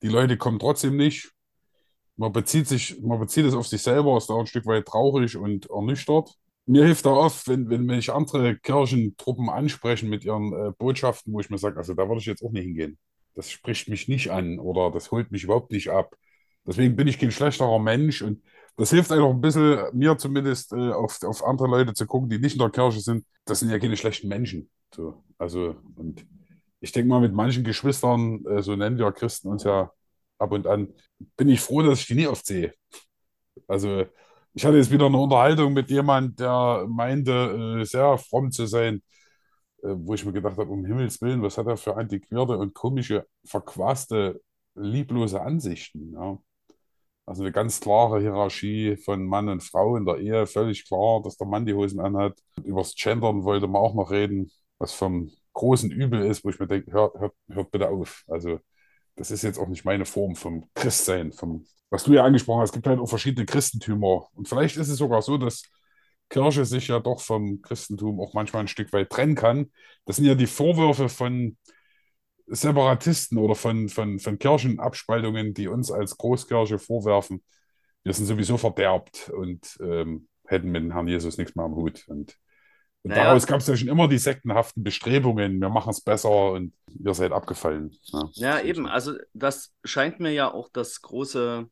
Die 0.02 0.08
Leute 0.08 0.38
kommen 0.38 0.60
trotzdem 0.60 0.98
nicht. 0.98 1.32
Man 2.15 2.32
bezieht 2.32 2.67
sich, 2.67 3.00
man 3.02 3.19
bezieht 3.19 3.45
es 3.45 3.54
auf 3.54 3.67
sich 3.67 3.82
selber, 3.82 4.17
ist 4.17 4.30
da 4.30 4.34
auch 4.34 4.41
ein 4.41 4.48
Stück 4.48 4.65
weit 4.65 4.86
traurig 4.86 5.38
und 5.38 5.69
ernüchtert. 5.69 6.36
Mir 6.65 6.86
hilft 6.86 7.06
da 7.06 7.12
oft, 7.12 7.48
wenn, 7.48 7.69
wenn 7.69 7.86
mich 7.86 8.12
andere 8.12 8.56
Kirchentruppen 8.58 9.50
ansprechen 9.50 10.10
mit 10.10 10.24
ihren 10.24 10.54
äh, 10.54 10.72
Botschaften, 10.78 11.34
wo 11.34 11.39
ich 11.39 11.50
mir 11.50 11.58
sage, 11.58 11.78
also 11.78 11.93
da 11.95 12.08
würde 12.08 12.19
ich 12.19 12.28
jetzt 12.28 12.43
auch 12.43 12.52
nicht 12.52 12.63
hingehen. 12.63 12.98
Das 13.36 13.50
spricht 13.50 13.89
mich 13.89 14.08
nicht 14.08 14.30
an 14.32 14.60
oder 14.60 14.91
das 14.91 15.12
holt 15.12 15.32
mich 15.32 15.43
überhaupt 15.43 15.72
nicht 15.72 15.89
ab. 15.89 16.15
Deswegen 16.67 16.95
bin 16.95 17.08
ich 17.08 17.17
kein 17.17 17.32
schlechterer 17.32 17.80
Mensch 17.80 18.22
und 18.22 18.43
das 18.78 18.91
hilft 18.91 19.12
einfach 19.12 19.30
ein 19.30 19.41
bisschen, 19.41 19.80
mir 19.93 20.17
zumindest, 20.17 20.72
äh, 20.74 20.91
auf, 20.91 21.22
auf 21.24 21.43
andere 21.43 21.67
Leute 21.67 21.93
zu 21.93 22.06
gucken, 22.06 22.30
die 22.30 22.38
nicht 22.39 22.54
in 22.54 22.60
der 22.60 22.69
Kirche 22.69 23.00
sind. 23.00 23.26
Das 23.45 23.60
sind 23.60 23.72
ja 23.72 23.80
keine 23.80 23.98
schlechten 23.98 24.28
Menschen. 24.28 24.69
So, 24.93 25.24
also, 25.38 25.76
und 25.95 26.26
ich 26.80 26.91
denke 26.91 27.10
mal, 27.10 27.19
mit 27.22 27.34
manchen 27.34 27.63
Geschwistern, 27.63 28.45
äh, 28.45 28.62
so 28.62 28.76
nennen 28.76 28.98
wir 28.98 29.12
Christen 29.12 29.48
uns 29.50 29.63
ja 29.63 29.91
ab 30.38 30.52
und 30.52 30.67
an, 30.67 30.93
bin 31.36 31.50
ich 31.50 31.60
froh, 31.62 31.82
dass 31.82 32.02
ich 32.02 32.08
die 32.08 32.15
nie 32.15 32.28
oft 32.28 32.45
sehe. 32.45 32.74
Also, 33.67 34.06
ich 34.60 34.65
hatte 34.65 34.76
jetzt 34.76 34.91
wieder 34.91 35.06
eine 35.06 35.17
Unterhaltung 35.17 35.72
mit 35.72 35.89
jemandem, 35.89 36.36
der 36.36 36.86
meinte, 36.89 37.80
äh, 37.82 37.86
sehr 37.86 38.17
fromm 38.17 38.52
zu 38.52 38.65
sein, 38.65 39.02
äh, 39.84 39.95
wo 39.95 40.13
ich 40.15 40.26
mir 40.26 40.34
gedacht 40.34 40.58
habe, 40.58 40.69
um 40.69 40.84
Himmels 40.86 41.22
Willen, 41.22 41.41
was 41.41 41.58
hat 41.58 41.67
er 41.67 41.78
für 41.78 41.95
antiquierte 41.95 42.58
und 42.58 42.74
komische, 42.74 43.26
verquaste, 43.45 44.41
lieblose 44.76 45.41
Ansichten, 45.41 46.13
ja. 46.13 46.38
Also 47.26 47.43
eine 47.43 47.54
ganz 47.54 47.80
klare 47.80 48.19
Hierarchie 48.19 48.98
von 48.98 49.26
Mann 49.26 49.48
und 49.50 49.63
Frau 49.63 49.95
in 49.95 50.06
der 50.06 50.17
Ehe, 50.17 50.45
völlig 50.48 50.86
klar, 50.88 51.22
dass 51.24 51.38
der 51.38 51.48
Mann 51.48 51.65
die 51.65 51.74
Hosen 51.74 52.02
anhat. 52.02 52.38
Übers 52.63 52.95
Gendern 52.95 53.45
wollte 53.45 53.67
man 53.67 53.82
auch 53.82 53.93
noch 53.93 54.12
reden, 54.12 54.52
was 54.80 54.93
vom 54.93 55.32
großen 55.54 55.91
Übel 55.91 56.26
ist, 56.26 56.43
wo 56.43 56.50
ich 56.50 56.60
mir 56.60 56.67
denke, 56.67 56.91
hört, 56.91 57.17
hört, 57.17 57.36
hört 57.50 57.72
bitte 57.72 57.89
auf. 57.89 58.26
Also 58.28 58.60
das 59.15 59.32
ist 59.32 59.43
jetzt 59.43 59.60
auch 59.60 59.67
nicht 59.69 59.86
meine 59.86 60.06
Form 60.06 60.36
vom 60.36 60.69
Christsein, 60.74 61.32
vom, 61.32 61.65
was 61.89 62.04
du 62.04 62.13
ja 62.13 62.23
angesprochen 62.23 62.62
hast. 62.62 62.69
Es 62.69 62.73
gibt 62.73 62.88
halt 62.88 62.99
auch 62.99 63.10
verschiedene 63.10 63.45
Christentümer. 63.45 64.27
Und 64.33 64.48
vielleicht 64.48 64.77
ist 64.77 64.90
es 64.90 64.98
sogar 64.98 65.21
so, 65.21 65.37
dass 65.37 65.63
Kirche 66.29 66.65
sich 66.65 66.87
ja 66.87 67.00
doch 67.00 67.21
vom 67.21 67.62
Christentum 67.62 68.19
auch 68.19 68.33
manchmal 68.33 68.63
ein 68.63 68.67
Stück 68.67 68.94
weit 68.94 69.10
trennen 69.10 69.35
kann. 69.35 69.71
Das 70.06 70.17
sind 70.17 70.25
ja 70.25 70.35
die 70.35 70.48
Vorwürfe 70.48 71.10
von 71.10 71.58
Separatisten 72.48 73.37
oder 73.37 73.56
von, 73.56 73.90
von, 73.90 74.19
von 74.19 74.40
Kirchenabspaltungen, 74.40 75.54
die 75.54 75.67
uns 75.67 75.92
als 75.92 76.17
Großkirche 76.17 76.79
vorwerfen, 76.79 77.44
wir 78.04 78.13
sind 78.13 78.25
sowieso 78.25 78.58
verderbt 78.58 79.29
und 79.29 79.77
ähm, 79.81 80.27
hätten 80.48 80.71
mit 80.71 80.83
dem 80.83 80.92
Herrn 80.92 81.08
Jesus 81.08 81.37
nichts 81.37 81.56
mehr 81.56 81.65
am 81.65 81.75
Hut. 81.75 82.06
Und, 82.08 82.37
und 83.04 83.12
Naja. 83.12 83.25
daraus 83.25 83.46
gab 83.46 83.60
es 83.60 83.67
ja 83.67 83.75
schon 83.75 83.87
immer 83.90 84.08
die 84.08 84.17
sektenhaften 84.17 84.83
Bestrebungen, 84.83 85.60
wir 85.60 85.69
machen 85.69 85.92
es 85.92 86.02
besser 86.02 86.54
und 86.54 86.73
ihr 86.87 87.13
seid 87.13 87.31
abgefallen. 87.31 87.96
Ja, 88.06 88.29
Ja, 88.33 88.60
eben. 88.62 88.87
Also 88.87 89.13
das 89.33 89.73
scheint 89.83 90.19
mir 90.19 90.31
ja 90.31 90.52
auch 90.52 90.69
das 90.71 91.02
große, 91.02 91.69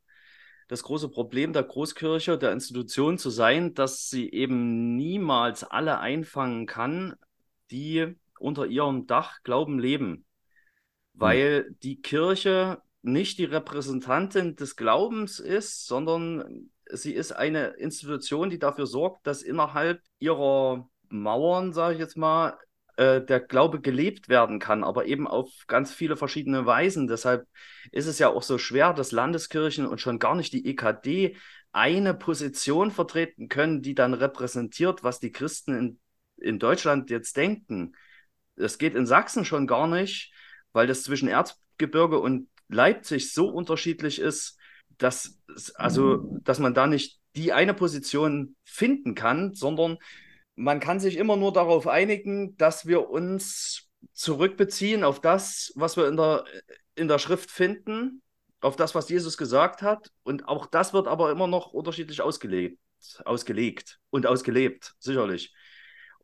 das 0.68 0.84
große 0.84 1.09
Problem 1.09 1.53
der 1.53 1.63
Großkirche, 1.63 2.38
der 2.38 2.51
Institution 2.51 3.18
zu 3.18 3.30
sein, 3.30 3.74
dass 3.74 4.09
sie 4.09 4.30
eben 4.32 4.95
niemals 4.95 5.63
alle 5.63 5.99
einfangen 5.99 6.65
kann, 6.65 7.15
die 7.72 8.15
unter 8.39 8.65
ihrem 8.65 9.07
Dach 9.07 9.43
glauben, 9.43 9.80
leben. 9.80 10.26
Weil 11.13 11.72
die 11.84 12.01
Kirche 12.01 12.82
nicht 13.01 13.39
die 13.39 13.45
Repräsentantin 13.45 14.55
des 14.55 14.76
Glaubens 14.76 15.39
ist, 15.39 15.88
sondern 15.88 16.70
sie 16.89 17.13
ist 17.13 17.32
eine 17.32 17.68
Institution, 17.78 18.49
die 18.49 18.59
dafür 18.59 18.86
sorgt, 18.86 19.26
dass 19.26 19.41
innerhalb 19.41 20.01
ihrer 20.20 20.88
Mauern, 21.09 21.74
sage 21.74 21.95
ich 21.95 21.99
jetzt 21.99 22.18
mal, 22.18 22.57
äh, 22.98 23.24
der 23.24 23.39
Glaube 23.39 23.80
gelebt 23.80 24.28
werden 24.28 24.60
kann, 24.60 24.84
aber 24.84 25.06
eben 25.06 25.28
auf 25.28 25.50
ganz 25.68 25.93
viele 25.93 26.18
verschiedene 26.18 26.66
Weisen. 26.66 27.08
Deshalb 27.08 27.48
ist 27.91 28.08
es 28.08 28.20
ja 28.20 28.30
auch 28.30 28.43
so 28.43 28.58
schwer, 28.58 28.93
dass 28.93 29.12
Landeskirchen 29.12 29.86
und 29.86 30.02
schon 30.02 30.20
gar 30.20 30.36
nicht 30.36 30.52
die 30.52 30.66
EKD 30.66 31.38
eine 31.72 32.16
Position 32.16 32.89
vertreten 32.89 33.50
können, 33.50 33.84
die 33.84 33.93
dann 33.93 34.16
repräsentiert, 34.16 35.04
was 35.04 35.20
die 35.20 35.32
Christen 35.32 35.78
in, 35.78 36.00
in 36.38 36.60
Deutschland 36.60 37.10
jetzt 37.12 37.38
denken. 37.38 37.93
Das 38.56 38.80
geht 38.80 38.95
in 38.95 39.06
Sachsen 39.06 39.45
schon 39.45 39.68
gar 39.68 39.88
nicht, 39.88 40.34
weil 40.74 40.88
das 40.88 41.04
zwischen 41.04 41.28
Erzgebirge 41.28 42.20
und 42.20 42.50
Leipzig 42.68 43.32
so 43.32 43.48
unterschiedlich 43.48 44.20
ist, 44.20 44.58
dass, 44.98 45.39
also, 45.76 46.39
dass 46.43 46.58
man 46.58 46.74
da 46.74 46.88
nicht 46.88 47.20
die 47.36 47.54
eine 47.54 47.76
Position 47.76 48.56
finden 48.66 49.14
kann, 49.14 49.54
sondern 49.54 50.00
man 50.58 50.80
kann 50.80 50.99
sich 50.99 51.18
immer 51.18 51.38
nur 51.38 51.53
darauf 51.53 51.88
einigen, 51.88 52.58
dass 52.58 52.88
wir 52.88 53.10
uns 53.10 53.89
zurückbeziehen 54.14 55.03
auf 55.03 55.22
das, 55.22 55.72
was 55.76 55.95
wir 55.97 56.08
in 56.08 56.18
der, 56.18 56.45
in 56.95 57.08
der 57.08 57.20
Schrift 57.20 57.51
finden, 57.51 58.24
auf 58.60 58.76
das, 58.76 58.95
was 58.95 59.08
Jesus 59.08 59.38
gesagt 59.38 59.84
hat. 59.84 60.12
Und 60.24 60.47
auch 60.47 60.66
das 60.66 60.93
wird 60.93 61.08
aber 61.08 61.32
immer 61.32 61.45
noch 61.45 61.74
unterschiedlich 61.74 62.22
ausgelegt, 62.22 62.80
ausgelegt 63.24 63.99
und 64.10 64.26
ausgelebt, 64.26 64.95
sicherlich. 64.97 65.53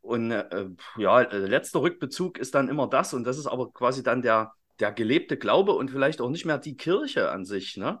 Und 0.00 0.32
äh, 0.32 0.66
ja, 0.98 1.24
der 1.24 1.48
letzte 1.48 1.80
Rückbezug 1.80 2.36
ist 2.38 2.56
dann 2.56 2.68
immer 2.68 2.88
das, 2.88 3.14
und 3.14 3.24
das 3.24 3.38
ist 3.38 3.46
aber 3.46 3.72
quasi 3.72 4.02
dann 4.02 4.20
der, 4.20 4.52
der 4.80 4.90
gelebte 4.90 5.36
Glaube 5.36 5.72
und 5.72 5.92
vielleicht 5.92 6.20
auch 6.20 6.28
nicht 6.28 6.44
mehr 6.44 6.58
die 6.58 6.76
Kirche 6.76 7.30
an 7.30 7.44
sich. 7.44 7.76
Ne? 7.76 8.00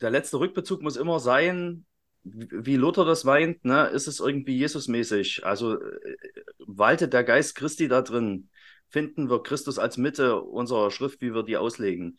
Der 0.00 0.10
letzte 0.10 0.40
Rückbezug 0.40 0.80
muss 0.80 0.96
immer 0.96 1.20
sein, 1.20 1.84
wie 2.32 2.76
Luther 2.76 3.04
das 3.04 3.24
meint, 3.24 3.64
ne, 3.64 3.86
ist 3.88 4.06
es 4.06 4.20
irgendwie 4.20 4.58
Jesusmäßig. 4.58 5.44
Also 5.44 5.80
äh, 5.80 6.18
waltet 6.58 7.12
der 7.12 7.24
Geist 7.24 7.54
Christi 7.54 7.88
da 7.88 8.02
drin. 8.02 8.48
Finden 8.88 9.30
wir 9.30 9.42
Christus 9.42 9.78
als 9.78 9.96
Mitte 9.96 10.40
unserer 10.40 10.90
Schrift, 10.90 11.20
wie 11.20 11.34
wir 11.34 11.42
die 11.42 11.56
auslegen. 11.56 12.18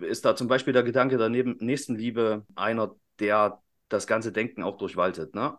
Ist 0.00 0.24
da 0.24 0.36
zum 0.36 0.48
Beispiel 0.48 0.72
der 0.72 0.82
Gedanke 0.82 1.18
der 1.18 1.28
Neben 1.28 1.56
Nächstenliebe 1.60 2.46
einer, 2.54 2.94
der 3.18 3.62
das 3.88 4.06
ganze 4.06 4.32
Denken 4.32 4.62
auch 4.62 4.78
durchwaltet. 4.78 5.34
Ne? 5.34 5.58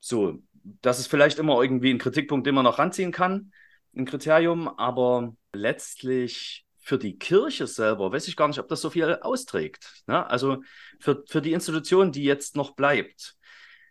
So, 0.00 0.42
das 0.82 0.98
ist 0.98 1.06
vielleicht 1.06 1.38
immer 1.38 1.60
irgendwie 1.62 1.90
ein 1.90 1.98
Kritikpunkt, 1.98 2.46
den 2.46 2.54
man 2.54 2.64
noch 2.64 2.78
ranziehen 2.78 3.12
kann, 3.12 3.52
ein 3.96 4.04
Kriterium, 4.04 4.68
aber 4.68 5.34
letztlich 5.52 6.66
für 6.82 6.98
die 6.98 7.16
Kirche 7.16 7.66
selber 7.66 8.12
weiß 8.12 8.28
ich 8.28 8.36
gar 8.36 8.48
nicht, 8.48 8.58
ob 8.58 8.68
das 8.68 8.80
so 8.80 8.90
viel 8.90 9.18
austrägt. 9.22 10.02
Ne? 10.06 10.26
Also 10.28 10.62
für, 11.00 11.22
für 11.26 11.40
die 11.40 11.52
Institution, 11.52 12.12
die 12.12 12.24
jetzt 12.24 12.56
noch 12.56 12.74
bleibt. 12.74 13.36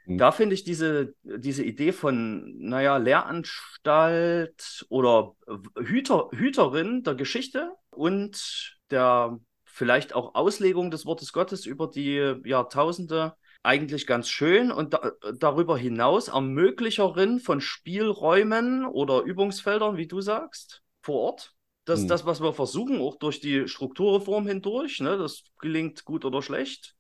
Mhm. 0.05 0.17
Da 0.17 0.31
finde 0.31 0.55
ich 0.55 0.63
diese, 0.63 1.15
diese 1.23 1.63
Idee 1.63 1.93
von, 1.93 2.57
naja, 2.57 2.97
Lehranstalt 2.97 4.85
oder 4.89 5.33
Hüter, 5.79 6.29
Hüterin 6.31 7.03
der 7.03 7.15
Geschichte 7.15 7.71
und 7.89 8.77
der 8.89 9.39
vielleicht 9.63 10.13
auch 10.13 10.35
Auslegung 10.35 10.91
des 10.91 11.05
Wortes 11.05 11.31
Gottes 11.31 11.65
über 11.65 11.87
die 11.87 12.35
Jahrtausende 12.43 13.35
eigentlich 13.63 14.05
ganz 14.05 14.27
schön 14.27 14.71
und 14.71 14.93
da, 14.93 15.11
darüber 15.37 15.77
hinaus 15.77 16.27
Ermöglicherin 16.27 17.39
von 17.39 17.61
Spielräumen 17.61 18.85
oder 18.85 19.21
Übungsfeldern, 19.21 19.97
wie 19.97 20.07
du 20.07 20.19
sagst, 20.19 20.81
vor 21.01 21.21
Ort. 21.21 21.53
Das 21.85 21.99
ist 21.99 22.03
hm. 22.03 22.09
das, 22.09 22.25
was 22.25 22.41
wir 22.41 22.53
versuchen, 22.53 23.01
auch 23.01 23.17
durch 23.17 23.39
die 23.39 23.67
Strukturreform 23.67 24.47
hindurch. 24.47 24.99
Ne? 24.99 25.17
Das 25.17 25.43
gelingt 25.59 26.05
gut 26.05 26.25
oder 26.25 26.41
schlecht. 26.41 26.95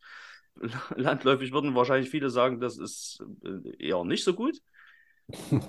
Landläufig 0.95 1.51
würden 1.51 1.75
wahrscheinlich 1.75 2.09
viele 2.09 2.29
sagen, 2.29 2.59
das 2.59 2.77
ist 2.77 3.23
äh, 3.43 3.87
eher 3.87 4.03
nicht 4.03 4.23
so 4.23 4.33
gut. 4.33 4.57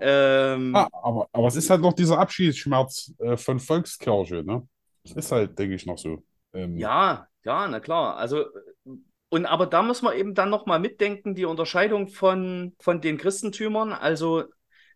ähm, 0.00 0.74
ah, 0.74 0.88
aber, 0.92 1.28
aber 1.32 1.46
es 1.46 1.56
ist 1.56 1.70
halt 1.70 1.80
noch 1.80 1.92
dieser 1.92 2.18
Abschiedsschmerz 2.18 3.12
äh, 3.18 3.36
von 3.36 3.60
Volkskirche. 3.60 4.42
Ne? 4.44 4.66
Das 5.04 5.12
ist 5.12 5.32
halt, 5.32 5.58
denke 5.58 5.74
ich, 5.74 5.86
noch 5.86 5.98
so. 5.98 6.24
Ähm, 6.52 6.76
ja, 6.76 7.28
ja, 7.44 7.68
na 7.68 7.78
klar. 7.78 8.16
Also, 8.16 8.46
und 9.28 9.46
aber 9.46 9.66
da 9.66 9.82
muss 9.82 10.02
man 10.02 10.16
eben 10.16 10.34
dann 10.34 10.50
nochmal 10.50 10.80
mitdenken, 10.80 11.34
die 11.34 11.44
Unterscheidung 11.44 12.08
von, 12.08 12.74
von 12.80 13.00
den 13.00 13.16
Christentümern. 13.16 13.92
Also 13.92 14.44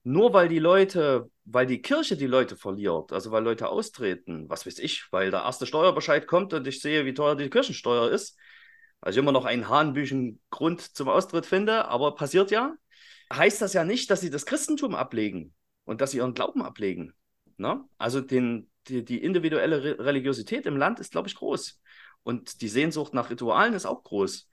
nur 0.05 0.33
weil 0.33 0.49
die 0.49 0.59
Leute, 0.59 1.31
weil 1.45 1.67
die 1.67 1.83
Kirche 1.83 2.17
die 2.17 2.27
Leute 2.27 2.57
verliert, 2.57 3.13
also 3.13 3.31
weil 3.31 3.43
Leute 3.43 3.69
austreten, 3.69 4.49
was 4.49 4.67
weiß 4.67 4.79
ich, 4.79 5.07
weil 5.11 5.31
der 5.31 5.41
erste 5.43 5.67
Steuerbescheid 5.67 6.27
kommt 6.27 6.53
und 6.53 6.67
ich 6.67 6.81
sehe, 6.81 7.07
wie 7.07 7.15
teuer 7.15 7.37
die 7.37 7.51
Kirchensteuer 7.51 8.11
ist, 8.11 8.39
also 9.01 9.21
immer 9.21 9.33
noch 9.33 9.47
einen 9.47 9.69
hanebüchen 9.69 10.41
Grund 10.51 10.81
zum 10.83 11.09
Austritt 11.09 11.47
finde, 11.47 11.89
aber 11.89 12.15
passiert 12.15 12.51
ja, 12.51 12.75
heißt 13.33 13.63
das 13.63 13.73
ja 13.73 13.85
nicht, 13.85 14.11
dass 14.11 14.21
sie 14.21 14.31
das 14.31 14.47
Christentum 14.47 14.95
ablegen 14.95 15.55
und 15.85 16.01
dass 16.01 16.11
sie 16.11 16.19
ihren 16.19 16.35
Glauben 16.35 16.63
ablegen. 16.63 17.15
Ne? 17.57 17.85
Also 17.99 18.21
den, 18.21 18.71
die, 18.89 19.05
die 19.05 19.23
individuelle 19.23 19.83
Re 19.83 20.05
Religiosität 20.05 20.67
im 20.67 20.77
Land 20.77 21.01
ist, 21.01 21.13
glaube 21.13 21.29
ich, 21.29 21.35
groß. 21.35 21.81
Und 22.23 22.61
die 22.61 22.69
Sehnsucht 22.69 23.15
nach 23.15 23.31
Ritualen 23.31 23.75
ist 23.75 23.87
auch 23.87 24.03
groß. 24.03 24.49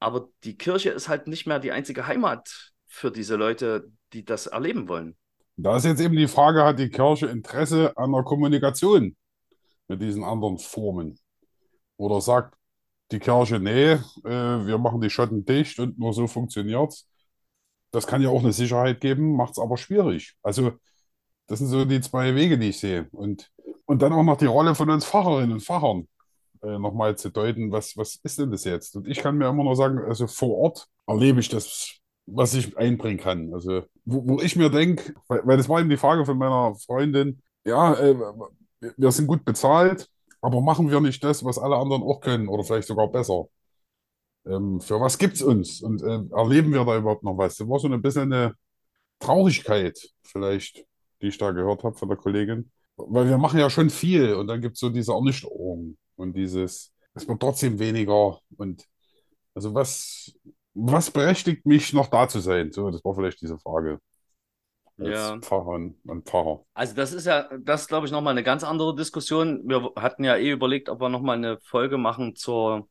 Aber 0.00 0.28
die 0.44 0.56
Kirche 0.56 0.90
ist 0.90 1.08
halt 1.08 1.26
nicht 1.26 1.46
mehr 1.46 1.58
die 1.58 1.72
einzige 1.72 2.06
Heimat 2.06 2.72
für 2.86 3.10
diese 3.10 3.36
Leute, 3.36 3.90
die 4.12 4.24
das 4.24 4.46
erleben 4.46 4.88
wollen. 4.88 5.16
Da 5.56 5.76
ist 5.76 5.84
jetzt 5.84 6.00
eben 6.00 6.16
die 6.16 6.28
Frage, 6.28 6.64
hat 6.64 6.78
die 6.78 6.88
Kirche 6.88 7.26
Interesse 7.26 7.96
an 7.96 8.12
der 8.12 8.22
Kommunikation 8.22 9.16
mit 9.88 10.00
diesen 10.00 10.24
anderen 10.24 10.58
Formen? 10.58 11.18
Oder 11.96 12.20
sagt 12.20 12.56
die 13.12 13.18
Kirche, 13.18 13.58
nee, 13.58 13.92
äh, 13.92 13.98
wir 14.24 14.78
machen 14.78 15.00
die 15.00 15.10
Schotten 15.10 15.44
dicht 15.44 15.78
und 15.78 15.98
nur 15.98 16.14
so 16.14 16.26
funktioniert 16.26 16.92
es. 16.92 17.08
Das 17.90 18.06
kann 18.06 18.22
ja 18.22 18.30
auch 18.30 18.42
eine 18.42 18.52
Sicherheit 18.52 19.00
geben, 19.00 19.36
macht 19.36 19.52
es 19.52 19.58
aber 19.58 19.76
schwierig. 19.76 20.34
Also 20.42 20.72
das 21.48 21.58
sind 21.58 21.68
so 21.68 21.84
die 21.84 22.00
zwei 22.00 22.34
Wege, 22.34 22.56
die 22.56 22.68
ich 22.68 22.78
sehe. 22.78 23.08
Und, 23.10 23.50
und 23.84 24.00
dann 24.02 24.12
auch 24.12 24.22
noch 24.22 24.36
die 24.36 24.46
Rolle 24.46 24.74
von 24.74 24.88
uns 24.88 25.04
Pfarrerinnen 25.04 25.52
und 25.52 25.62
Pfarrern 25.62 26.08
äh, 26.62 26.78
nochmal 26.78 27.16
zu 27.18 27.30
deuten, 27.30 27.72
was, 27.72 27.96
was 27.96 28.20
ist 28.22 28.38
denn 28.38 28.50
das 28.52 28.64
jetzt? 28.64 28.96
Und 28.96 29.08
ich 29.08 29.18
kann 29.18 29.36
mir 29.36 29.48
immer 29.48 29.64
nur 29.64 29.76
sagen, 29.76 29.98
also 29.98 30.26
vor 30.26 30.56
Ort 30.56 30.86
erlebe 31.06 31.40
ich 31.40 31.48
das 31.48 31.99
was 32.32 32.54
ich 32.54 32.76
einbringen 32.76 33.18
kann. 33.18 33.52
Also, 33.54 33.82
wo, 34.04 34.26
wo 34.26 34.40
ich 34.40 34.56
mir 34.56 34.70
denke, 34.70 35.14
weil, 35.28 35.46
weil, 35.46 35.56
das 35.56 35.68
war 35.68 35.80
eben 35.80 35.90
die 35.90 35.96
Frage 35.96 36.24
von 36.24 36.38
meiner 36.38 36.74
Freundin, 36.74 37.42
ja, 37.64 37.94
äh, 37.94 38.16
wir 38.96 39.12
sind 39.12 39.26
gut 39.26 39.44
bezahlt, 39.44 40.08
aber 40.40 40.60
machen 40.60 40.90
wir 40.90 41.00
nicht 41.00 41.22
das, 41.22 41.44
was 41.44 41.58
alle 41.58 41.76
anderen 41.76 42.02
auch 42.02 42.20
können 42.20 42.48
oder 42.48 42.64
vielleicht 42.64 42.88
sogar 42.88 43.08
besser? 43.08 43.46
Ähm, 44.46 44.80
für 44.80 45.00
was 45.00 45.18
gibt 45.18 45.34
es 45.34 45.42
uns? 45.42 45.82
Und 45.82 46.02
äh, 46.02 46.20
erleben 46.34 46.72
wir 46.72 46.84
da 46.84 46.96
überhaupt 46.96 47.22
noch 47.24 47.36
was? 47.36 47.56
Das 47.56 47.68
war 47.68 47.78
so 47.78 47.88
ein 47.88 48.02
bisschen 48.02 48.32
eine 48.32 48.54
Traurigkeit, 49.20 49.98
vielleicht, 50.22 50.84
die 51.22 51.28
ich 51.28 51.38
da 51.38 51.52
gehört 51.52 51.84
habe 51.84 51.96
von 51.96 52.08
der 52.08 52.18
Kollegin. 52.18 52.70
Weil 52.96 53.28
wir 53.28 53.38
machen 53.38 53.60
ja 53.60 53.70
schon 53.70 53.90
viel 53.90 54.34
und 54.34 54.46
dann 54.48 54.60
gibt 54.60 54.74
es 54.74 54.80
so 54.80 54.90
diese 54.90 55.12
Ernüchterung 55.12 55.96
und 56.16 56.36
dieses, 56.36 56.92
es 57.14 57.28
wird 57.28 57.40
trotzdem 57.40 57.78
weniger. 57.78 58.40
Und 58.56 58.86
also 59.54 59.74
was, 59.74 60.32
was 60.74 61.10
berechtigt 61.10 61.66
mich 61.66 61.92
noch 61.92 62.08
da 62.08 62.28
zu 62.28 62.40
sein? 62.40 62.72
So, 62.72 62.90
das 62.90 63.04
war 63.04 63.14
vielleicht 63.14 63.40
diese 63.40 63.58
Frage. 63.58 64.00
Als 64.98 65.08
ja. 65.08 65.38
Pfarrer 65.40 65.80
und 66.04 66.28
Pfarrer. 66.28 66.64
Also 66.74 66.94
das 66.94 67.12
ist 67.12 67.26
ja, 67.26 67.48
das 67.58 67.88
glaube 67.88 68.06
ich 68.06 68.12
nochmal 68.12 68.32
eine 68.32 68.42
ganz 68.42 68.64
andere 68.64 68.94
Diskussion. 68.94 69.62
Wir 69.66 69.92
hatten 69.96 70.24
ja 70.24 70.36
eh 70.36 70.50
überlegt, 70.50 70.88
ob 70.88 71.00
wir 71.00 71.08
nochmal 71.08 71.38
eine 71.38 71.58
Folge 71.60 71.96
machen 71.96 72.36
zur, 72.36 72.88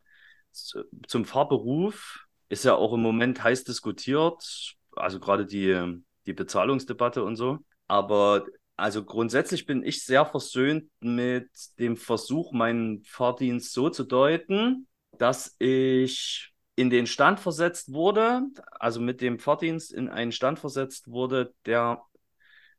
zum 0.51 1.25
Pfarrberuf. 1.25 2.25
Ist 2.49 2.65
ja 2.65 2.73
auch 2.75 2.93
im 2.93 3.01
Moment 3.01 3.43
heiß 3.43 3.63
diskutiert, 3.63 4.75
also 4.95 5.19
gerade 5.19 5.45
die, 5.45 6.01
die 6.25 6.33
Bezahlungsdebatte 6.33 7.23
und 7.23 7.35
so. 7.35 7.59
Aber 7.87 8.43
also 8.75 9.03
grundsätzlich 9.03 9.67
bin 9.67 9.83
ich 9.83 10.03
sehr 10.03 10.25
versöhnt 10.25 10.89
mit 10.99 11.49
dem 11.77 11.95
Versuch, 11.95 12.53
meinen 12.53 13.03
Fahrdienst 13.03 13.71
so 13.73 13.89
zu 13.89 14.03
deuten, 14.03 14.87
dass 15.17 15.55
ich 15.59 16.53
in 16.79 16.89
den 16.89 17.07
Stand 17.07 17.41
versetzt 17.41 17.91
wurde, 17.91 18.43
also 18.71 19.01
mit 19.01 19.19
dem 19.19 19.37
Fahrdienst 19.37 19.91
in 19.91 20.07
einen 20.07 20.31
Stand 20.31 20.59
versetzt 20.59 21.09
wurde, 21.11 21.53
der 21.65 22.03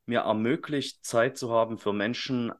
mir 0.06 0.20
ermöglicht, 0.20 1.04
Zeit 1.04 1.36
zu 1.36 1.50
haben 1.50 1.76
für 1.76 1.92
Menschen 1.92 2.50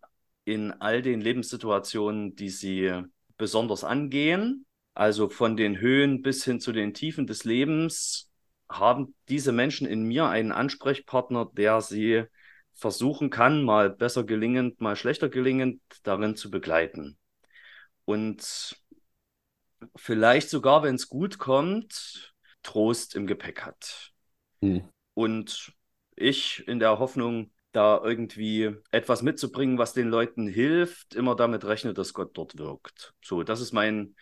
in 0.45 0.71
all 0.71 1.01
den 1.01 1.23
Lebenssituationen, 1.23 2.37
die 2.37 2.51
sie 2.51 2.93
besonders 3.39 3.85
angehen. 3.85 4.67
Also 4.93 5.31
von 5.31 5.57
den 5.57 5.81
Höhen 5.81 6.21
bis 6.21 6.45
hin 6.45 6.61
zu 6.61 6.73
den 6.73 6.93
Tiefen 6.93 7.27
des 7.27 7.45
Lebens 7.45 8.31
haben 8.69 9.15
diese 9.31 9.53
Menschen 9.53 9.87
in 9.87 10.03
mir 10.03 10.27
einen 10.27 10.53
Ansprechpartner, 10.53 11.51
der 11.55 11.81
sie 11.81 12.25
versuchen 12.75 13.31
kann, 13.31 13.65
mal 13.65 13.89
besser 13.89 14.25
gelingend, 14.25 14.83
mal 14.83 14.95
schlechter 14.95 15.31
gelingend, 15.31 15.81
darin 16.03 16.37
zu 16.37 16.51
begleiten. 16.51 17.17
Und 18.05 18.77
vielleicht 20.01 20.49
sogar, 20.49 20.83
wenn 20.83 20.95
es 20.95 21.09
gut 21.09 21.39
kommt, 21.39 22.35
Trost 22.63 23.15
im 23.15 23.27
Gepäck 23.27 23.63
hat. 23.63 24.13
Hm. 24.63 24.89
Und 25.15 25.73
ich 26.17 26.67
in 26.67 26.79
der 26.79 26.99
Hoffnung, 26.99 27.51
da 27.73 28.01
irgendwie 28.03 28.75
etwas 28.91 29.23
mitzubringen, 29.23 29.79
was 29.79 29.93
den 29.93 30.09
Leuten 30.09 30.49
hilft, 30.49 31.15
immer 31.15 31.37
damit 31.37 31.65
rechne, 31.65 31.95
dass 31.95 32.15
Gott 32.15 32.31
dort 32.35 32.59
wirkt. 32.59 33.15
So, 33.23 33.45
das 33.45 33.61
ist 33.61 33.73
mein, 33.73 34.17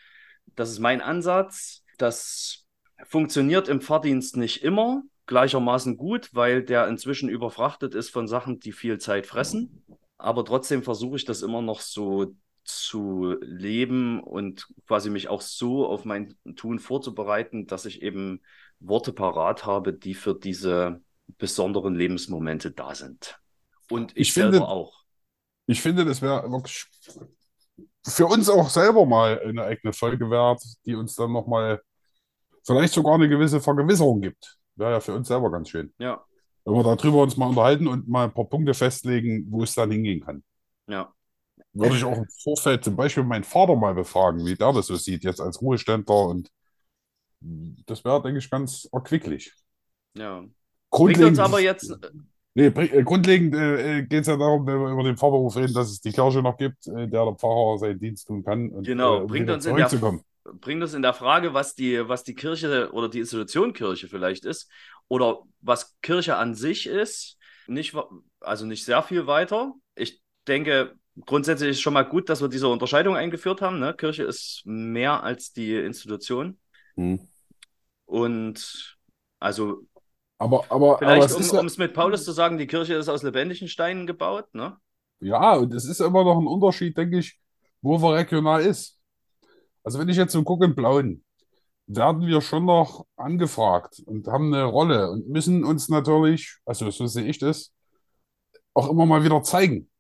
das 0.55 0.71
ist 0.71 0.81
mein 0.81 1.01
Ansatz. 1.01 1.83
Das 1.97 2.67
funktioniert 3.05 3.69
im 3.69 3.81
Fahrdienst 3.81 4.37
nicht 4.37 4.63
immer. 4.63 5.03
gleichermaßen 5.27 5.97
gut, 5.97 6.31
weil 6.35 6.63
der 6.63 6.89
inzwischen 6.89 7.29
überfrachtet 7.29 7.95
ist 7.95 8.11
von 8.11 8.27
Sachen, 8.29 8.61
die 8.61 8.73
viel 8.73 8.99
Zeit 8.99 9.27
fressen. 9.27 9.85
Aber 10.19 10.45
trotzdem 10.45 10.83
versuche 10.83 11.17
ich 11.17 11.25
das 11.25 11.43
immer 11.43 11.63
noch 11.63 11.81
so 11.81 12.35
zu 12.69 13.37
leben 13.41 14.23
und 14.23 14.67
quasi 14.87 15.11
mich 15.11 15.29
auch 15.29 15.41
so 15.41 15.87
auf 15.87 16.05
mein 16.05 16.37
Tun 16.57 16.79
vorzubereiten, 16.79 17.67
dass 17.67 17.87
ich 17.87 18.03
eben 18.03 18.41
Worte 18.79 19.13
parat 19.13 19.67
habe, 19.67 19.93
die 19.93 20.15
für 20.15 20.35
diese 20.35 21.03
besonderen 21.39 21.95
Lebensmomente 21.95 22.71
da 22.71 22.95
sind. 22.95 23.39
Und 23.91 24.13
ich, 24.13 24.29
Ich 24.29 24.33
finde- 24.33 24.67
auch. 24.67 24.99
Ich 25.67 25.83
finde, 25.83 26.05
das 26.05 26.23
wäre 26.23 26.51
wirklich 26.51 26.87
für 28.07 28.27
uns 28.27 28.49
auch 28.49 28.71
selber 28.71 29.05
mal 29.05 29.39
eine 29.41 29.65
eigene 29.65 29.93
Folge 29.93 30.31
wert, 30.31 30.63
die 30.87 30.95
uns 30.95 31.15
dann 31.15 31.33
nochmal 31.33 31.83
vielleicht 32.65 32.95
sogar 32.95 33.15
eine 33.15 33.29
gewisse 33.29 33.61
Vergewisserung 33.61 34.21
gibt. 34.23 34.57
Wäre 34.77 34.93
ja 34.93 35.01
für 35.01 35.15
uns 35.15 35.29
selber 35.29 35.51
ganz 35.51 35.69
schön. 35.69 35.93
Ja, 35.99 36.25
Wenn 36.65 36.75
wir 36.75 36.83
darüber 36.85 37.23
uns 37.23 37.37
mal 37.37 37.49
unterhalten 37.49 37.87
und 37.87 38.09
mal 38.09 38.25
ein 38.25 38.33
paar 38.33 38.47
Punkte 38.49 38.73
festlegen, 38.73 39.47
wo 39.51 39.63
es 39.63 39.75
dann 39.75 39.91
hingehen 39.91 40.21
kann. 40.25 40.43
ja. 40.87 41.13
Würde 41.79 41.97
ich 41.97 42.05
auch 42.05 42.17
im 42.17 42.27
Vorfeld 42.43 42.85
zum 42.85 42.97
Beispiel 42.97 43.23
meinen 43.25 43.45
Vater 43.45 43.77
mal 43.77 43.95
befragen, 43.95 44.45
wie 44.47 44.55
der 44.55 44.73
das 44.73 44.87
so 44.87 44.97
sieht, 44.97 45.25
jetzt 45.25 45.41
als 45.41 45.61
Ruheständler. 45.61 46.27
Und 46.27 46.51
das 47.41 48.05
wäre, 48.05 48.23
denke 48.23 48.39
ich, 48.39 48.51
ganz 48.51 48.89
erquicklich. 48.93 49.53
Ja. 50.15 50.41
Bringt 50.41 50.53
Grundlegend, 50.91 51.29
uns 51.31 51.39
aber 51.39 51.61
jetzt, 51.61 51.95
nee, 52.55 52.67
äh, 52.67 53.03
grundlegend 53.03 53.55
äh, 53.55 54.03
geht 54.03 54.23
es 54.23 54.27
ja 54.27 54.37
darum, 54.37 54.67
wenn 54.67 54.81
wir 54.81 54.91
über 54.91 55.03
den 55.03 55.17
Pfarrberuf 55.17 55.55
reden, 55.57 55.75
dass 55.75 55.91
es 55.91 56.01
die 56.01 56.13
Kirche 56.13 56.43
noch 56.43 56.57
gibt, 56.57 56.87
äh, 56.87 57.07
der 57.07 57.25
der 57.27 57.35
Pfarrer 57.35 57.79
seinen 57.79 58.01
Dienst 58.01 58.27
tun 58.27 58.43
kann. 58.43 58.71
Und, 58.71 58.87
Genau, 58.87 59.19
äh, 59.19 59.21
um 59.21 59.27
bringt 59.27 59.51
uns 59.51 59.67
in 59.67 59.77
der- 59.77 60.21
bringt 60.61 60.83
uns 60.83 60.95
in 60.95 61.03
der 61.03 61.13
Frage, 61.13 61.53
was 61.53 61.75
die, 61.75 62.09
was 62.09 62.25
die 62.25 62.35
Kirche 62.35 62.91
oder 62.93 63.09
die 63.11 63.21
Institution 63.21 63.75
Kirche 63.75 64.09
vielleicht 64.09 64.47
ist 64.47 64.71
oder 65.09 65.43
was 65.61 65.95
Kirche 66.01 66.37
an 66.37 66.55
sich 66.55 66.87
ist, 66.87 67.37
nicht, 67.67 67.95
also 68.41 68.65
nicht 68.65 68.85
sehr 68.85 69.03
viel 69.03 69.27
weiter. 69.27 69.75
Ich 69.95 70.23
denke, 70.47 70.95
grundsätzlich 71.27 71.71
ist 71.71 71.81
schon 71.81 71.95
mal 71.95 72.03
gut, 72.03 72.29
dass 72.29 72.41
wir 72.41 72.49
diese 72.49 72.69
Unterscheidung 72.69 73.17
eingeführt 73.17 73.61
haben. 73.61 73.79
Ne? 73.79 73.95
Kirche 73.95 74.25
ist 74.25 74.63
mehr 74.65 75.23
als 75.23 75.53
die 75.53 75.75
Institution. 75.75 76.59
Hm. 76.97 77.21
Und 78.07 78.97
also 79.39 79.83
Aber, 80.39 80.65
aber, 80.71 80.99
aber 80.99 80.99
vielleicht, 80.99 81.27
es 81.27 81.35
um 81.35 81.41
ist 81.41 81.53
ja, 81.53 81.63
es 81.65 81.79
mit 81.79 81.95
Paulus 81.95 82.25
zu 82.25 82.33
sagen, 82.33 82.59
die 82.59 82.67
Kirche 82.67 82.95
ist 82.95 83.09
aus 83.09 83.23
lebendigen 83.23 83.69
Steinen 83.69 84.07
gebaut. 84.07 84.55
Ne? 84.55 84.77
ja, 85.21 85.55
und 85.57 85.75
es 85.75 85.85
ist 85.85 86.01
immer 86.01 86.25
noch 86.25 86.39
ein 86.39 86.47
Unterschied, 86.47 86.97
denke 86.97 87.19
ich, 87.19 87.39
wo 87.83 88.01
wir 88.01 88.15
regional 88.15 88.63
ist. 88.63 88.99
Also 89.83 89.99
wenn 89.99 90.09
ich 90.09 90.17
jetzt 90.17 90.33
so 90.33 90.43
gucke 90.43 90.67
in 90.67 90.75
Blauen, 90.75 91.25
werden 91.87 92.27
wir 92.27 92.41
schon 92.43 92.67
noch 92.67 93.07
angefragt 93.17 94.01
und 94.05 94.29
haben 94.29 94.53
eine 94.53 94.65
Rolle 94.65 95.11
und 95.11 95.29
müssen 95.29 95.65
uns 95.65 95.89
natürlich, 95.89 96.59
also 96.65 96.91
so 96.91 97.07
sehe 97.07 97.25
ich 97.25 97.39
das, 97.39 97.73
auch 98.75 98.91
immer 98.91 99.07
mal 99.07 99.25
wieder 99.25 99.43
zeigen, 99.43 99.91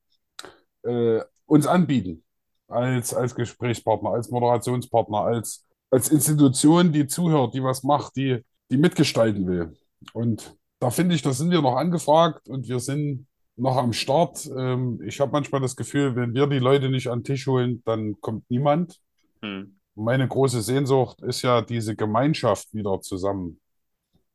äh, 0.89 1.23
uns 1.47 1.67
anbieten 1.67 2.25
als, 2.69 3.15
als 3.15 3.35
Gesprächspartner, 3.35 4.11
als 4.11 4.31
Moderationspartner, 4.31 5.19
als, 5.19 5.67
als 5.91 6.11
Institution, 6.11 6.93
die 6.93 7.07
zuhört, 7.07 7.55
die 7.55 7.63
was 7.63 7.83
macht, 7.83 8.17
die, 8.17 8.45
die 8.71 8.77
mitgestalten 8.77 9.47
will. 9.47 9.77
Und 10.13 10.57
da 10.81 10.91
finde 10.91 11.15
ich, 11.15 11.23
da 11.23 11.33
sind 11.33 11.51
wir 11.51 11.63
noch 11.63 11.77
angefragt 11.77 12.49
und 12.49 12.69
wir 12.69 12.79
sind 12.79 13.27
noch 13.57 13.77
am 13.77 13.93
Start. 13.93 14.49
Ähm, 14.57 15.01
ich 15.05 15.21
habe 15.21 15.33
manchmal 15.33 15.61
das 15.61 15.75
Gefühl, 15.75 16.15
wenn 16.15 16.35
wir 16.35 16.47
die 16.47 16.59
Leute 16.59 16.89
nicht 16.89 17.09
an 17.09 17.21
den 17.21 17.25
Tisch 17.25 17.47
holen, 17.47 17.83
dann 17.85 18.21
kommt 18.21 18.49
niemand. 18.49 19.01
Hm. 19.43 19.79
Meine 19.95 20.29
große 20.29 20.63
Sehnsucht 20.63 21.21
ist 21.23 21.43
ja, 21.43 21.61
diese 21.61 21.97
Gemeinschaft 21.97 22.73
wieder 22.73 23.01
zusammen 23.01 23.61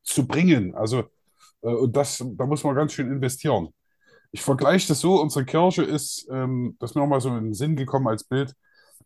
zu 0.02 0.26
bringen. 0.26 0.74
Also, 0.74 1.04
äh, 1.62 1.68
und 1.68 1.96
das, 1.96 2.22
da 2.36 2.46
muss 2.46 2.64
man 2.64 2.74
ganz 2.74 2.92
schön 2.92 3.10
investieren. 3.10 3.68
Ich 4.34 4.42
vergleiche 4.42 4.88
das 4.88 4.98
so, 4.98 5.20
unsere 5.20 5.44
Kirche 5.44 5.84
ist, 5.84 6.26
ähm, 6.28 6.76
das 6.80 6.90
ist 6.90 6.94
mir 6.96 7.02
auch 7.02 7.06
mal 7.06 7.20
so 7.20 7.28
in 7.36 7.44
den 7.44 7.54
Sinn 7.54 7.76
gekommen 7.76 8.08
als 8.08 8.24
Bild, 8.24 8.52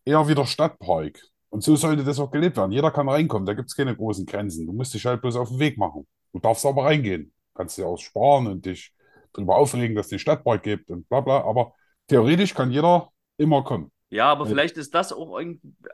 eher 0.07 0.26
wie 0.26 0.35
der 0.35 0.47
Stadtpark. 0.47 1.20
Und 1.51 1.62
so 1.62 1.76
sollte 1.76 2.03
das 2.03 2.18
auch 2.18 2.31
gelebt 2.31 2.57
werden. 2.57 2.72
Jeder 2.72 2.91
kann 2.91 3.11
reinkommen, 3.11 3.45
da 3.45 3.53
gibt 3.53 3.68
es 3.68 3.76
keine 3.76 3.95
großen 3.95 4.24
Grenzen. 4.24 4.66
Du 4.66 4.72
musst 4.72 4.95
dich 4.95 5.05
halt 5.05 5.20
bloß 5.20 5.37
auf 5.37 5.51
den 5.51 5.59
Weg 5.59 5.76
machen. 5.76 6.07
Du 6.33 6.39
darfst 6.39 6.64
aber 6.64 6.85
reingehen. 6.85 7.31
Kannst 7.55 7.76
dir 7.76 7.87
auch 7.87 7.99
sparen 7.99 8.47
und 8.47 8.64
dich 8.64 8.95
darüber 9.35 9.57
aufregen, 9.57 9.95
dass 9.95 10.07
es 10.07 10.11
den 10.11 10.18
Stadtpark 10.18 10.62
gibt 10.62 10.91
und 10.91 11.07
bla 11.11 11.20
bla. 11.20 11.43
Aber 11.45 11.74
theoretisch 12.07 12.55
kann 12.55 12.70
jeder 12.70 13.11
immer 13.37 13.62
kommen. 13.64 13.93
Ja, 14.09 14.33
aber 14.33 14.45
Ja. 14.45 14.51
vielleicht 14.53 14.79
ist 14.79 14.95
das 14.95 15.12
auch 15.12 15.39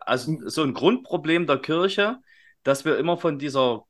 also 0.01 0.39
so 0.47 0.62
ein 0.62 0.74
Grundproblem 0.74 1.49
der 1.49 1.59
Kirche, 1.59 2.18
dass 2.62 2.85
wir 2.85 2.99
immer 2.99 3.16
von 3.16 3.41
dieser 3.41 3.85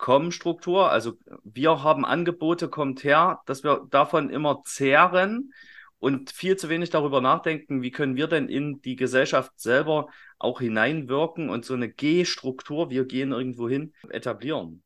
Com-Struktur, 0.00 0.90
also 0.90 1.12
wir 1.44 1.82
haben 1.82 2.06
Angebote, 2.06 2.68
kommt 2.68 3.04
her, 3.04 3.42
dass 3.44 3.62
wir 3.62 3.86
davon 3.90 4.30
immer 4.30 4.62
zehren 4.64 5.52
und 5.98 6.30
viel 6.30 6.56
zu 6.56 6.70
wenig 6.70 6.88
darüber 6.88 7.20
nachdenken, 7.20 7.82
wie 7.82 7.90
können 7.90 8.16
wir 8.16 8.26
denn 8.26 8.48
in 8.48 8.80
die 8.80 8.96
Gesellschaft 8.96 9.52
selber 9.56 10.08
auch 10.38 10.60
hineinwirken 10.60 11.50
und 11.50 11.66
so 11.66 11.74
eine 11.74 11.90
G-Struktur, 11.90 12.88
wir 12.88 13.04
gehen 13.04 13.32
irgendwo 13.32 13.68
hin, 13.68 13.92
etablieren. 14.08 14.82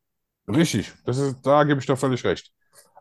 Richtig, 0.49 0.93
das 1.05 1.19
ist, 1.19 1.41
da 1.43 1.63
gebe 1.63 1.79
ich 1.79 1.87
dir 1.87 1.97
völlig 1.97 2.25
recht. 2.25 2.51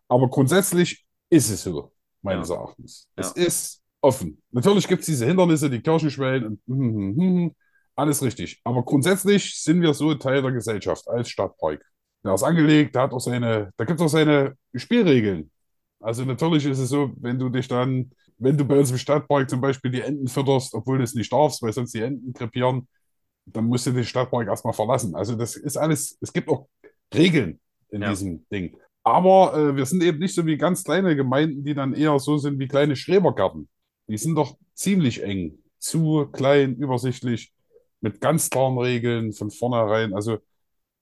Aber 0.08 0.30
grundsätzlich 0.30 1.04
ist 1.32 1.50
es 1.50 1.64
so, 1.64 1.92
meines 2.22 2.52
Erachtens. 2.52 3.10
Es 3.16 3.34
Ja. 3.36 3.44
ist 3.44 3.82
offen. 4.02 4.40
Natürlich 4.52 4.88
gibt 4.88 5.00
es 5.00 5.08
diese 5.08 5.26
Hindernisse, 5.26 5.68
die 5.68 5.82
Kirchenschwellen 5.82 6.46
und 6.46 6.62
hm, 6.68 6.78
hm, 6.78 6.96
hm, 6.96 7.18
hm, 7.18 7.56
alles 7.96 8.22
richtig. 8.22 8.62
Aber 8.64 8.84
grundsätzlich 8.84 9.60
sind 9.60 9.82
wir 9.82 9.96
so 9.96 10.14
Teil 10.14 10.44
der 10.44 10.52
Gesellschaft 10.52 11.08
als 11.08 11.30
Stadtpark. 11.30 11.84
Der 12.24 12.34
ist 12.34 12.44
angelegt, 12.44 12.96
der 12.96 13.04
hat 13.04 13.14
auch 13.14 13.20
seine, 13.20 13.72
da 13.78 13.86
gibt 13.86 14.00
es 14.00 14.06
auch 14.06 14.10
seine 14.10 14.56
Spielregeln. 14.76 15.52
Also 16.00 16.26
natürlich 16.26 16.66
ist 16.66 16.80
es 16.80 16.90
so, 16.90 17.12
wenn 17.18 17.40
du 17.40 17.50
dich 17.50 17.68
dann, 17.68 18.12
wenn 18.38 18.58
du 18.58 18.66
bei 18.66 18.78
uns 18.80 18.92
im 18.92 18.98
Stadtpark 18.98 19.50
zum 19.50 19.62
Beispiel 19.62 19.92
die 19.92 20.02
Enten 20.02 20.28
fütterst, 20.28 20.74
obwohl 20.74 20.98
du 20.98 21.04
es 21.04 21.16
nicht 21.16 21.32
darfst, 21.32 21.62
weil 21.62 21.74
sonst 21.74 21.94
die 21.94 22.02
Enten 22.02 22.34
krepieren, 22.34 22.88
dann 23.46 23.66
musst 23.66 23.86
du 23.88 23.92
den 23.92 24.04
Stadtpark 24.06 24.48
erstmal 24.48 24.74
verlassen. 24.74 25.16
Also 25.16 25.36
das 25.36 25.56
ist 25.56 25.78
alles, 25.78 26.18
es 26.22 26.32
gibt 26.34 26.50
auch 26.50 26.68
Regeln 27.14 27.60
in 27.90 28.02
Ja. 28.02 28.10
diesem 28.10 28.46
Ding. 28.52 28.78
Aber 29.04 29.54
äh, 29.56 29.76
wir 29.76 29.86
sind 29.86 30.02
eben 30.04 30.20
nicht 30.20 30.34
so 30.36 30.46
wie 30.46 30.58
ganz 30.58 30.84
kleine 30.84 31.16
Gemeinden, 31.16 31.64
die 31.64 31.74
dann 31.74 31.94
eher 31.94 32.18
so 32.20 32.38
sind 32.38 32.60
wie 32.60 32.68
kleine 32.68 32.96
Schrebergärten. 32.96 33.68
Die 34.08 34.18
sind 34.18 34.36
doch 34.36 34.58
ziemlich 34.74 35.24
eng, 35.24 35.60
zu 35.80 36.28
klein, 36.32 36.76
übersichtlich, 36.76 37.54
mit 38.02 38.22
ganz 38.22 38.50
klaren 38.50 38.78
Regeln 38.78 39.34
von 39.34 39.52
vornherein. 39.52 40.14
Also, 40.14 40.38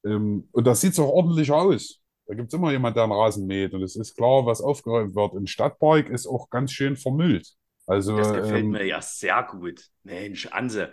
ähm, 0.05 0.47
und 0.51 0.67
das 0.67 0.81
sieht 0.81 0.97
auch 0.99 1.09
ordentlich 1.09 1.51
aus. 1.51 1.99
Da 2.27 2.35
gibt 2.35 2.47
es 2.47 2.53
immer 2.53 2.71
jemand, 2.71 2.95
der 2.95 3.03
einen 3.03 3.11
Rasen 3.11 3.45
mäht 3.45 3.73
und 3.73 3.81
es 3.83 3.95
ist 3.95 4.15
klar, 4.15 4.45
was 4.45 4.61
aufgeräumt 4.61 5.15
wird. 5.15 5.33
Im 5.33 5.47
Stadtpark 5.47 6.09
ist 6.09 6.27
auch 6.27 6.49
ganz 6.49 6.71
schön 6.71 6.95
vermüllt. 6.95 7.47
Also, 7.87 8.15
Das 8.15 8.33
gefällt 8.33 8.63
ähm, 8.63 8.71
mir 8.71 8.85
ja 8.85 9.01
sehr 9.01 9.43
gut. 9.43 9.83
Mensch, 10.03 10.47
Anse, 10.47 10.91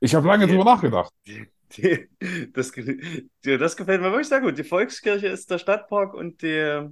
ich 0.00 0.14
habe 0.14 0.26
lange 0.26 0.46
drüber 0.46 0.64
nachgedacht. 0.64 1.12
Die, 1.26 2.08
das, 2.52 2.72
das 3.42 3.76
gefällt 3.76 4.00
mir 4.00 4.10
wirklich 4.10 4.28
sehr 4.28 4.40
gut. 4.40 4.58
Die 4.58 4.64
Volkskirche 4.64 5.28
ist 5.28 5.50
der 5.50 5.58
Stadtpark 5.58 6.14
und 6.14 6.42
die 6.42 6.88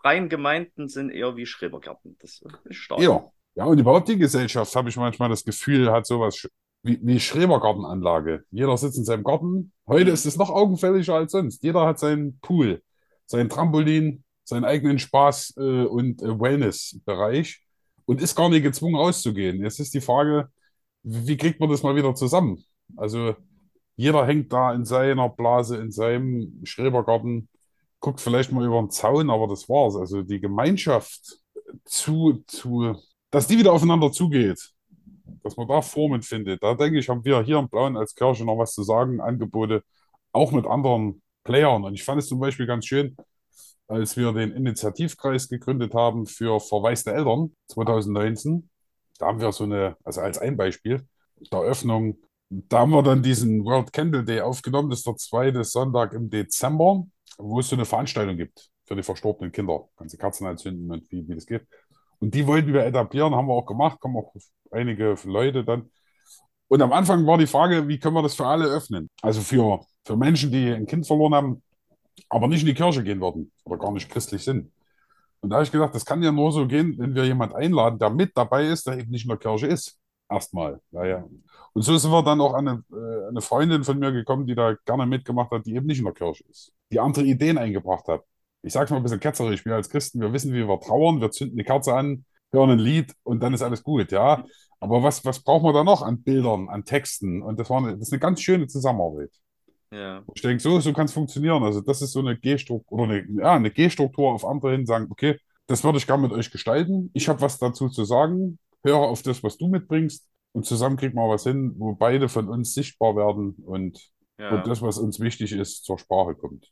freien 0.00 0.28
Gemeinden 0.28 0.88
sind 0.88 1.10
eher 1.10 1.36
wie 1.36 1.46
Schrebergärten. 1.46 2.16
Das 2.20 2.42
ist 2.64 2.76
stark. 2.76 3.00
Ja. 3.00 3.24
Ja, 3.54 3.64
und 3.66 3.78
überhaupt 3.78 4.08
die 4.08 4.16
Gesellschaft, 4.16 4.74
habe 4.74 4.88
ich 4.88 4.96
manchmal 4.96 5.28
das 5.28 5.44
Gefühl, 5.44 5.92
hat 5.92 6.06
sowas 6.06 6.48
wie, 6.82 6.98
wie 7.02 7.20
Schrebergartenanlage. 7.20 8.44
Jeder 8.50 8.76
sitzt 8.76 8.98
in 8.98 9.04
seinem 9.04 9.24
Garten. 9.24 9.72
Heute 9.86 10.10
Mhm. 10.10 10.14
ist 10.14 10.26
es 10.26 10.36
noch 10.36 10.50
augenfälliger 10.50 11.14
als 11.14 11.32
sonst. 11.32 11.62
Jeder 11.62 11.86
hat 11.86 11.98
seinen 11.98 12.38
Pool, 12.40 12.82
sein 13.26 13.48
Trampolin, 13.48 14.24
seinen 14.44 14.64
eigenen 14.64 14.98
Spaß 14.98 15.54
äh, 15.58 15.84
und 15.84 16.22
äh, 16.22 16.40
Wellness-Bereich 16.40 17.62
und 18.06 18.20
ist 18.20 18.34
gar 18.34 18.48
nicht 18.48 18.62
gezwungen 18.62 18.96
rauszugehen. 18.96 19.62
Jetzt 19.62 19.80
ist 19.80 19.94
die 19.94 20.00
Frage, 20.00 20.48
wie 21.02 21.26
wie 21.28 21.36
kriegt 21.36 21.60
man 21.60 21.70
das 21.70 21.82
mal 21.82 21.96
wieder 21.96 22.14
zusammen? 22.14 22.64
Also 22.96 23.36
jeder 23.96 24.26
hängt 24.26 24.52
da 24.52 24.72
in 24.74 24.84
seiner 24.84 25.28
Blase, 25.28 25.76
in 25.78 25.90
seinem 25.92 26.60
Schrebergarten, 26.64 27.48
guckt 28.00 28.20
vielleicht 28.20 28.52
mal 28.52 28.64
über 28.66 28.80
den 28.80 28.90
Zaun, 28.90 29.30
aber 29.30 29.46
das 29.48 29.68
war's. 29.68 29.96
Also 29.96 30.22
die 30.22 30.40
Gemeinschaft 30.40 31.38
zu, 31.84 32.42
zu, 32.46 32.96
dass 33.30 33.46
die 33.46 33.58
wieder 33.58 33.72
aufeinander 33.72 34.12
zugeht, 34.12 34.72
dass 35.42 35.56
man 35.56 35.68
da 35.68 35.82
Formen 35.82 36.22
findet. 36.22 36.62
Da 36.62 36.74
denke 36.74 36.98
ich, 36.98 37.08
haben 37.08 37.24
wir 37.24 37.42
hier 37.42 37.58
im 37.58 37.68
Blauen 37.68 37.96
als 37.96 38.14
Kirche 38.14 38.44
noch 38.44 38.58
was 38.58 38.72
zu 38.74 38.82
sagen, 38.82 39.20
Angebote, 39.20 39.82
auch 40.32 40.52
mit 40.52 40.66
anderen 40.66 41.22
Playern. 41.44 41.84
Und 41.84 41.94
ich 41.94 42.04
fand 42.04 42.20
es 42.20 42.28
zum 42.28 42.40
Beispiel 42.40 42.66
ganz 42.66 42.86
schön, 42.86 43.16
als 43.88 44.16
wir 44.16 44.32
den 44.32 44.52
Initiativkreis 44.52 45.48
gegründet 45.48 45.94
haben 45.94 46.26
für 46.26 46.60
verwaiste 46.60 47.12
Eltern 47.12 47.54
2019. 47.68 48.68
Da 49.18 49.26
haben 49.26 49.40
wir 49.40 49.52
so 49.52 49.64
eine, 49.64 49.96
also 50.04 50.20
als 50.20 50.38
ein 50.38 50.56
Beispiel 50.56 51.06
der 51.52 51.60
Öffnung, 51.60 52.18
da 52.48 52.80
haben 52.80 52.90
wir 52.90 53.02
dann 53.02 53.22
diesen 53.22 53.64
World 53.64 53.92
Candle 53.92 54.24
Day 54.24 54.40
aufgenommen. 54.40 54.90
Das 54.90 55.00
ist 55.00 55.06
der 55.06 55.16
zweite 55.16 55.64
Sonntag 55.64 56.12
im 56.12 56.28
Dezember, 56.28 57.06
wo 57.38 57.60
es 57.60 57.68
so 57.68 57.76
eine 57.76 57.84
Veranstaltung 57.84 58.36
gibt 58.36 58.68
für 58.84 58.94
die 58.94 59.02
verstorbenen 59.02 59.52
Kinder. 59.52 59.88
Ganze 59.96 60.18
Kerzen 60.18 60.46
anzünden 60.46 60.90
und 60.90 61.10
wie, 61.10 61.26
wie 61.26 61.34
das 61.34 61.46
geht. 61.46 61.66
Und 62.18 62.34
die 62.34 62.46
wollten 62.46 62.72
wir 62.72 62.84
etablieren, 62.84 63.34
haben 63.34 63.48
wir 63.48 63.54
auch 63.54 63.66
gemacht, 63.66 63.98
kommen 64.00 64.16
auch 64.16 64.32
einige 64.72 65.16
Leute 65.24 65.64
dann. 65.64 65.90
Und 66.68 66.80
am 66.80 66.92
Anfang 66.92 67.26
war 67.26 67.38
die 67.38 67.46
Frage, 67.46 67.86
wie 67.88 67.98
können 67.98 68.14
wir 68.14 68.22
das 68.22 68.34
für 68.34 68.46
alle 68.46 68.64
öffnen? 68.64 69.10
Also 69.20 69.40
für, 69.42 69.80
für 70.06 70.16
Menschen, 70.16 70.50
die 70.50 70.70
ein 70.70 70.86
Kind 70.86 71.06
verloren 71.06 71.34
haben, 71.34 71.62
aber 72.28 72.48
nicht 72.48 72.62
in 72.62 72.66
die 72.66 72.74
Kirche 72.74 73.02
gehen 73.02 73.20
würden 73.20 73.52
oder 73.64 73.78
gar 73.78 73.92
nicht 73.92 74.10
christlich 74.10 74.42
sind. 74.42 74.72
Und 75.40 75.50
da 75.50 75.56
habe 75.56 75.64
ich 75.64 75.72
gedacht, 75.72 75.94
das 75.94 76.06
kann 76.06 76.22
ja 76.22 76.32
nur 76.32 76.52
so 76.52 76.66
gehen, 76.66 76.96
wenn 76.98 77.14
wir 77.14 77.24
jemanden 77.24 77.56
einladen, 77.56 77.98
der 77.98 78.10
mit 78.10 78.32
dabei 78.36 78.68
ist, 78.68 78.86
der 78.86 78.98
eben 78.98 79.10
nicht 79.10 79.24
in 79.24 79.28
der 79.28 79.38
Kirche 79.38 79.66
ist. 79.66 79.98
Erstmal. 80.30 80.80
Ja, 80.92 81.04
ja. 81.04 81.24
Und 81.74 81.82
so 81.82 81.96
sind 81.98 82.10
wir 82.10 82.22
dann 82.22 82.40
auch 82.40 82.54
an 82.54 82.68
eine, 82.68 82.84
äh, 82.90 83.28
eine 83.28 83.40
Freundin 83.40 83.84
von 83.84 83.98
mir 83.98 84.12
gekommen, 84.12 84.46
die 84.46 84.54
da 84.54 84.74
gerne 84.86 85.04
mitgemacht 85.04 85.50
hat, 85.50 85.66
die 85.66 85.74
eben 85.74 85.86
nicht 85.86 85.98
in 85.98 86.04
der 86.04 86.14
Kirche 86.14 86.44
ist, 86.48 86.72
die 86.90 87.00
andere 87.00 87.24
Ideen 87.24 87.58
eingebracht 87.58 88.08
hat. 88.08 88.22
Ich 88.62 88.72
sage 88.72 88.84
es 88.86 88.90
mal 88.92 88.98
ein 88.98 89.02
bisschen 89.02 89.20
ketzerisch, 89.20 89.64
wir 89.64 89.74
als 89.74 89.90
Christen, 89.90 90.20
wir 90.20 90.32
wissen, 90.32 90.52
wie 90.54 90.66
wir 90.66 90.80
trauern, 90.80 91.20
wir 91.20 91.30
zünden 91.30 91.58
eine 91.58 91.64
Kerze 91.64 91.94
an, 91.94 92.24
hören 92.52 92.70
ein 92.70 92.78
Lied 92.78 93.14
und 93.22 93.42
dann 93.42 93.54
ist 93.54 93.62
alles 93.62 93.82
gut, 93.82 94.12
ja. 94.12 94.44
Aber 94.80 95.02
was, 95.02 95.24
was 95.24 95.40
brauchen 95.40 95.64
wir 95.64 95.72
da 95.72 95.84
noch 95.84 96.02
an 96.02 96.22
Bildern, 96.22 96.68
an 96.68 96.84
Texten? 96.84 97.42
Und 97.42 97.58
das, 97.58 97.70
war 97.70 97.78
eine, 97.78 97.92
das 97.92 98.08
ist 98.08 98.12
eine 98.12 98.20
ganz 98.20 98.40
schöne 98.40 98.66
Zusammenarbeit. 98.66 99.30
Ja. 99.92 100.22
Ich 100.34 100.42
denke, 100.42 100.62
so, 100.62 100.80
so 100.80 100.92
kann 100.92 101.04
es 101.04 101.12
funktionieren. 101.12 101.62
Also 101.62 101.80
das 101.80 102.02
ist 102.02 102.12
so 102.12 102.20
eine 102.20 102.36
G-Struktur 102.36 102.98
oder 102.98 103.12
eine, 103.12 103.26
ja, 103.40 103.52
eine 103.52 103.70
G-Struktur 103.70 104.32
auf 104.32 104.44
andere 104.44 104.72
hin, 104.72 104.86
sagen, 104.86 105.06
okay, 105.10 105.38
das 105.66 105.84
würde 105.84 105.98
ich 105.98 106.06
gerne 106.06 106.22
mit 106.22 106.32
euch 106.32 106.50
gestalten. 106.50 107.10
Ich 107.12 107.28
habe 107.28 107.40
was 107.40 107.58
dazu 107.58 107.88
zu 107.88 108.04
sagen. 108.04 108.58
Höre 108.84 108.98
auf 108.98 109.22
das, 109.22 109.42
was 109.42 109.56
du 109.58 109.68
mitbringst. 109.68 110.26
Und 110.52 110.66
zusammen 110.66 110.96
kriegen 110.96 111.14
wir 111.14 111.28
was 111.28 111.44
hin, 111.44 111.74
wo 111.78 111.94
beide 111.94 112.28
von 112.28 112.48
uns 112.48 112.74
sichtbar 112.74 113.16
werden 113.16 113.54
und, 113.64 114.10
Ja. 114.38 114.50
und 114.50 114.66
das, 114.66 114.82
was 114.82 114.98
uns 114.98 115.20
wichtig 115.20 115.52
ist, 115.52 115.84
zur 115.84 115.98
Sprache 115.98 116.34
kommt. 116.34 116.70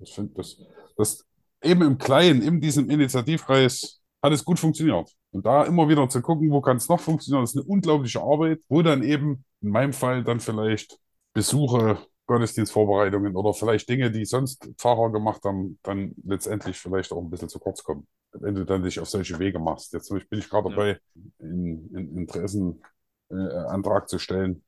Ich 0.00 0.14
finde, 0.14 0.32
das, 0.34 0.56
das 0.96 1.26
eben 1.62 1.82
im 1.82 1.98
Kleinen, 1.98 2.42
in 2.42 2.60
diesem 2.60 2.88
Initiativkreis, 2.88 3.99
hat 4.22 4.32
es 4.32 4.44
gut 4.44 4.58
funktioniert. 4.58 5.10
Und 5.32 5.46
da 5.46 5.64
immer 5.64 5.88
wieder 5.88 6.08
zu 6.08 6.20
gucken, 6.22 6.50
wo 6.50 6.60
kann 6.60 6.76
es 6.76 6.88
noch 6.88 7.00
funktionieren, 7.00 7.44
ist 7.44 7.56
eine 7.56 7.64
unglaubliche 7.64 8.20
Arbeit, 8.20 8.60
wo 8.68 8.82
dann 8.82 9.02
eben 9.02 9.44
in 9.60 9.70
meinem 9.70 9.92
Fall 9.92 10.24
dann 10.24 10.40
vielleicht 10.40 10.98
Besuche, 11.32 11.98
Gottesdienstvorbereitungen 12.26 13.34
oder 13.34 13.52
vielleicht 13.52 13.88
Dinge, 13.88 14.10
die 14.10 14.24
sonst 14.24 14.70
Pfarrer 14.78 15.10
gemacht 15.10 15.44
haben, 15.44 15.78
dann 15.82 16.14
letztendlich 16.24 16.78
vielleicht 16.78 17.12
auch 17.12 17.20
ein 17.20 17.30
bisschen 17.30 17.48
zu 17.48 17.58
kurz 17.58 17.82
kommen. 17.82 18.06
Wenn 18.32 18.54
du 18.54 18.64
dann 18.64 18.84
dich 18.84 19.00
auf 19.00 19.08
solche 19.08 19.38
Wege 19.38 19.58
machst. 19.58 19.92
Jetzt 19.92 20.08
bin 20.08 20.38
ich 20.38 20.48
gerade 20.48 20.70
dabei, 20.70 21.00
einen 21.40 21.90
einen 21.92 22.18
Interessenantrag 22.18 24.08
zu 24.08 24.18
stellen 24.20 24.62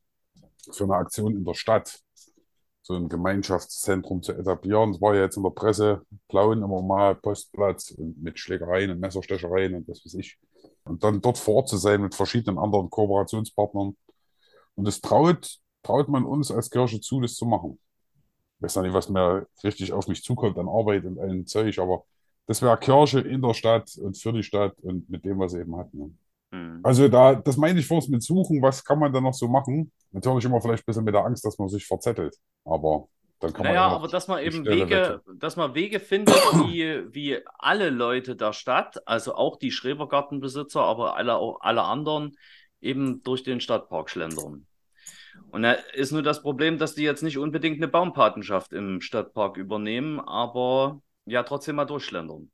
für 0.73 0.85
eine 0.85 0.95
Aktion 0.95 1.37
in 1.37 1.45
der 1.45 1.55
Stadt, 1.55 2.01
so 2.83 2.95
ein 2.95 3.09
Gemeinschaftszentrum 3.09 4.23
zu 4.23 4.33
etablieren. 4.33 4.91
Es 4.91 5.01
war 5.01 5.15
ja 5.15 5.23
jetzt 5.23 5.37
in 5.37 5.45
der 5.45 5.51
Presse, 5.51 6.03
klauen 6.29 6.63
immer 6.63 6.83
mal 6.83 7.15
Postplatz 7.15 7.95
mit 7.99 8.39
Schlägereien 8.39 8.91
und 8.91 9.01
Messerstechereien 9.01 9.75
und 9.75 9.89
was 9.89 10.05
weiß 10.05 10.15
ich. 10.15 10.39
Und 10.85 11.05
dann 11.05 11.21
dort 11.21 11.39
vor 11.39 11.57
Ort 11.57 11.69
zu 11.69 11.77
sein 11.77 12.03
mit 12.03 12.15
verschiedenen 12.15 12.59
anderen 12.59 12.91
Kooperationspartnern. 12.91 13.97
Und 14.75 14.89
es 14.89 15.01
traut, 15.01 15.59
traut 15.83 16.09
man 16.09 16.25
uns 16.25 16.51
als 16.51 16.71
Kirche 16.71 17.01
zu, 17.01 17.21
das 17.21 17.37
zu 17.37 17.47
machen. 17.47 17.79
Ich 18.59 18.65
weiß 18.65 18.77
nicht, 18.77 18.95
was 18.95 19.09
mir 19.09 19.47
richtig 19.63 19.93
auf 19.93 20.09
mich 20.09 20.23
zukommt 20.23 20.59
an 20.59 20.69
Arbeit 20.69 21.05
und 21.05 21.19
allem 21.19 21.47
Zeug, 21.47 21.79
aber 21.79 22.05
das 22.47 22.63
wäre 22.63 22.79
Kirche 22.79 23.21
in 23.21 23.43
der 23.43 23.55
Stadt 23.55 23.97
und 23.97 24.17
für 24.17 24.33
die 24.33 24.43
Stadt 24.43 24.79
und 24.81 25.09
mit 25.09 25.25
dem, 25.25 25.39
was 25.39 25.53
sie 25.53 25.61
eben 25.61 25.77
hat. 25.77 25.89
Ne? 26.53 26.59
Hm. 26.59 26.81
Also 26.83 27.09
da, 27.09 27.35
das 27.35 27.57
meine 27.57 27.81
ich 27.81 27.87
vorhin 27.87 28.11
mit 28.11 28.23
Suchen, 28.23 28.63
was 28.63 28.85
kann 28.85 28.99
man 28.99 29.13
da 29.13 29.21
noch 29.21 29.35
so 29.35 29.49
machen? 29.49 29.91
Natürlich 30.11 30.45
immer 30.45 30.61
vielleicht 30.61 30.83
ein 30.83 30.87
bisschen 30.87 31.05
mit 31.05 31.15
der 31.15 31.25
Angst, 31.25 31.45
dass 31.45 31.59
man 31.59 31.69
sich 31.69 31.87
verzettelt. 31.87 32.37
Aber 32.65 33.09
dann 33.41 33.53
kann 33.53 33.65
man 33.65 33.75
Naja, 33.75 33.89
ja 33.89 33.97
aber 33.97 34.09
dass 34.09 34.29
man 34.29 34.39
die 34.39 34.47
eben 34.47 34.65
Stelle 34.65 34.77
Wege, 34.77 35.23
dass 35.39 35.57
man 35.57 35.75
Wege 35.75 36.01
findet, 36.01 36.35
wie, 36.35 37.03
wie 37.13 37.39
alle 37.59 37.91
Leute 37.91 38.37
der 38.37 38.53
Stadt, 38.53 39.07
also 39.07 39.35
auch 39.35 39.57
die 39.59 39.73
Schrebergartenbesitzer, 39.73 40.81
aber 40.81 41.17
alle, 41.17 41.37
auch 41.37 41.61
alle 41.61 41.83
anderen, 41.83 42.37
eben 42.81 43.23
durch 43.23 43.43
den 43.43 43.61
Stadtpark 43.61 44.11
schlendern. 44.11 44.67
Und 45.51 45.63
da 45.63 45.73
ist 45.73 46.13
nur 46.13 46.23
das 46.23 46.43
Problem, 46.43 46.79
dass 46.79 46.95
die 46.95 47.05
jetzt 47.05 47.23
nicht 47.23 47.39
unbedingt 47.39 47.77
eine 47.77 47.89
Baumpatenschaft 47.89 48.73
im 48.73 49.01
Stadtpark 49.01 49.57
übernehmen, 49.57 50.21
aber 50.21 51.01
ja 51.25 51.43
trotzdem 51.43 51.77
mal 51.77 51.85
durchschlendern. 51.85 52.51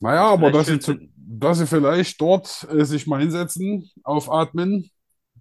Naja, 0.00 0.24
aber 0.28 0.50
dass 0.50 0.66
sie, 0.66 0.78
zu, 0.78 0.96
dass 1.16 1.58
sie 1.58 1.66
vielleicht 1.66 2.20
dort 2.20 2.66
äh, 2.70 2.84
sich 2.84 3.06
mal 3.06 3.20
hinsetzen, 3.20 3.90
aufatmen, 4.02 4.90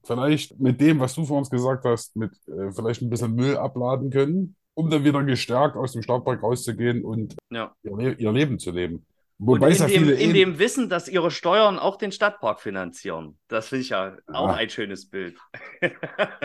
vielleicht 0.03 0.59
mit 0.59 0.79
dem, 0.79 0.99
was 0.99 1.15
du 1.15 1.25
vor 1.25 1.37
uns 1.37 1.49
gesagt 1.49 1.85
hast, 1.85 2.15
mit 2.15 2.31
äh, 2.47 2.71
vielleicht 2.71 3.01
ein 3.01 3.09
bisschen 3.09 3.35
Müll 3.35 3.57
abladen 3.57 4.09
können, 4.09 4.55
um 4.73 4.89
dann 4.89 5.03
wieder 5.03 5.23
gestärkt 5.23 5.75
aus 5.75 5.93
dem 5.93 6.01
Stadtpark 6.01 6.41
rauszugehen 6.41 7.03
und 7.03 7.35
Ja. 7.51 7.73
ihr, 7.83 7.95
Le 7.97 8.13
ihr 8.13 8.31
Leben 8.31 8.59
zu 8.59 8.71
leben. 8.71 9.05
Und 9.39 9.59
Wobei 9.59 9.71
es 9.71 9.79
in 9.81 9.87
ja 9.89 9.99
dem, 9.99 10.09
in 10.09 10.33
dem 10.33 10.59
Wissen, 10.59 10.89
dass 10.89 11.07
ihre 11.09 11.29
Steuern 11.31 11.77
auch 11.79 11.97
den 11.97 12.11
Stadtpark 12.13 12.61
finanzieren. 12.61 13.37
Das 13.49 13.67
finde 13.67 13.81
ich 13.81 13.89
ja 13.89 14.15
auch 14.31 14.47
Ja. 14.49 14.53
ein 14.55 14.69
schönes 14.69 15.09
Bild. 15.09 15.37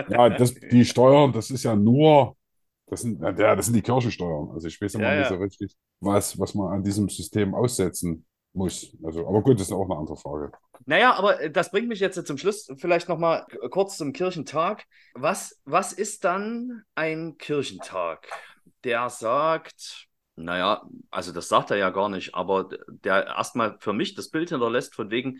Ja, 0.07 0.29
das, 0.29 0.55
die 0.55 0.85
Steuern, 0.85 1.31
das 1.31 1.49
ist 1.51 1.63
ja 1.63 1.75
nur, 1.75 2.35
das 2.89 3.01
sind, 3.01 3.21
ja, 3.21 3.55
das 3.55 3.65
sind 3.67 3.75
die 3.75 3.81
Kirchensteuern. 3.81 4.51
Also 4.51 4.67
ich 4.67 4.79
weiß 4.81 4.95
immer 4.95 5.11
Ja, 5.11 5.11
nicht 5.11 5.29
ja. 5.29 5.29
so 5.29 5.35
richtig, 5.35 5.75
was, 5.99 6.37
was 6.39 6.55
man 6.55 6.73
an 6.73 6.83
diesem 6.83 7.09
System 7.09 7.53
aussetzen 7.55 8.25
muss. 8.53 8.95
Also, 9.03 9.27
aber 9.27 9.41
gut, 9.41 9.59
das 9.59 9.67
ist 9.67 9.73
auch 9.73 9.85
eine 9.89 9.97
andere 9.97 10.17
Frage. 10.17 10.51
Naja, 10.85 11.13
aber 11.13 11.49
das 11.49 11.71
bringt 11.71 11.87
mich 11.87 11.99
jetzt 11.99 12.25
zum 12.25 12.37
Schluss 12.37 12.67
vielleicht 12.77 13.09
nochmal 13.09 13.45
kurz 13.69 13.97
zum 13.97 14.13
Kirchentag. 14.13 14.85
Was, 15.13 15.59
was 15.65 15.93
ist 15.93 16.23
dann 16.23 16.83
ein 16.95 17.37
Kirchentag, 17.37 18.27
der 18.83 19.09
sagt, 19.09 20.07
naja, 20.35 20.87
also 21.11 21.31
das 21.31 21.49
sagt 21.49 21.71
er 21.71 21.77
ja 21.77 21.89
gar 21.89 22.09
nicht, 22.09 22.33
aber 22.33 22.69
der 22.87 23.27
erstmal 23.27 23.77
für 23.79 23.93
mich 23.93 24.15
das 24.15 24.29
Bild 24.29 24.49
hinterlässt 24.49 24.95
von 24.95 25.11
wegen, 25.11 25.39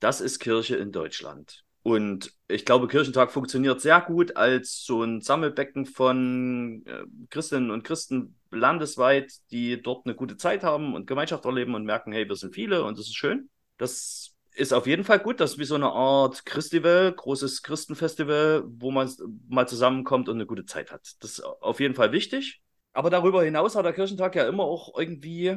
das 0.00 0.20
ist 0.20 0.40
Kirche 0.40 0.76
in 0.76 0.92
Deutschland. 0.92 1.64
Und 1.82 2.32
ich 2.46 2.66
glaube, 2.66 2.88
Kirchentag 2.88 3.32
funktioniert 3.32 3.80
sehr 3.80 4.00
gut 4.02 4.36
als 4.36 4.84
so 4.84 5.02
ein 5.02 5.22
Sammelbecken 5.22 5.86
von 5.86 6.84
äh, 6.86 7.04
Christinnen 7.30 7.70
und 7.70 7.84
Christen 7.84 8.38
landesweit, 8.50 9.32
die 9.50 9.80
dort 9.80 10.04
eine 10.04 10.14
gute 10.14 10.36
Zeit 10.36 10.62
haben 10.62 10.94
und 10.94 11.06
Gemeinschaft 11.06 11.44
erleben 11.46 11.74
und 11.74 11.84
merken, 11.84 12.12
hey, 12.12 12.28
wir 12.28 12.36
sind 12.36 12.54
viele 12.54 12.84
und 12.84 12.98
das 12.98 13.06
ist 13.06 13.16
schön. 13.16 13.48
Das 13.78 14.34
ist 14.54 14.74
auf 14.74 14.86
jeden 14.86 15.04
Fall 15.04 15.20
gut. 15.20 15.40
Das 15.40 15.52
ist 15.52 15.58
wie 15.58 15.64
so 15.64 15.74
eine 15.74 15.90
Art 15.90 16.44
Christival, 16.44 17.12
großes 17.12 17.62
Christenfestival, 17.62 18.64
wo 18.66 18.90
man 18.90 19.10
mal 19.48 19.66
zusammenkommt 19.66 20.28
und 20.28 20.36
eine 20.36 20.46
gute 20.46 20.66
Zeit 20.66 20.92
hat. 20.92 21.14
Das 21.20 21.38
ist 21.38 21.40
auf 21.40 21.80
jeden 21.80 21.94
Fall 21.94 22.12
wichtig. 22.12 22.60
Aber 22.92 23.08
darüber 23.08 23.42
hinaus 23.42 23.74
hat 23.74 23.86
der 23.86 23.92
Kirchentag 23.92 24.34
ja 24.34 24.46
immer 24.46 24.64
auch 24.64 24.98
irgendwie 24.98 25.56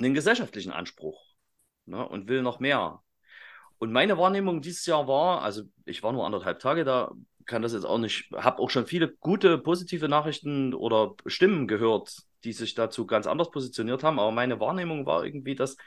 einen 0.00 0.14
gesellschaftlichen 0.14 0.72
Anspruch 0.72 1.22
ne, 1.84 2.06
und 2.08 2.28
will 2.28 2.42
noch 2.42 2.58
mehr. 2.58 3.02
Und 3.80 3.92
meine 3.92 4.18
Wahrnehmung 4.18 4.60
dieses 4.60 4.84
Jahr 4.84 5.08
war, 5.08 5.40
also 5.40 5.62
ich 5.86 6.02
war 6.02 6.12
nur 6.12 6.26
anderthalb 6.26 6.58
Tage 6.58 6.84
da, 6.84 7.12
kann 7.46 7.62
das 7.62 7.72
jetzt 7.72 7.86
auch 7.86 7.96
nicht, 7.96 8.30
habe 8.36 8.58
auch 8.58 8.68
schon 8.68 8.86
viele 8.86 9.08
gute, 9.08 9.56
positive 9.56 10.06
Nachrichten 10.06 10.74
oder 10.74 11.14
Stimmen 11.24 11.66
gehört, 11.66 12.14
die 12.44 12.52
sich 12.52 12.74
dazu 12.74 13.06
ganz 13.06 13.26
anders 13.26 13.50
positioniert 13.50 14.04
haben. 14.04 14.18
Aber 14.18 14.32
meine 14.32 14.60
Wahrnehmung 14.60 15.06
war 15.06 15.24
irgendwie, 15.24 15.54
dass 15.54 15.78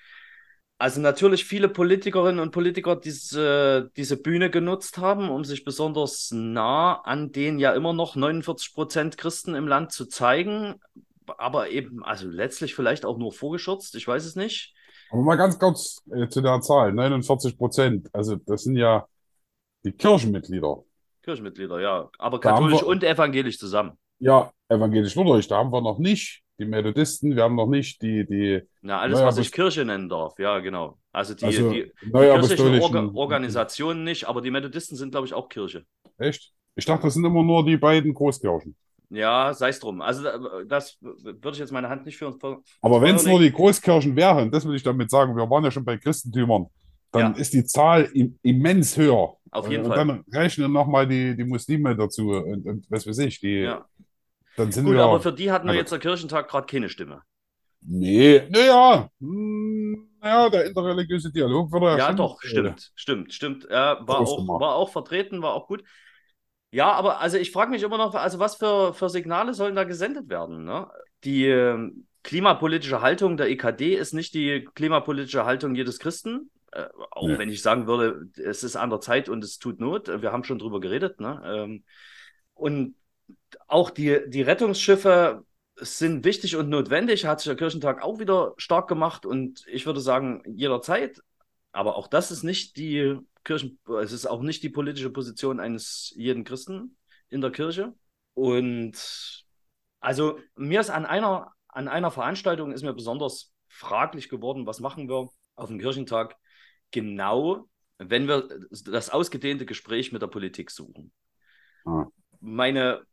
also 0.79 1.01
natürlich 1.01 1.45
viele 1.45 1.69
Politikerinnen 1.69 2.39
und 2.39 2.49
Politiker 2.49 2.95
diese, 2.95 3.91
diese 3.95 4.17
Bühne 4.17 4.49
genutzt 4.49 4.97
haben, 4.97 5.29
um 5.29 5.45
sich 5.45 5.63
besonders 5.63 6.31
nah 6.31 6.95
an 6.95 7.31
den 7.31 7.59
ja 7.59 7.73
immer 7.73 7.93
noch 7.93 8.15
49 8.15 8.73
Prozent 8.73 9.17
Christen 9.19 9.53
im 9.53 9.67
Land 9.67 9.91
zu 9.91 10.07
zeigen. 10.07 10.81
Aber 11.37 11.69
eben, 11.69 12.03
also 12.03 12.27
letztlich 12.27 12.73
vielleicht 12.73 13.05
auch 13.05 13.19
nur 13.19 13.31
vorgeschürzt, 13.31 13.93
ich 13.95 14.07
weiß 14.07 14.25
es 14.25 14.35
nicht. 14.35 14.73
Aber 15.13 15.21
mal 15.21 15.35
ganz 15.35 15.59
kurz 15.59 16.01
äh, 16.11 16.27
zu 16.27 16.41
der 16.41 16.59
Zahl, 16.61 16.91
49 16.91 17.55
Prozent. 17.55 18.09
Also 18.13 18.35
das 18.35 18.63
sind 18.63 18.77
ja 18.77 19.05
die 19.85 19.91
Kirchenmitglieder. 19.91 20.83
Kirchenmitglieder, 21.21 21.79
ja. 21.79 22.09
Aber 22.17 22.39
katholisch 22.39 22.81
wir- 22.81 22.87
und 22.87 23.03
evangelisch 23.03 23.59
zusammen. 23.59 23.91
Ja, 24.17 24.51
evangelisch-lutherisch, 24.69 25.47
da 25.47 25.57
haben 25.57 25.71
wir 25.71 25.81
noch 25.81 25.99
nicht 25.99 26.41
die 26.57 26.65
Methodisten, 26.65 27.35
wir 27.35 27.43
haben 27.43 27.55
noch 27.55 27.67
nicht 27.67 28.01
die, 28.01 28.25
die 28.25 28.61
Na, 28.81 28.99
alles, 28.99 29.21
was 29.21 29.37
ich 29.37 29.51
Kirche 29.51 29.85
nennen 29.85 30.09
darf, 30.09 30.37
ja, 30.39 30.59
genau. 30.59 30.97
Also 31.11 31.35
die, 31.35 31.45
also 31.45 31.69
die, 31.71 31.91
die 32.01 32.11
kirchlichen. 32.11 32.81
Orga 32.81 33.11
Organisationen 33.13 34.03
nicht, 34.03 34.27
aber 34.27 34.41
die 34.41 34.51
Methodisten 34.51 34.97
sind, 34.97 35.11
glaube 35.11 35.27
ich, 35.27 35.33
auch 35.33 35.47
Kirche. 35.47 35.85
Echt? 36.17 36.53
Ich 36.75 36.85
dachte, 36.85 37.03
das 37.03 37.13
sind 37.13 37.25
immer 37.25 37.43
nur 37.43 37.63
die 37.63 37.77
beiden 37.77 38.13
Großkirchen. 38.15 38.75
Ja, 39.09 39.53
sei 39.53 39.69
es 39.69 39.79
drum. 39.79 40.01
Also 40.01 40.23
da- 40.23 40.39
das 40.65 40.97
würde 41.01 41.51
ich 41.51 41.59
jetzt 41.59 41.71
meine 41.71 41.89
Hand 41.89 42.05
nicht 42.05 42.17
für 42.17 42.27
uns. 42.27 42.37
Aber 42.81 43.01
wenn 43.01 43.15
es 43.15 43.25
nur 43.25 43.39
die 43.39 43.51
Großkirchen 43.51 44.15
wären, 44.15 44.49
das 44.51 44.65
will 44.65 44.75
ich 44.75 44.83
damit 44.83 45.09
sagen, 45.11 45.35
wir 45.35 45.49
waren 45.49 45.63
ja 45.63 45.71
schon 45.71 45.85
bei 45.85 45.97
Christentümern, 45.97 46.67
dann 47.11 47.33
Ja. 47.35 47.39
ist 47.39 47.53
die 47.53 47.63
Zahl 47.65 48.09
im, 48.13 48.39
immens 48.41 48.97
höher. 48.97 49.35
Auf 49.51 49.69
jeden 49.69 49.85
und 49.85 49.93
Fall. 49.93 50.07
dann 50.07 50.23
rechnen 50.33 50.71
nochmal 50.71 51.07
die, 51.07 51.35
die 51.35 51.43
Muslime 51.43 51.95
dazu 51.95 52.31
und, 52.31 52.65
und 52.65 52.85
was 52.89 53.05
weiß 53.05 53.19
ich, 53.19 53.39
die, 53.39 53.59
Ja. 53.61 53.85
dann 54.57 54.71
sind 54.71 54.85
Gut, 54.85 54.95
wir. 54.95 55.03
aber 55.03 55.19
für 55.19 55.31
die 55.31 55.51
hatten 55.51 55.65
wir 55.67 55.71
Also- 55.71 55.79
jetzt 55.81 55.91
der 55.91 55.99
Kirchentag 55.99 56.49
gerade 56.49 56.65
keine 56.65 56.89
Stimme. 56.89 57.21
Nee, 57.85 58.41
naja, 58.49 59.09
hm, 59.19 60.07
naja, 60.21 60.49
der 60.49 60.65
interreligiöse 60.65 61.31
Dialog 61.31 61.71
würde 61.71 61.85
ja 61.87 61.97
Ja, 61.97 62.07
schon, 62.07 62.15
doch, 62.15 62.41
äh, 62.43 62.47
stimmt, 62.47 62.91
stimmt, 62.95 63.33
stimmt. 63.33 63.67
Ja, 63.69 63.99
war, 64.07 64.21
auch, 64.21 64.47
war 64.59 64.75
auch 64.75 64.89
vertreten, 64.89 65.41
war 65.41 65.53
auch 65.53 65.67
gut. 65.67 65.83
Ja, 66.73 66.91
aber 66.91 67.21
also 67.21 67.37
ich 67.37 67.51
frage 67.51 67.69
mich 67.69 67.83
immer 67.83 67.97
noch, 67.97 68.15
also 68.15 68.39
was 68.39 68.55
für, 68.55 68.95
für 68.95 69.07
Signale 69.07 69.53
sollen 69.53 69.75
da 69.75 69.83
gesendet 69.83 70.27
werden? 70.27 70.63
Ne? 70.65 70.87
Die 71.23 71.45
ähm, 71.45 72.07
klimapolitische 72.23 73.01
Haltung 73.01 73.37
der 73.37 73.49
EKD 73.49 73.93
ist 73.95 74.13
nicht 74.13 74.33
die 74.33 74.67
klimapolitische 74.73 75.45
Haltung 75.45 75.75
jedes 75.75 75.99
Christen. 75.99 76.49
Äh, 76.71 76.87
auch 77.11 77.27
Nee. 77.27 77.37
wenn 77.37 77.49
ich 77.49 77.61
sagen 77.61 77.85
würde, 77.85 78.27
es 78.43 78.63
ist 78.63 78.75
an 78.75 78.89
der 78.89 79.01
Zeit 79.01 79.29
und 79.29 79.43
es 79.43 79.59
tut 79.59 79.79
Not. 79.79 80.07
Wir 80.07 80.31
haben 80.31 80.43
schon 80.43 80.57
drüber 80.57 80.79
geredet. 80.79 81.19
Ne? 81.19 81.41
Ähm, 81.45 81.83
und 82.55 82.95
auch 83.67 83.91
die, 83.91 84.21
die 84.27 84.41
Rettungsschiffe 84.41 85.45
sind 85.75 86.25
wichtig 86.25 86.55
und 86.55 86.69
notwendig, 86.69 87.25
hat 87.25 87.39
sich 87.39 87.49
der 87.49 87.55
Kirchentag 87.55 88.01
auch 88.03 88.19
wieder 88.19 88.53
stark 88.57 88.87
gemacht 88.87 89.27
und 89.27 89.63
ich 89.67 89.85
würde 89.85 89.99
sagen, 90.01 90.41
jederzeit. 90.47 91.21
Aber 91.71 91.97
auch 91.97 92.07
das 92.07 92.31
ist 92.31 92.43
nicht 92.43 92.77
die 92.77 93.17
Kirchen, 93.43 93.79
es 94.01 94.11
ist 94.11 94.25
auch 94.25 94.41
nicht 94.41 94.63
die 94.63 94.69
politische 94.69 95.09
Position 95.09 95.59
eines 95.59 96.13
jeden 96.15 96.43
Christen 96.43 96.97
in 97.29 97.41
der 97.41 97.51
Kirche. 97.51 97.93
Und 98.33 99.45
also 99.99 100.39
mir 100.55 100.79
ist 100.79 100.89
an 100.89 101.05
einer, 101.05 101.51
an 101.67 101.87
einer 101.87 102.11
Veranstaltung 102.11 102.71
ist 102.71 102.83
mir 102.83 102.93
besonders 102.93 103.53
fraglich 103.67 104.29
geworden, 104.29 104.65
was 104.65 104.79
machen 104.79 105.09
wir 105.09 105.29
auf 105.55 105.69
dem 105.69 105.79
Kirchentag 105.79 106.35
genau, 106.91 107.67
wenn 107.97 108.27
wir 108.27 108.47
das 108.85 109.09
ausgedehnte 109.09 109.65
Gespräch 109.65 110.11
mit 110.11 110.21
der 110.21 110.27
Politik 110.27 110.71
suchen. 110.71 111.11
Ah. 111.85 112.05
Meine 112.39 113.05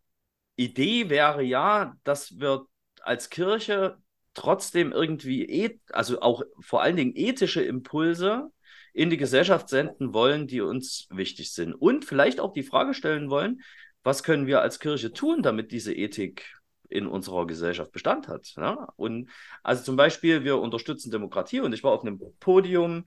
Idee 0.57 1.09
wäre 1.09 1.43
ja, 1.43 1.97
dass 2.05 2.39
wir 2.39 2.67
als 3.03 3.31
Kirche 3.31 3.99
trotzdem 4.35 4.93
irgendwie, 4.93 5.49
eth 5.49 5.81
also 5.91 6.21
auch 6.21 6.43
vor 6.61 6.83
allen 6.83 6.97
Dingen 6.97 7.13
ethische 7.15 7.63
Impulse 7.63 8.51
in 8.93 9.11
die 9.11 9.17
Gesellschaft 9.17 9.69
senden 9.69 10.13
wollen, 10.13 10.47
die 10.47 10.61
uns 10.61 11.07
wichtig 11.11 11.53
sind. 11.53 11.75
Und 11.75 12.05
vielleicht 12.05 12.41
auch 12.41 12.53
die 12.53 12.63
Frage 12.63 12.95
stellen 12.95 13.31
wollen, 13.31 13.63
was 14.03 14.23
können 14.23 14.47
wir 14.47 14.61
als 14.61 14.81
Kirche 14.81 15.13
tun, 15.13 15.43
damit 15.43 15.73
diese 15.73 15.95
Ethik 15.95 16.57
in 16.89 17.07
unserer 17.07 17.47
Gesellschaft 17.47 17.93
Bestand 17.93 18.29
hat. 18.29 18.55
Ja? 18.57 18.89
Und 18.97 19.31
also 19.63 19.85
zum 19.85 19.97
Beispiel, 19.97 20.45
wir 20.45 20.59
unterstützen 20.59 21.11
Demokratie 21.11 21.61
und 21.61 21.73
ich 21.73 21.85
war 21.85 21.93
auf 21.93 22.03
einem 22.03 22.21
Podium, 22.41 23.07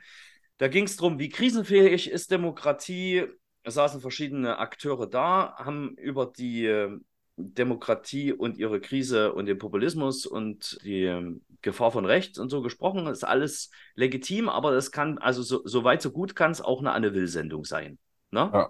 da 0.57 0.67
ging 0.67 0.85
es 0.85 0.95
darum, 0.95 1.19
wie 1.19 1.29
krisenfähig 1.29 2.09
ist 2.09 2.31
Demokratie. 2.31 3.25
Es 3.63 3.73
saßen 3.73 4.01
verschiedene 4.01 4.59
Akteure 4.59 5.07
da, 5.07 5.55
haben 5.57 5.95
über 5.97 6.27
die 6.27 6.67
Demokratie 7.35 8.31
und 8.31 8.57
ihre 8.57 8.79
Krise 8.79 9.33
und 9.33 9.47
den 9.47 9.57
Populismus 9.57 10.25
und 10.25 10.79
die 10.83 11.03
ähm, 11.03 11.41
Gefahr 11.61 11.91
von 11.91 12.05
rechts 12.05 12.37
und 12.37 12.49
so 12.49 12.61
gesprochen. 12.61 13.05
Das 13.05 13.19
ist 13.19 13.23
alles 13.23 13.71
legitim, 13.95 14.49
aber 14.49 14.71
das 14.71 14.91
kann, 14.91 15.17
also 15.17 15.41
so, 15.41 15.61
so 15.65 15.83
weit, 15.83 16.01
so 16.01 16.11
gut 16.11 16.35
kann 16.35 16.51
es 16.51 16.61
auch 16.61 16.79
eine 16.79 16.91
Anne 16.91 17.13
Will-Sendung 17.13 17.65
sein. 17.65 17.97
Ne? 18.31 18.49
Ja. 18.53 18.69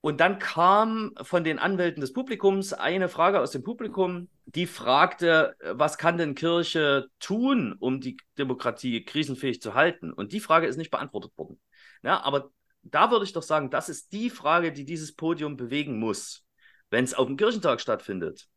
Und 0.00 0.20
dann 0.20 0.40
kam 0.40 1.12
von 1.22 1.44
den 1.44 1.60
Anwälten 1.60 2.00
des 2.00 2.12
Publikums 2.12 2.72
eine 2.72 3.08
Frage 3.08 3.38
aus 3.38 3.52
dem 3.52 3.62
Publikum, 3.62 4.28
die 4.46 4.66
fragte, 4.66 5.54
was 5.60 5.96
kann 5.96 6.18
denn 6.18 6.34
Kirche 6.34 7.06
tun, 7.20 7.76
um 7.78 8.00
die 8.00 8.16
Demokratie 8.36 9.04
krisenfähig 9.04 9.62
zu 9.62 9.74
halten? 9.74 10.12
Und 10.12 10.32
die 10.32 10.40
Frage 10.40 10.66
ist 10.66 10.76
nicht 10.76 10.90
beantwortet 10.90 11.30
worden. 11.36 11.60
Ja, 12.02 12.20
aber 12.22 12.50
da 12.82 13.12
würde 13.12 13.24
ich 13.24 13.32
doch 13.32 13.44
sagen, 13.44 13.70
das 13.70 13.88
ist 13.88 14.12
die 14.12 14.28
Frage, 14.28 14.72
die 14.72 14.84
dieses 14.84 15.14
Podium 15.14 15.56
bewegen 15.56 16.00
muss 16.00 16.44
wenn 16.92 17.04
es 17.04 17.14
auf 17.14 17.26
dem 17.26 17.38
Kirchentag 17.38 17.80
stattfindet. 17.80 18.48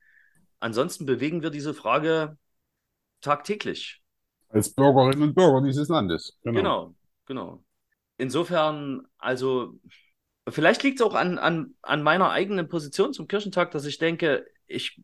Ansonsten 0.60 1.06
bewegen 1.06 1.42
wir 1.42 1.50
diese 1.50 1.74
Frage 1.74 2.38
tagtäglich. 3.22 4.02
Als 4.50 4.74
Bürgerinnen 4.74 5.24
und 5.24 5.36
Bürger 5.36 5.66
dieses 5.66 5.88
Landes. 5.88 6.38
Genau, 6.44 6.94
genau. 7.26 7.64
Insofern, 8.18 9.08
also 9.18 9.80
vielleicht 10.50 10.84
liegt 10.84 11.00
es 11.00 11.06
auch 11.06 11.16
an, 11.16 11.38
an, 11.38 11.76
an 11.82 12.04
meiner 12.04 12.30
eigenen 12.30 12.68
Position 12.68 13.14
zum 13.14 13.28
Kirchentag, 13.28 13.72
dass 13.72 13.86
ich 13.86 14.00
denke, 14.00 14.46
ich 14.68 15.02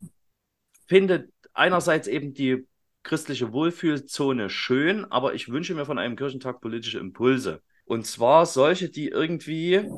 finde 0.86 1.30
einerseits 1.54 2.08
eben 2.08 2.34
die 2.34 2.66
christliche 3.02 3.52
Wohlfühlzone 3.52 4.50
schön, 4.50 5.10
aber 5.10 5.34
ich 5.34 5.48
wünsche 5.48 5.74
mir 5.74 5.86
von 5.86 5.98
einem 5.98 6.16
Kirchentag 6.16 6.60
politische 6.60 6.98
Impulse. 6.98 7.62
Und 7.86 8.06
zwar 8.06 8.44
solche, 8.44 8.90
die 8.90 9.08
irgendwie 9.08 9.88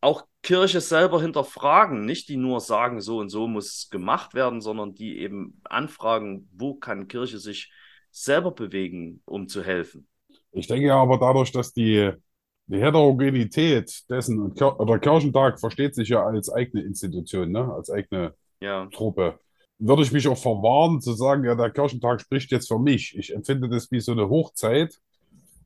auch 0.00 0.26
Kirche 0.42 0.80
selber 0.80 1.20
hinterfragen, 1.20 2.04
nicht 2.06 2.28
die 2.28 2.36
nur 2.36 2.60
sagen, 2.60 3.00
so 3.00 3.18
und 3.18 3.28
so 3.30 3.46
muss 3.48 3.88
gemacht 3.90 4.34
werden, 4.34 4.60
sondern 4.60 4.94
die 4.94 5.18
eben 5.18 5.60
anfragen, 5.64 6.48
wo 6.52 6.74
kann 6.74 7.08
Kirche 7.08 7.38
sich 7.38 7.72
selber 8.10 8.52
bewegen, 8.52 9.22
um 9.26 9.48
zu 9.48 9.62
helfen. 9.62 10.08
Ich 10.52 10.66
denke 10.66 10.86
ja 10.88 10.96
aber 11.00 11.18
dadurch, 11.18 11.52
dass 11.52 11.72
die, 11.72 12.12
die 12.66 12.80
Heterogenität 12.80 14.08
dessen, 14.10 14.40
oder 14.52 14.98
Kirchentag 14.98 15.60
versteht 15.60 15.94
sich 15.94 16.08
ja 16.08 16.24
als 16.24 16.50
eigene 16.52 16.82
Institution, 16.84 17.50
ne? 17.52 17.72
als 17.72 17.90
eigene 17.90 18.34
Ja, 18.60 18.92
Truppe, 18.92 19.38
würde 19.78 20.02
ich 20.02 20.12
mich 20.12 20.28
auch 20.28 20.38
verwahren 20.38 21.00
zu 21.00 21.14
sagen, 21.14 21.44
ja, 21.44 21.54
der 21.56 21.70
Kirchentag 21.70 22.20
spricht 22.22 22.52
jetzt 22.52 22.68
für 22.68 22.78
mich. 22.78 23.16
Ich 23.18 23.34
empfinde 23.34 23.68
das 23.68 23.90
wie 23.92 24.00
so 24.00 24.12
eine 24.12 24.28
Hochzeit, 24.28 24.98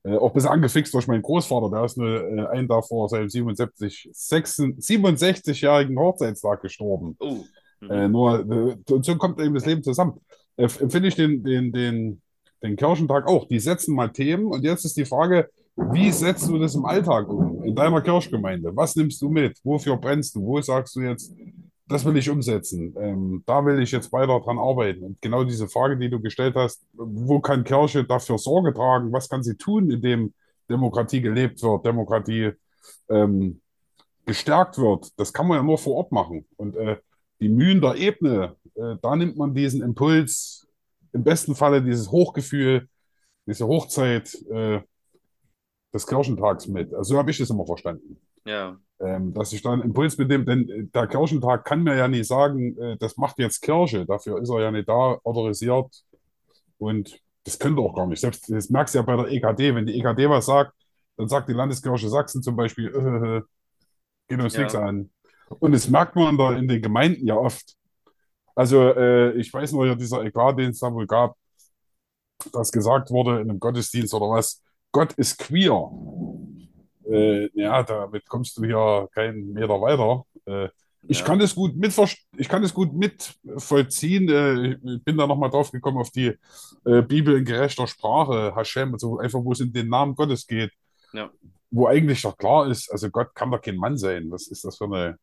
äh, 0.05 0.17
auch 0.17 0.31
ein 0.31 0.35
bisschen 0.35 0.51
angefixt 0.51 0.95
durch 0.95 1.07
meinen 1.07 1.23
Großvater, 1.23 1.71
der 1.71 1.85
ist 1.85 1.97
nur 1.97 2.09
äh, 2.09 2.47
ein 2.49 2.69
Tag 2.69 2.87
vor 2.87 3.09
seinem 3.09 3.29
77, 3.29 4.11
67-jährigen 4.13 5.99
Hochzeitstag 5.99 6.63
gestorben. 6.63 7.17
oh. 7.19 7.39
Mhm. 7.81 7.91
Äh, 7.91 8.09
nur, 8.09 8.41
äh, 8.41 8.93
und 8.93 9.05
so 9.05 9.17
kommt 9.17 9.41
eben 9.41 9.55
das 9.55 9.67
Leben 9.67 9.83
zusammen. 9.83 10.21
Äh, 10.57 10.69
empfinde 10.81 11.09
ich 11.09 11.17
den, 11.17 11.43
den, 11.43 11.73
den, 11.73 12.23
den 12.63 12.77
Kirchentag 12.77 13.27
auch. 13.27 13.47
Die 13.47 13.59
setzen 13.59 13.95
mal 13.95 14.09
Themen 14.09 14.47
und 14.47 14.63
jetzt 14.65 14.85
ist 14.85 14.97
die 14.97 15.05
Frage, 15.05 15.49
wie 15.77 16.11
setzt 16.13 16.49
du 16.49 16.59
das 16.59 16.75
im 16.75 16.85
Alltag 16.85 17.29
um, 17.29 17.65
in 17.65 17.75
deiner 17.75 18.01
Kirchgemeinde? 18.01 18.71
Was 18.77 18.95
nimmst 18.95 19.21
du 19.21 19.29
mit? 19.29 19.59
Wofür 19.65 19.97
brennst 19.97 20.37
du? 20.37 20.43
Wo 20.43 20.61
sagst 20.61 20.95
du 20.95 21.01
jetzt, 21.01 21.35
das 21.87 22.05
will 22.05 22.17
ich 22.17 22.31
umsetzen? 22.31 22.95
Ähm, 22.99 23.43
da 23.47 23.65
will 23.65 23.81
ich 23.83 23.93
jetzt 23.93 24.13
weiter 24.13 24.41
dran 24.41 24.59
arbeiten. 24.59 25.05
Und 25.05 25.21
genau 25.21 25.45
diese 25.45 25.69
Frage, 25.69 25.97
die 25.97 26.09
du 26.09 26.21
gestellt 26.21 26.55
hast, 26.57 26.87
wo 26.93 27.41
kann 27.41 27.65
Kirche 27.65 28.05
dafür 28.05 28.39
Sorge 28.39 28.73
tragen? 28.73 29.13
Was 29.13 29.29
kann 29.29 29.43
sie 29.43 29.57
tun, 29.57 29.91
indem 29.91 30.33
Demokratie 30.69 31.21
gelebt 31.21 31.63
wird, 31.63 31.85
Demokratie 31.85 32.53
ähm, 33.11 33.61
gestärkt 34.25 34.79
wird? 34.79 35.13
Das 35.19 35.33
kann 35.33 35.47
man 35.47 35.59
ja 35.59 35.63
nur 35.63 35.79
vor 35.79 35.97
Ort 35.97 36.13
machen. 36.13 36.47
Und 36.57 36.77
äh, 36.77 36.97
die 37.41 37.51
Mühen 37.51 37.81
der 37.81 37.97
Ebene, 37.97 38.57
äh, 38.75 38.97
da 39.03 39.15
nimmt 39.17 39.37
man 39.37 39.55
diesen 39.55 39.83
Impuls, 39.83 40.67
im 41.13 41.23
besten 41.23 41.55
Falle 41.55 41.83
dieses 41.83 42.11
Hochgefühl, 42.11 42.89
diese 43.47 43.67
Hochzeit 43.67 44.35
äh, 44.51 44.81
des 45.93 46.07
Kirchentags 46.07 46.67
mit. 46.67 46.93
Also 46.95 47.15
so 47.15 47.19
habe 47.19 47.31
ich 47.31 47.39
das 47.39 47.51
immer 47.51 47.67
verstanden. 47.67 48.21
Ja, 48.47 48.79
Ähm, 49.01 49.35
dass 49.35 49.53
ich 49.53 49.61
da 49.63 49.73
einen 49.73 49.83
Impuls 49.83 50.17
mitnehme, 50.19 50.45
denn 50.45 50.69
äh, 50.69 50.85
der 50.87 51.09
Kirchentag 51.09 51.65
kann 51.65 51.83
mir 51.83 51.97
ja 51.97 52.07
nicht 52.07 52.27
sagen, 52.29 52.79
äh, 52.79 52.97
das 52.97 53.17
macht 53.17 53.39
jetzt 53.39 53.61
Kirche, 53.61 54.07
dafür 54.07 54.41
ist 54.41 54.51
er 54.51 54.61
ja 54.61 54.71
nicht 54.71 54.89
da 54.89 55.19
autorisiert 55.25 56.05
und 56.79 57.19
das 57.45 57.59
könnte 57.59 57.83
auch 57.83 57.95
gar 57.95 58.07
nicht. 58.07 58.21
Selbst 58.21 58.51
das 58.51 58.71
merkst 58.71 58.95
du 58.95 58.99
ja 58.99 59.03
bei 59.03 59.17
der 59.17 59.29
EKD, 59.33 59.75
wenn 59.75 59.87
die 59.87 59.99
EKD 59.99 60.31
was 60.31 60.47
sagt, 60.47 60.73
dann 61.17 61.29
sagt 61.29 61.49
die 61.49 61.53
Landeskirche 61.55 62.09
Sachsen 62.09 62.43
zum 62.43 62.57
Beispiel, 62.57 62.87
äh, 62.89 63.43
geht 64.29 64.41
uns 64.41 64.55
Ja. 64.55 64.61
nichts 64.61 64.75
an. 64.75 65.11
Und 65.49 65.73
das 65.73 65.89
merkt 65.89 66.17
man 66.17 66.39
da 66.39 66.53
in 66.55 66.69
den 66.69 66.81
Gemeinden 66.81 67.27
ja 67.27 67.37
oft. 67.37 67.77
Also 68.55 68.81
äh, 68.83 69.33
ich 69.33 69.53
weiß 69.53 69.73
noch 69.73 69.85
ja, 69.85 69.95
dieser 69.95 70.25
Eklat, 70.25 70.59
den 70.59 70.71
es 70.71 70.79
da 70.81 70.93
wohl 70.93 71.07
gab, 71.07 71.37
dass 72.53 72.73
gesagt 72.73 73.11
wurde 73.11 73.41
in 73.41 73.51
einem 73.51 73.61
Gottesdienst 73.61 74.15
oder 74.15 74.31
was, 74.31 74.63
Gott 74.93 75.13
ist 75.15 75.39
queer. 75.39 75.91
Äh, 77.09 77.51
ja, 77.55 77.83
damit 77.83 78.27
kommst 78.29 78.57
du 78.59 78.65
ja 78.65 79.07
keinen 79.15 79.53
Meter 79.53 79.81
weiter. 79.81 80.25
Äh, 80.47 80.69
ich 81.07 81.19
Ja. 81.21 81.25
kann 81.27 81.39
das 81.39 81.55
gut 81.55 81.75
mitver- 81.75 82.17
ich 82.37 82.49
kann 82.49 82.63
das 82.63 82.73
gut 82.73 82.93
mitvollziehen. 82.95 84.29
Äh, 84.29 84.73
ich 84.95 85.05
bin 85.05 85.17
da 85.19 85.27
nochmal 85.27 85.51
drauf 85.51 85.71
gekommen 85.71 85.99
auf 85.99 86.11
die 86.11 86.33
äh, 86.87 87.03
Bibel 87.03 87.37
in 87.37 87.45
gerechter 87.45 87.87
Sprache, 87.87 88.55
Hashem, 88.57 88.93
also 88.95 89.19
einfach, 89.19 89.41
wo 89.45 89.53
es 89.53 89.61
in 89.61 89.73
den 89.73 89.89
Namen 89.89 90.15
Gottes 90.15 90.47
geht. 90.47 90.71
Ja. 91.13 91.31
Wo 91.71 91.87
eigentlich 91.87 92.23
doch 92.23 92.37
klar 92.37 92.69
ist, 92.69 92.91
also 92.91 93.11
Gott 93.11 93.35
kann 93.35 93.51
doch 93.51 93.61
kein 93.61 93.77
Mann 93.77 93.97
sein. 93.99 94.31
Was 94.31 94.47
ist 94.49 94.65
das 94.65 94.77
für 94.79 94.85
eine 94.85 95.19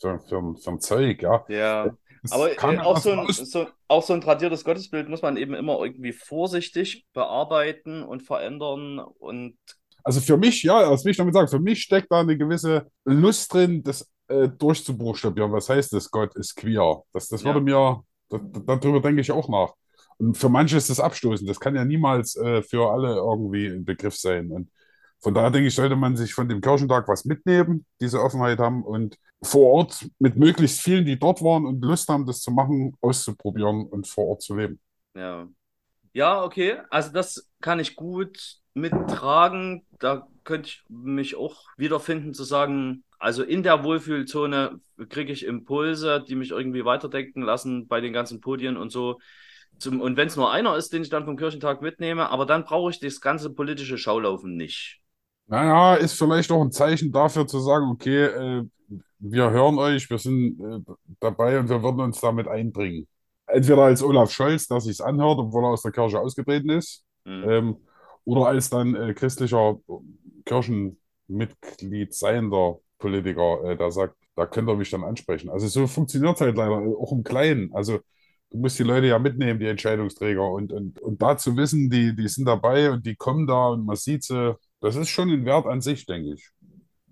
für, 0.00 0.18
für, 0.18 0.38
ein- 0.38 0.56
für 0.56 0.70
ein 0.70 0.80
Zeug, 0.80 1.22
ja? 1.22 1.44
ja. 1.48 1.90
Das 2.22 2.32
Aber 2.32 2.50
äh, 2.52 2.78
auch, 2.78 2.98
so 2.98 3.12
ein, 3.12 3.26
so, 3.32 3.66
auch 3.88 4.02
so 4.02 4.12
ein 4.14 4.20
tradiertes 4.20 4.64
Gottesbild 4.64 5.08
muss 5.08 5.22
man 5.22 5.36
eben 5.38 5.54
immer 5.54 5.78
irgendwie 5.82 6.12
vorsichtig 6.12 7.06
bearbeiten 7.14 8.02
und 8.02 8.22
verändern. 8.22 8.98
Und 8.98 9.56
Also 10.04 10.20
für 10.20 10.36
mich, 10.36 10.62
ja, 10.62 10.88
das 10.90 11.04
will 11.04 11.10
ich 11.12 11.16
damit 11.16 11.34
sagen, 11.34 11.48
für 11.48 11.60
mich 11.60 11.82
steckt 11.82 12.10
da 12.10 12.20
eine 12.20 12.36
gewisse 12.36 12.86
Lust 13.04 13.52
drin, 13.52 13.82
das 13.82 14.08
äh, 14.28 14.48
durchzubuchstabieren. 14.48 15.52
Was 15.52 15.68
heißt 15.68 15.92
das, 15.92 16.10
Gott 16.10 16.34
ist 16.36 16.54
queer? 16.56 17.02
Das, 17.12 17.28
das 17.28 17.42
Ja. 17.42 17.46
würde 17.48 17.60
mir, 17.60 18.02
da, 18.28 18.38
da- 18.38 18.76
darüber 18.76 19.00
denke 19.00 19.20
ich 19.20 19.30
auch 19.32 19.48
nach. 19.48 19.72
Und 20.18 20.36
für 20.36 20.48
manche 20.48 20.76
ist 20.76 20.90
das 20.90 21.00
abstoßend. 21.00 21.48
Das 21.48 21.58
kann 21.60 21.74
ja 21.74 21.84
niemals 21.84 22.36
äh, 22.36 22.62
für 22.62 22.90
alle 22.92 23.14
irgendwie 23.16 23.66
ein 23.68 23.84
Begriff 23.84 24.16
sein. 24.16 24.50
Und 24.50 24.70
von 25.20 25.34
daher 25.34 25.50
denke 25.50 25.68
ich, 25.68 25.74
sollte 25.74 25.96
man 25.96 26.16
sich 26.16 26.32
von 26.34 26.48
dem 26.48 26.60
Kirchentag 26.60 27.08
was 27.08 27.24
mitnehmen, 27.24 27.84
diese 28.00 28.22
Offenheit 28.22 28.58
haben 28.58 28.82
und 28.84 29.16
vor 29.42 29.72
Ort 29.72 30.06
mit 30.18 30.36
möglichst 30.36 30.80
vielen, 30.80 31.04
die 31.06 31.18
dort 31.18 31.42
waren 31.42 31.64
und 31.66 31.82
Lust 31.82 32.08
haben, 32.08 32.26
das 32.26 32.40
zu 32.40 32.50
machen, 32.50 32.94
auszuprobieren 33.00 33.86
und 33.86 34.06
vor 34.06 34.26
Ort 34.28 34.42
zu 34.42 34.54
leben. 34.56 34.78
ja. 35.14 35.48
Ja, 36.12 36.42
okay. 36.42 36.78
Also 36.90 37.12
das 37.12 37.48
kann 37.60 37.78
ich 37.80 37.96
gut 37.96 38.56
mittragen. 38.74 39.86
Da 39.98 40.26
könnte 40.44 40.68
ich 40.68 40.84
mich 40.88 41.36
auch 41.36 41.64
wiederfinden 41.76 42.34
zu 42.34 42.44
sagen, 42.44 43.04
also 43.18 43.42
in 43.42 43.62
der 43.62 43.84
Wohlfühlzone 43.84 44.80
kriege 45.08 45.32
ich 45.32 45.44
Impulse, 45.44 46.24
die 46.26 46.34
mich 46.34 46.50
irgendwie 46.50 46.84
weiterdenken 46.84 47.42
lassen 47.42 47.86
bei 47.86 48.00
den 48.00 48.12
ganzen 48.12 48.40
Podien 48.40 48.76
und 48.76 48.90
so. 48.90 49.18
Zum, 49.78 50.00
und 50.00 50.16
wenn 50.16 50.28
es 50.28 50.36
nur 50.36 50.50
einer 50.50 50.76
ist, 50.76 50.92
den 50.92 51.02
ich 51.02 51.10
dann 51.10 51.24
vom 51.24 51.36
Kirchentag 51.36 51.80
mitnehme, 51.82 52.28
aber 52.30 52.44
dann 52.46 52.64
brauche 52.64 52.90
ich 52.90 53.00
das 53.00 53.20
ganze 53.20 53.50
politische 53.50 53.98
Schaulaufen 53.98 54.56
nicht. 54.56 55.00
Naja, 55.46 55.96
ist 55.96 56.14
vielleicht 56.14 56.50
auch 56.52 56.62
ein 56.62 56.70
Zeichen 56.72 57.10
dafür 57.12 57.46
zu 57.46 57.58
sagen, 57.60 57.86
okay, 57.90 58.24
äh, 58.26 58.64
wir 59.18 59.50
hören 59.50 59.78
euch, 59.78 60.08
wir 60.08 60.18
sind 60.18 60.60
äh, 60.60 60.80
dabei 61.20 61.58
und 61.58 61.68
wir 61.68 61.82
würden 61.82 62.00
uns 62.00 62.20
damit 62.20 62.46
einbringen. 62.48 63.08
Entweder 63.52 63.82
als 63.84 64.02
Olaf 64.02 64.30
Scholz, 64.32 64.66
der 64.68 64.80
sich's 64.80 65.00
anhört, 65.00 65.38
obwohl 65.38 65.64
er 65.64 65.70
aus 65.70 65.82
der 65.82 65.92
Kirche 65.92 66.18
ausgetreten 66.20 66.70
ist, 66.70 67.04
Hm. 67.26 67.50
ähm, 67.50 67.76
oder 68.24 68.46
als 68.46 68.70
dann 68.70 68.94
äh, 68.94 69.12
christlicher 69.14 69.78
Kirchenmitglied 70.46 72.14
seiender 72.14 72.78
Politiker, 72.98 73.62
äh, 73.64 73.76
der 73.76 73.90
sagt, 73.90 74.16
da 74.36 74.46
könnt 74.46 74.68
ihr 74.68 74.76
mich 74.76 74.90
dann 74.90 75.04
ansprechen. 75.04 75.50
Also 75.50 75.68
so 75.68 75.86
funktioniert 75.86 76.40
halt 76.40 76.56
leider 76.56 76.76
auch 76.76 77.12
im 77.12 77.22
Kleinen. 77.24 77.72
Also 77.74 77.98
du 78.50 78.58
musst 78.58 78.78
die 78.78 78.84
Leute 78.84 79.06
ja 79.06 79.18
mitnehmen, 79.18 79.60
die 79.60 79.66
Entscheidungsträger, 79.66 80.48
und, 80.50 80.72
und, 80.72 81.00
und 81.00 81.20
da 81.22 81.36
zu 81.36 81.56
wissen, 81.56 81.90
die, 81.90 82.14
die 82.14 82.28
sind 82.28 82.46
dabei 82.46 82.90
und 82.90 83.04
die 83.06 83.16
kommen 83.16 83.46
da 83.46 83.68
und 83.68 83.84
man 83.84 83.96
sieht 83.96 84.24
sie, 84.24 84.56
das 84.80 84.96
ist 84.96 85.10
schon 85.10 85.30
ein 85.30 85.44
Wert 85.44 85.66
an 85.66 85.80
sich, 85.80 86.06
denke 86.06 86.34
ich. 86.34 86.50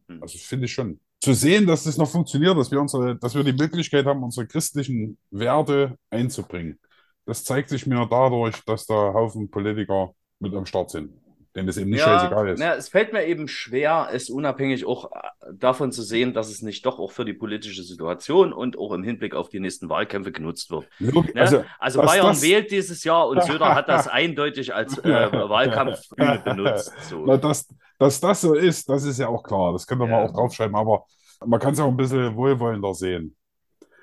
Hm. 0.08 0.22
Also 0.22 0.38
finde 0.38 0.66
ich 0.66 0.72
schon. 0.72 1.00
Zu 1.20 1.32
sehen, 1.34 1.66
dass 1.66 1.84
das 1.84 1.96
noch 1.98 2.08
funktioniert, 2.08 2.56
dass 2.56 2.70
wir 2.70 2.80
unsere, 2.80 3.16
dass 3.16 3.34
wir 3.34 3.42
die 3.42 3.52
Möglichkeit 3.52 4.06
haben, 4.06 4.22
unsere 4.22 4.46
christlichen 4.46 5.18
Werte 5.30 5.96
einzubringen. 6.10 6.78
Das 7.26 7.42
zeigt 7.44 7.68
sich 7.70 7.86
mir 7.86 8.06
dadurch, 8.08 8.62
dass 8.64 8.86
da 8.86 8.94
Haufen 9.12 9.50
Politiker 9.50 10.12
mit 10.38 10.54
am 10.54 10.64
Start 10.64 10.90
sind, 10.90 11.10
denen 11.56 11.68
es 11.68 11.76
eben 11.76 11.90
nicht 11.90 12.02
scheißegal 12.02 12.48
ist. 12.50 12.60
na, 12.60 12.74
es 12.74 12.88
fällt 12.88 13.12
mir 13.12 13.24
eben 13.26 13.48
schwer, 13.48 14.08
es 14.12 14.30
unabhängig 14.30 14.86
auch 14.86 15.10
äh, 15.10 15.18
davon 15.52 15.90
zu 15.90 16.02
sehen, 16.02 16.32
dass 16.34 16.48
es 16.48 16.62
nicht 16.62 16.86
doch 16.86 17.00
auch 17.00 17.10
für 17.10 17.24
die 17.24 17.34
politische 17.34 17.82
Situation 17.82 18.52
und 18.52 18.78
auch 18.78 18.92
im 18.92 19.02
Hinblick 19.02 19.34
auf 19.34 19.48
die 19.48 19.58
nächsten 19.60 19.88
Wahlkämpfe 19.90 20.30
genutzt 20.30 20.70
wird. 20.70 20.86
Ne? 21.00 21.12
Also, 21.34 21.64
Also, 21.80 22.00
Bayern 22.02 22.28
das- 22.28 22.42
wählt 22.42 22.70
dieses 22.70 23.02
Jahr 23.02 23.26
und 23.28 23.42
Söder 23.42 23.74
hat 23.74 23.88
das 23.88 24.06
eindeutig 24.06 24.72
als 24.72 24.96
äh, 25.04 25.32
Wahlkampfbühne 25.32 26.40
benutzt. 26.44 26.92
So. 27.10 27.24
na, 27.26 27.36
dass, 27.36 27.66
dass 27.98 28.20
das 28.20 28.40
so 28.40 28.54
ist, 28.54 28.88
das 28.88 29.04
ist 29.04 29.18
ja 29.18 29.28
auch 29.28 29.42
klar. 29.42 29.72
Das 29.72 29.86
können 29.86 30.00
wir 30.00 30.06
mal 30.08 30.22
Ja. 30.24 30.28
auch 30.28 30.32
draufschreiben, 30.32 30.76
aber 30.76 31.04
man 31.46 31.60
kann 31.60 31.72
es 31.74 31.80
auch 31.80 31.88
ein 31.88 31.96
bisschen 31.96 32.34
wohlwollender 32.36 32.94
sehen. 32.94 33.36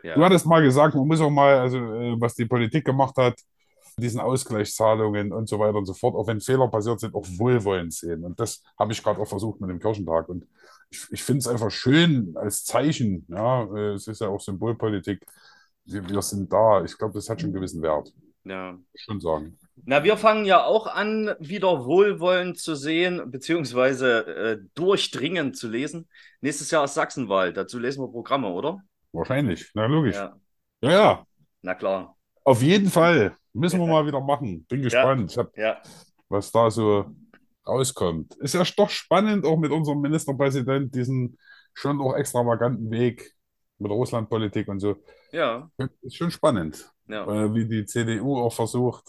Ja. 0.03 0.15
Du 0.15 0.23
hattest 0.23 0.45
mal 0.45 0.61
gesagt, 0.61 0.95
man 0.95 1.07
muss 1.07 1.21
auch 1.21 1.29
mal, 1.29 1.57
also 1.57 1.77
äh, 1.77 2.15
was 2.19 2.35
die 2.35 2.45
Politik 2.45 2.85
gemacht 2.85 3.15
hat, 3.17 3.39
diesen 3.97 4.19
Ausgleichszahlungen 4.19 5.31
und 5.31 5.47
so 5.49 5.57
weiter 5.57 5.77
und 5.77 5.85
so 5.85 5.93
fort, 5.93 6.15
auch 6.15 6.27
wenn 6.27 6.41
Fehler 6.41 6.67
passiert 6.67 6.99
sind, 6.99 7.15
auch 7.15 7.25
wohlwollend 7.37 7.93
sehen. 7.93 8.23
Und 8.25 8.39
das 8.39 8.61
habe 8.77 8.91
ich 8.91 9.01
gerade 9.01 9.19
auch 9.21 9.27
versucht 9.27 9.61
mit 9.61 9.69
dem 9.69 9.79
Kirchentag. 9.79 10.27
Und 10.29 10.45
ich, 10.89 11.07
ich 11.11 11.23
finde 11.23 11.39
es 11.39 11.47
einfach 11.47 11.71
schön 11.71 12.35
als 12.35 12.63
Zeichen. 12.65 13.25
Ja, 13.29 13.63
äh, 13.73 13.93
es 13.93 14.07
ist 14.07 14.21
ja 14.21 14.27
auch 14.27 14.39
Symbolpolitik. 14.41 15.21
Wir, 15.85 16.07
wir 16.07 16.21
sind 16.21 16.51
da. 16.51 16.83
Ich 16.83 16.97
glaube, 16.97 17.13
das 17.13 17.29
hat 17.29 17.39
schon 17.39 17.47
einen 17.47 17.55
gewissen 17.55 17.81
Wert. 17.81 18.13
Ja. 18.43 18.77
Schon 18.95 19.19
sagen. 19.19 19.57
Na, 19.83 20.03
wir 20.03 20.17
fangen 20.17 20.45
ja 20.45 20.63
auch 20.63 20.87
an, 20.87 21.35
wieder 21.39 21.85
wohlwollend 21.85 22.57
zu 22.57 22.75
sehen, 22.75 23.29
beziehungsweise 23.29 24.25
äh, 24.25 24.57
durchdringend 24.73 25.57
zu 25.57 25.67
lesen. 25.67 26.07
Nächstes 26.41 26.71
Jahr 26.71 26.85
ist 26.85 26.93
Sachsenwahl. 26.93 27.51
Dazu 27.51 27.77
lesen 27.77 28.01
wir 28.01 28.07
Programme, 28.07 28.47
oder? 28.49 28.79
Wahrscheinlich. 29.11 29.69
Na, 29.73 29.85
logisch. 29.85 30.15
Ja, 30.15 30.35
Ja, 30.81 30.91
ja. 30.91 31.25
na 31.61 31.75
klar. 31.75 32.15
Auf 32.43 32.61
jeden 32.61 32.89
Fall. 32.89 33.35
Müssen 33.53 33.79
wir 33.79 33.87
mal 33.91 34.05
wieder 34.05 34.21
machen. 34.21 34.65
Bin 34.69 34.81
gespannt. 34.81 35.35
Hab, 35.37 35.55
Ja, 35.57 35.81
was 36.29 36.51
da 36.51 36.71
so 36.71 37.05
rauskommt. 37.67 38.35
Ist 38.35 38.53
ja 38.53 38.63
doch 38.77 38.89
spannend, 38.89 39.45
auch 39.45 39.57
mit 39.57 39.71
unserem 39.71 40.01
Ministerpräsident, 40.01 40.93
diesen 40.93 41.37
schon 41.73 41.99
auch 41.99 42.15
extravaganten 42.15 42.89
Weg 42.91 43.33
mit 43.77 43.91
Russlandpolitik 43.91 44.67
und 44.67 44.79
so. 44.79 44.95
ja, 45.31 45.69
Ist 46.01 46.15
schon 46.15 46.31
spannend, 46.31 46.89
ja. 47.07 47.25
äh, 47.25 47.53
wie 47.53 47.67
die 47.67 47.85
CDU 47.85 48.37
auch 48.37 48.53
versucht, 48.53 49.03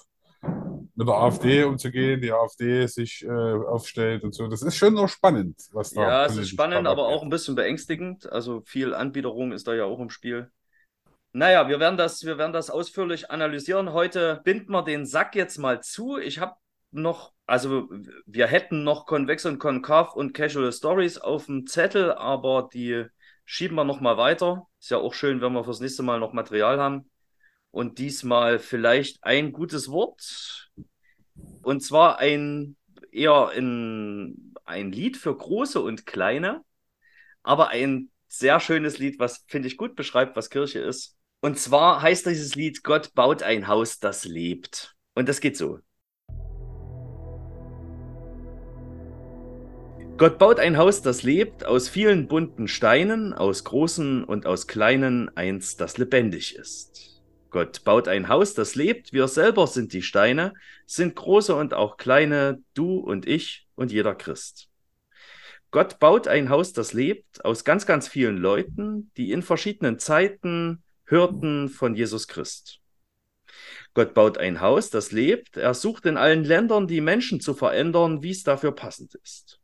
mit 0.97 1.09
der 1.09 1.14
AfD 1.16 1.64
umzugehen, 1.64 2.20
die 2.20 2.32
AfD 2.32 2.86
sich 2.86 3.24
äh, 3.24 3.28
aufstellt 3.30 4.24
und 4.24 4.34
so. 4.34 4.49
Das 4.49 4.62
ist 4.62 4.76
schon 4.76 4.94
noch 4.94 5.09
spannend, 5.09 5.57
was 5.72 5.92
da 5.92 6.03
Ja, 6.03 6.26
es 6.26 6.36
ist 6.36 6.51
spannend, 6.51 6.86
aber 6.86 7.09
auch 7.09 7.22
abgeht. 7.22 7.22
ein 7.22 7.30
bisschen 7.30 7.55
beängstigend. 7.55 8.30
Also 8.30 8.62
viel 8.66 8.94
Anbiederung 8.94 9.53
ist 9.53 9.66
da 9.66 9.74
ja 9.74 9.84
auch 9.84 9.99
im 10.01 10.11
Spiel. 10.11 10.51
Naja, 11.32 11.68
wir 11.68 11.80
werden 11.80 11.97
das, 11.99 12.24
wir 12.24 12.38
werden 12.38 12.53
das 12.53 12.70
ausführlich 12.70 13.30
analysieren. 13.30 13.92
Heute 13.92 14.40
binden 14.44 14.72
wir 14.72 14.82
den 14.82 15.07
Sack 15.07 15.34
jetzt 15.36 15.59
mal 15.59 15.82
zu. 15.82 16.18
Ich 16.18 16.38
habe 16.40 16.57
noch, 16.92 17.34
also 17.47 17.88
wir 18.26 18.47
hätten 18.47 18.84
noch 18.84 19.07
Convex 19.07 19.44
und 19.47 19.59
Konkav 19.59 20.14
und 20.14 20.32
Casual 20.32 20.72
Stories 20.72 21.18
auf 21.18 21.47
dem 21.47 21.66
Zettel, 21.66 22.12
aber 22.12 22.68
die 22.72 23.05
schieben 23.44 23.76
wir 23.76 23.84
noch 23.84 24.01
mal 24.01 24.16
weiter. 24.16 24.66
Ist 24.80 24.90
ja 24.90 24.99
auch 24.99 25.12
schön, 25.14 25.40
wenn 25.42 25.53
wir 25.53 25.64
fürs 25.64 25.80
nächste 25.80 26.03
Mal 26.03 26.20
noch 26.20 26.32
Material 26.32 26.80
haben. 26.80 27.11
Und 27.77 27.99
diesmal 27.99 28.59
vielleicht 28.59 29.22
ein 29.22 29.53
gutes 29.53 29.91
Wort. 29.91 30.70
Und 31.62 31.83
zwar 31.83 32.18
ein 32.18 32.74
eher 33.12 33.49
ein, 33.51 34.55
ein 34.64 34.93
Lied 34.93 35.18
für 35.18 35.37
Große 35.37 35.83
und 35.83 36.07
Kleine, 36.07 36.64
aber 37.43 37.68
ein 37.68 38.09
sehr 38.29 38.61
schönes 38.61 38.97
Lied, 38.97 39.18
was, 39.18 39.45
finde 39.47 39.68
ich, 39.68 39.77
gut 39.77 39.95
beschreibt, 39.95 40.37
was 40.37 40.49
Kirche 40.49 40.79
ist. 40.79 41.18
Und 41.43 41.59
zwar 41.59 42.01
heißt 42.01 42.24
dieses 42.24 42.55
Lied 42.55 42.83
Gott 42.83 43.12
baut 43.12 43.43
ein 43.43 43.68
Haus, 43.68 43.99
das 43.99 44.24
lebt. 44.24 44.97
Und 45.14 45.29
das 45.29 45.43
geht 45.43 45.59
so. 45.59 45.81
Gott 50.16 50.39
baut 50.39 50.61
ein 50.61 50.79
Haus, 50.79 51.03
das 51.03 51.24
lebt, 51.24 51.66
aus 51.66 51.91
vielen 51.91 52.27
bunten 52.27 52.68
Steinen, 52.68 53.35
aus 53.35 53.64
großen 53.64 54.24
und 54.24 54.47
aus 54.47 54.66
kleinen 54.66 55.29
eins, 55.37 55.77
das 55.77 55.99
lebendig 55.99 56.57
ist. 56.57 57.16
Gott 57.51 57.84
baut 57.84 58.09
ein 58.09 58.28
Haus, 58.28 58.55
das 58.55 58.74
lebt, 58.74 59.12
wir 59.12 59.28
selber 59.28 59.66
sind 59.66 59.92
die 59.92 60.03
Steine, 60.03 60.55
sind 60.86 61.14
große 61.14 61.55
und 61.55 61.74
auch 61.74 61.97
kleine, 61.97 62.62
du 62.74 62.99
und 62.99 63.26
ich 63.26 63.66
und 63.74 63.92
jeder 63.92 64.14
Christ. 64.14 64.68
Gott 65.70 65.99
baut 65.99 66.28
ein 66.28 66.49
Haus, 66.49 66.72
das 66.72 66.92
lebt, 66.92 67.44
aus 67.44 67.64
ganz, 67.64 67.86
ganz 67.86 68.09
vielen 68.09 68.38
Leuten, 68.38 69.11
die 69.16 69.32
in 69.32 69.42
verschiedenen 69.42 69.99
Zeiten 69.99 70.82
hörten 71.05 71.68
von 71.68 71.94
Jesus 71.94 72.28
Christ. 72.28 72.80
Gott 73.94 74.14
baut 74.14 74.38
ein 74.38 74.61
Haus, 74.61 74.90
das 74.90 75.12
lebt, 75.12 75.57
er 75.57 75.74
sucht 75.74 76.07
in 76.07 76.16
allen 76.16 76.44
Ländern 76.44 76.86
die 76.86 77.01
Menschen 77.01 77.40
zu 77.40 77.55
verändern, 77.55 78.22
wie 78.22 78.30
es 78.30 78.42
dafür 78.42 78.72
passend 78.72 79.14
ist. 79.16 79.61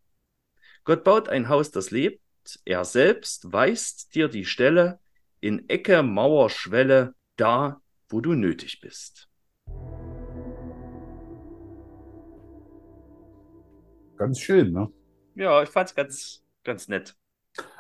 Gott 0.85 1.05
baut 1.05 1.29
ein 1.29 1.49
Haus, 1.49 1.71
das 1.71 1.91
lebt, 1.91 2.21
er 2.65 2.85
selbst 2.85 3.53
weist 3.53 4.15
dir 4.15 4.29
die 4.29 4.45
Stelle 4.45 4.99
in 5.41 5.69
Ecke, 5.69 6.03
Mauer, 6.03 6.51
Schwelle, 6.51 7.15
da, 7.37 7.81
wo 8.09 8.21
du 8.21 8.35
nötig 8.35 8.81
bist. 8.81 9.29
Ganz 14.17 14.39
schön, 14.39 14.73
ne? 14.73 14.93
Ja, 15.35 15.63
ich 15.63 15.69
fand's 15.69 15.95
ganz, 15.95 16.45
ganz 16.63 16.89
nett. 16.89 17.17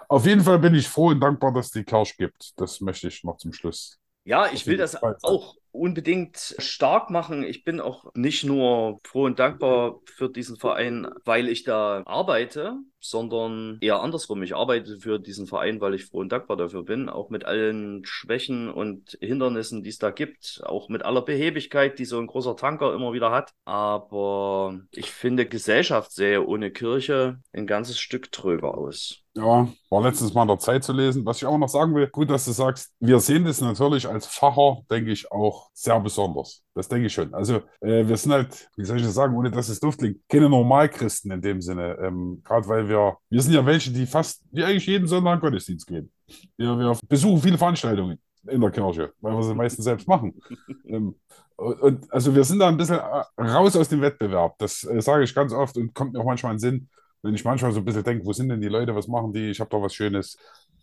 Auf 0.08 0.26
jeden 0.26 0.42
Fall 0.42 0.58
bin 0.58 0.74
ich 0.74 0.88
froh 0.88 1.08
und 1.08 1.20
dankbar, 1.20 1.52
dass 1.52 1.66
es 1.66 1.72
die 1.72 1.84
Kirche 1.84 2.14
gibt. 2.18 2.60
Das 2.60 2.80
möchte 2.80 3.08
ich 3.08 3.24
noch 3.24 3.36
zum 3.36 3.52
Schluss. 3.52 3.98
Ja, 4.24 4.46
ich 4.52 4.66
will 4.66 4.76
das 4.76 5.02
auch 5.02 5.56
unbedingt 5.72 6.54
stark 6.58 7.10
machen. 7.10 7.42
Ich 7.42 7.64
bin 7.64 7.80
auch 7.80 8.12
nicht 8.14 8.44
nur 8.44 9.00
froh 9.04 9.24
und 9.24 9.38
dankbar 9.38 10.00
für 10.04 10.28
diesen 10.28 10.56
Verein, 10.56 11.08
weil 11.24 11.48
ich 11.48 11.64
da 11.64 12.02
arbeite, 12.04 12.76
sondern 13.02 13.78
eher 13.80 14.00
andersrum. 14.00 14.42
Ich 14.42 14.54
arbeite 14.54 14.98
für 14.98 15.18
diesen 15.18 15.46
Verein, 15.46 15.80
weil 15.80 15.94
ich 15.94 16.06
froh 16.06 16.20
und 16.20 16.30
dankbar 16.30 16.56
dafür 16.56 16.84
bin, 16.84 17.08
auch 17.08 17.30
mit 17.30 17.44
allen 17.44 18.04
Schwächen 18.04 18.70
und 18.70 19.18
Hindernissen, 19.20 19.82
die 19.82 19.90
es 19.90 19.98
da 19.98 20.10
gibt, 20.10 20.60
auch 20.64 20.88
mit 20.88 21.04
aller 21.04 21.22
Behebigkeit, 21.22 21.98
die 21.98 22.04
so 22.04 22.18
ein 22.18 22.26
großer 22.26 22.56
Tanker 22.56 22.94
immer 22.94 23.12
wieder 23.12 23.30
hat. 23.30 23.52
Aber 23.64 24.80
ich 24.92 25.10
finde, 25.10 25.46
Gesellschaft 25.46 26.12
sähe 26.12 26.46
ohne 26.46 26.70
Kirche 26.70 27.40
ein 27.52 27.66
ganzes 27.66 27.98
Stück 27.98 28.32
tröger 28.32 28.76
aus. 28.76 29.22
Ja, 29.34 29.66
war 29.88 30.02
letztens 30.02 30.34
mal 30.34 30.42
in 30.42 30.48
der 30.48 30.58
Zeit 30.58 30.84
zu 30.84 30.92
lesen. 30.92 31.24
Was 31.24 31.38
ich 31.38 31.46
auch 31.46 31.56
noch 31.56 31.68
sagen 31.68 31.94
will, 31.94 32.06
gut, 32.08 32.28
dass 32.28 32.44
du 32.44 32.52
sagst, 32.52 32.92
wir 33.00 33.18
sehen 33.18 33.46
das 33.46 33.62
natürlich 33.62 34.06
als 34.06 34.26
Pfarrer, 34.26 34.82
denke 34.90 35.10
ich, 35.10 35.32
auch 35.32 35.70
sehr 35.72 35.98
besonders. 36.00 36.62
Das 36.74 36.88
denke 36.88 37.06
ich 37.06 37.14
schon. 37.14 37.32
Also, 37.32 37.56
äh, 37.80 38.06
wir 38.06 38.16
sind 38.18 38.32
halt, 38.32 38.68
wie 38.76 38.84
soll 38.84 38.98
ich 38.98 39.04
das 39.04 39.14
sagen, 39.14 39.34
ohne 39.34 39.50
dass 39.50 39.70
es 39.70 39.80
doof 39.80 39.96
klingt, 39.96 40.20
keine 40.28 40.50
Normalchristen 40.50 41.30
in 41.30 41.40
dem 41.40 41.62
Sinne. 41.62 41.96
Ähm, 42.02 42.42
Gerade 42.44 42.68
weil 42.68 42.88
wir, 42.90 42.91
wir 42.92 43.42
sind 43.42 43.54
ja 43.54 43.64
welche, 43.64 43.90
die 43.90 44.06
fast, 44.06 44.42
die 44.50 44.64
eigentlich 44.64 44.86
jeden 44.86 45.06
Sonntag 45.06 45.40
Gottesdienst 45.40 45.86
gehen. 45.86 46.10
Wir, 46.56 46.78
wir 46.78 46.98
besuchen 47.08 47.40
viele 47.40 47.58
Veranstaltungen 47.58 48.18
in 48.48 48.60
der 48.60 48.70
Kirche, 48.70 49.12
weil 49.20 49.34
wir 49.34 49.42
sie 49.42 49.54
meistens 49.54 49.84
selbst 49.84 50.08
machen. 50.08 50.34
ähm, 50.86 51.14
und, 51.56 51.80
und 51.80 52.12
also 52.12 52.34
wir 52.34 52.44
sind 52.44 52.58
da 52.58 52.68
ein 52.68 52.76
bisschen 52.76 52.98
äh, 52.98 53.42
raus 53.42 53.76
aus 53.76 53.88
dem 53.88 54.00
Wettbewerb. 54.00 54.56
Das 54.58 54.84
äh, 54.84 55.00
sage 55.00 55.24
ich 55.24 55.34
ganz 55.34 55.52
oft 55.52 55.76
und 55.76 55.94
kommt 55.94 56.12
mir 56.12 56.20
auch 56.20 56.24
manchmal 56.24 56.52
in 56.52 56.58
den 56.58 56.60
Sinn, 56.60 56.88
wenn 57.22 57.34
ich 57.34 57.44
manchmal 57.44 57.72
so 57.72 57.78
ein 57.78 57.84
bisschen 57.84 58.02
denke, 58.04 58.24
wo 58.26 58.32
sind 58.32 58.48
denn 58.48 58.60
die 58.60 58.68
Leute, 58.68 58.94
was 58.94 59.06
machen 59.06 59.32
die, 59.32 59.50
ich 59.50 59.60
habe 59.60 59.70
da 59.70 59.80
was 59.80 59.94
Schönes. 59.94 60.36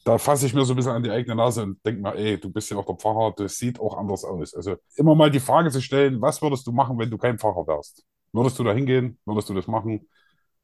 Da 0.06 0.18
fasse 0.18 0.46
ich 0.46 0.54
mir 0.54 0.64
so 0.64 0.74
ein 0.74 0.78
bisschen 0.78 0.94
an 0.94 1.04
die 1.04 1.12
eigene 1.12 1.36
Nase 1.36 1.64
und 1.64 1.86
denke 1.86 2.02
mir, 2.02 2.16
ey, 2.16 2.40
du 2.40 2.50
bist 2.50 2.72
ja 2.72 2.78
auch 2.78 2.86
der 2.86 2.96
Pfarrer, 2.96 3.34
das 3.36 3.58
sieht 3.58 3.80
auch 3.80 3.98
anders 3.98 4.24
aus. 4.24 4.54
Also 4.56 4.78
immer 4.96 5.14
mal 5.14 5.30
die 5.30 5.42
Frage 5.42 5.70
zu 5.70 5.82
stellen, 5.82 6.22
was 6.22 6.42
würdest 6.42 6.66
du 6.66 6.72
machen, 6.72 6.98
wenn 6.98 7.10
du 7.10 7.18
kein 7.18 7.38
Pfarrer 7.38 7.68
wärst? 7.68 8.06
Würdest 8.32 8.58
du 8.58 8.64
da 8.64 8.72
hingehen? 8.72 9.18
Würdest 9.26 9.50
du 9.50 9.54
das 9.54 9.68
machen? 9.68 10.08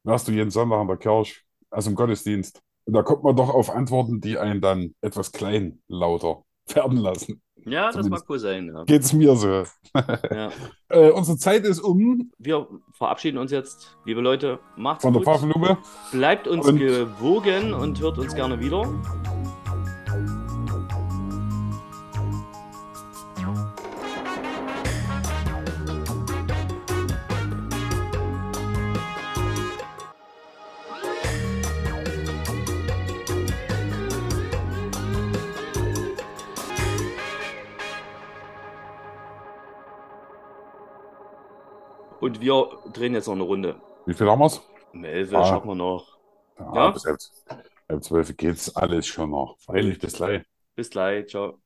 Wärst 0.06 0.28
du 0.28 0.32
jeden 0.32 0.52
Sonntag 0.52 0.82
in 0.82 0.88
der 0.88 0.98
Kirche, 0.98 1.42
also 1.72 1.90
im 1.90 1.96
Gottesdienst? 1.96 2.62
Und 2.86 2.94
da 2.94 3.02
kommt 3.02 3.24
man 3.24 3.36
doch 3.36 3.50
auf 3.50 3.70
Antworten, 3.72 4.22
die 4.22 4.38
einen 4.38 4.62
dann 4.62 4.94
etwas 5.02 5.32
kleinlauter 5.32 6.44
werden 6.74 6.98
lassen. 6.98 7.42
Ja, 7.68 7.88
das 7.88 7.96
mag 7.96 8.04
Zumindest. 8.04 8.30
cool 8.30 8.40
sein. 8.40 8.68
Ja. 8.76 8.84
Geht 8.84 9.02
es 9.02 9.14
mir 9.14 9.36
so. 9.36 9.64
Ja. 10.32 10.52
Äh, 10.88 11.10
unsere 11.10 11.36
Zeit 11.38 11.66
ist 11.66 11.80
um 11.80 12.32
Wir 12.38 12.68
verabschieden 12.94 13.40
uns 13.40 13.52
jetzt, 13.52 13.98
liebe 14.06 14.22
Leute. 14.22 14.60
Macht's 14.78 15.02
von 15.02 15.14
der 15.14 15.24
gut. 15.24 15.26
Pfaffenlupe. 15.34 15.78
Bleibt 16.12 16.48
uns 16.48 16.68
Und- 16.68 16.78
gewogen 16.78 17.74
und 17.74 18.00
hört 18.02 18.20
uns 18.20 18.36
gerne 18.36 18.60
wieder. 18.60 18.88
Und 42.36 42.42
wir 42.42 42.68
drehen 42.92 43.14
jetzt 43.14 43.28
noch 43.28 43.34
eine 43.36 43.44
Runde. 43.44 43.76
Wie 44.06 44.14
viel 44.14 44.30
haben 44.30 44.40
wir's? 44.40 44.62
Um 44.94 45.04
11 45.06 45.34
Ah. 45.34 45.46
schaffen 45.46 45.70
wir 45.70 45.76
noch. 45.76 46.18
Ja, 46.60 46.76
Ja. 46.76 46.92
bis 46.92 47.06
halb, 47.06 47.18
halb 47.90 48.04
zwölf 48.04 48.36
geht's 48.38 48.76
alles 48.76 49.08
schon 49.08 49.30
noch. 49.32 49.58
Freilich, 49.60 50.00
bis 50.00 50.14
gleich. 50.14 50.44
Bis 50.76 50.90
gleich. 50.90 51.28
Ciao. 51.28 51.60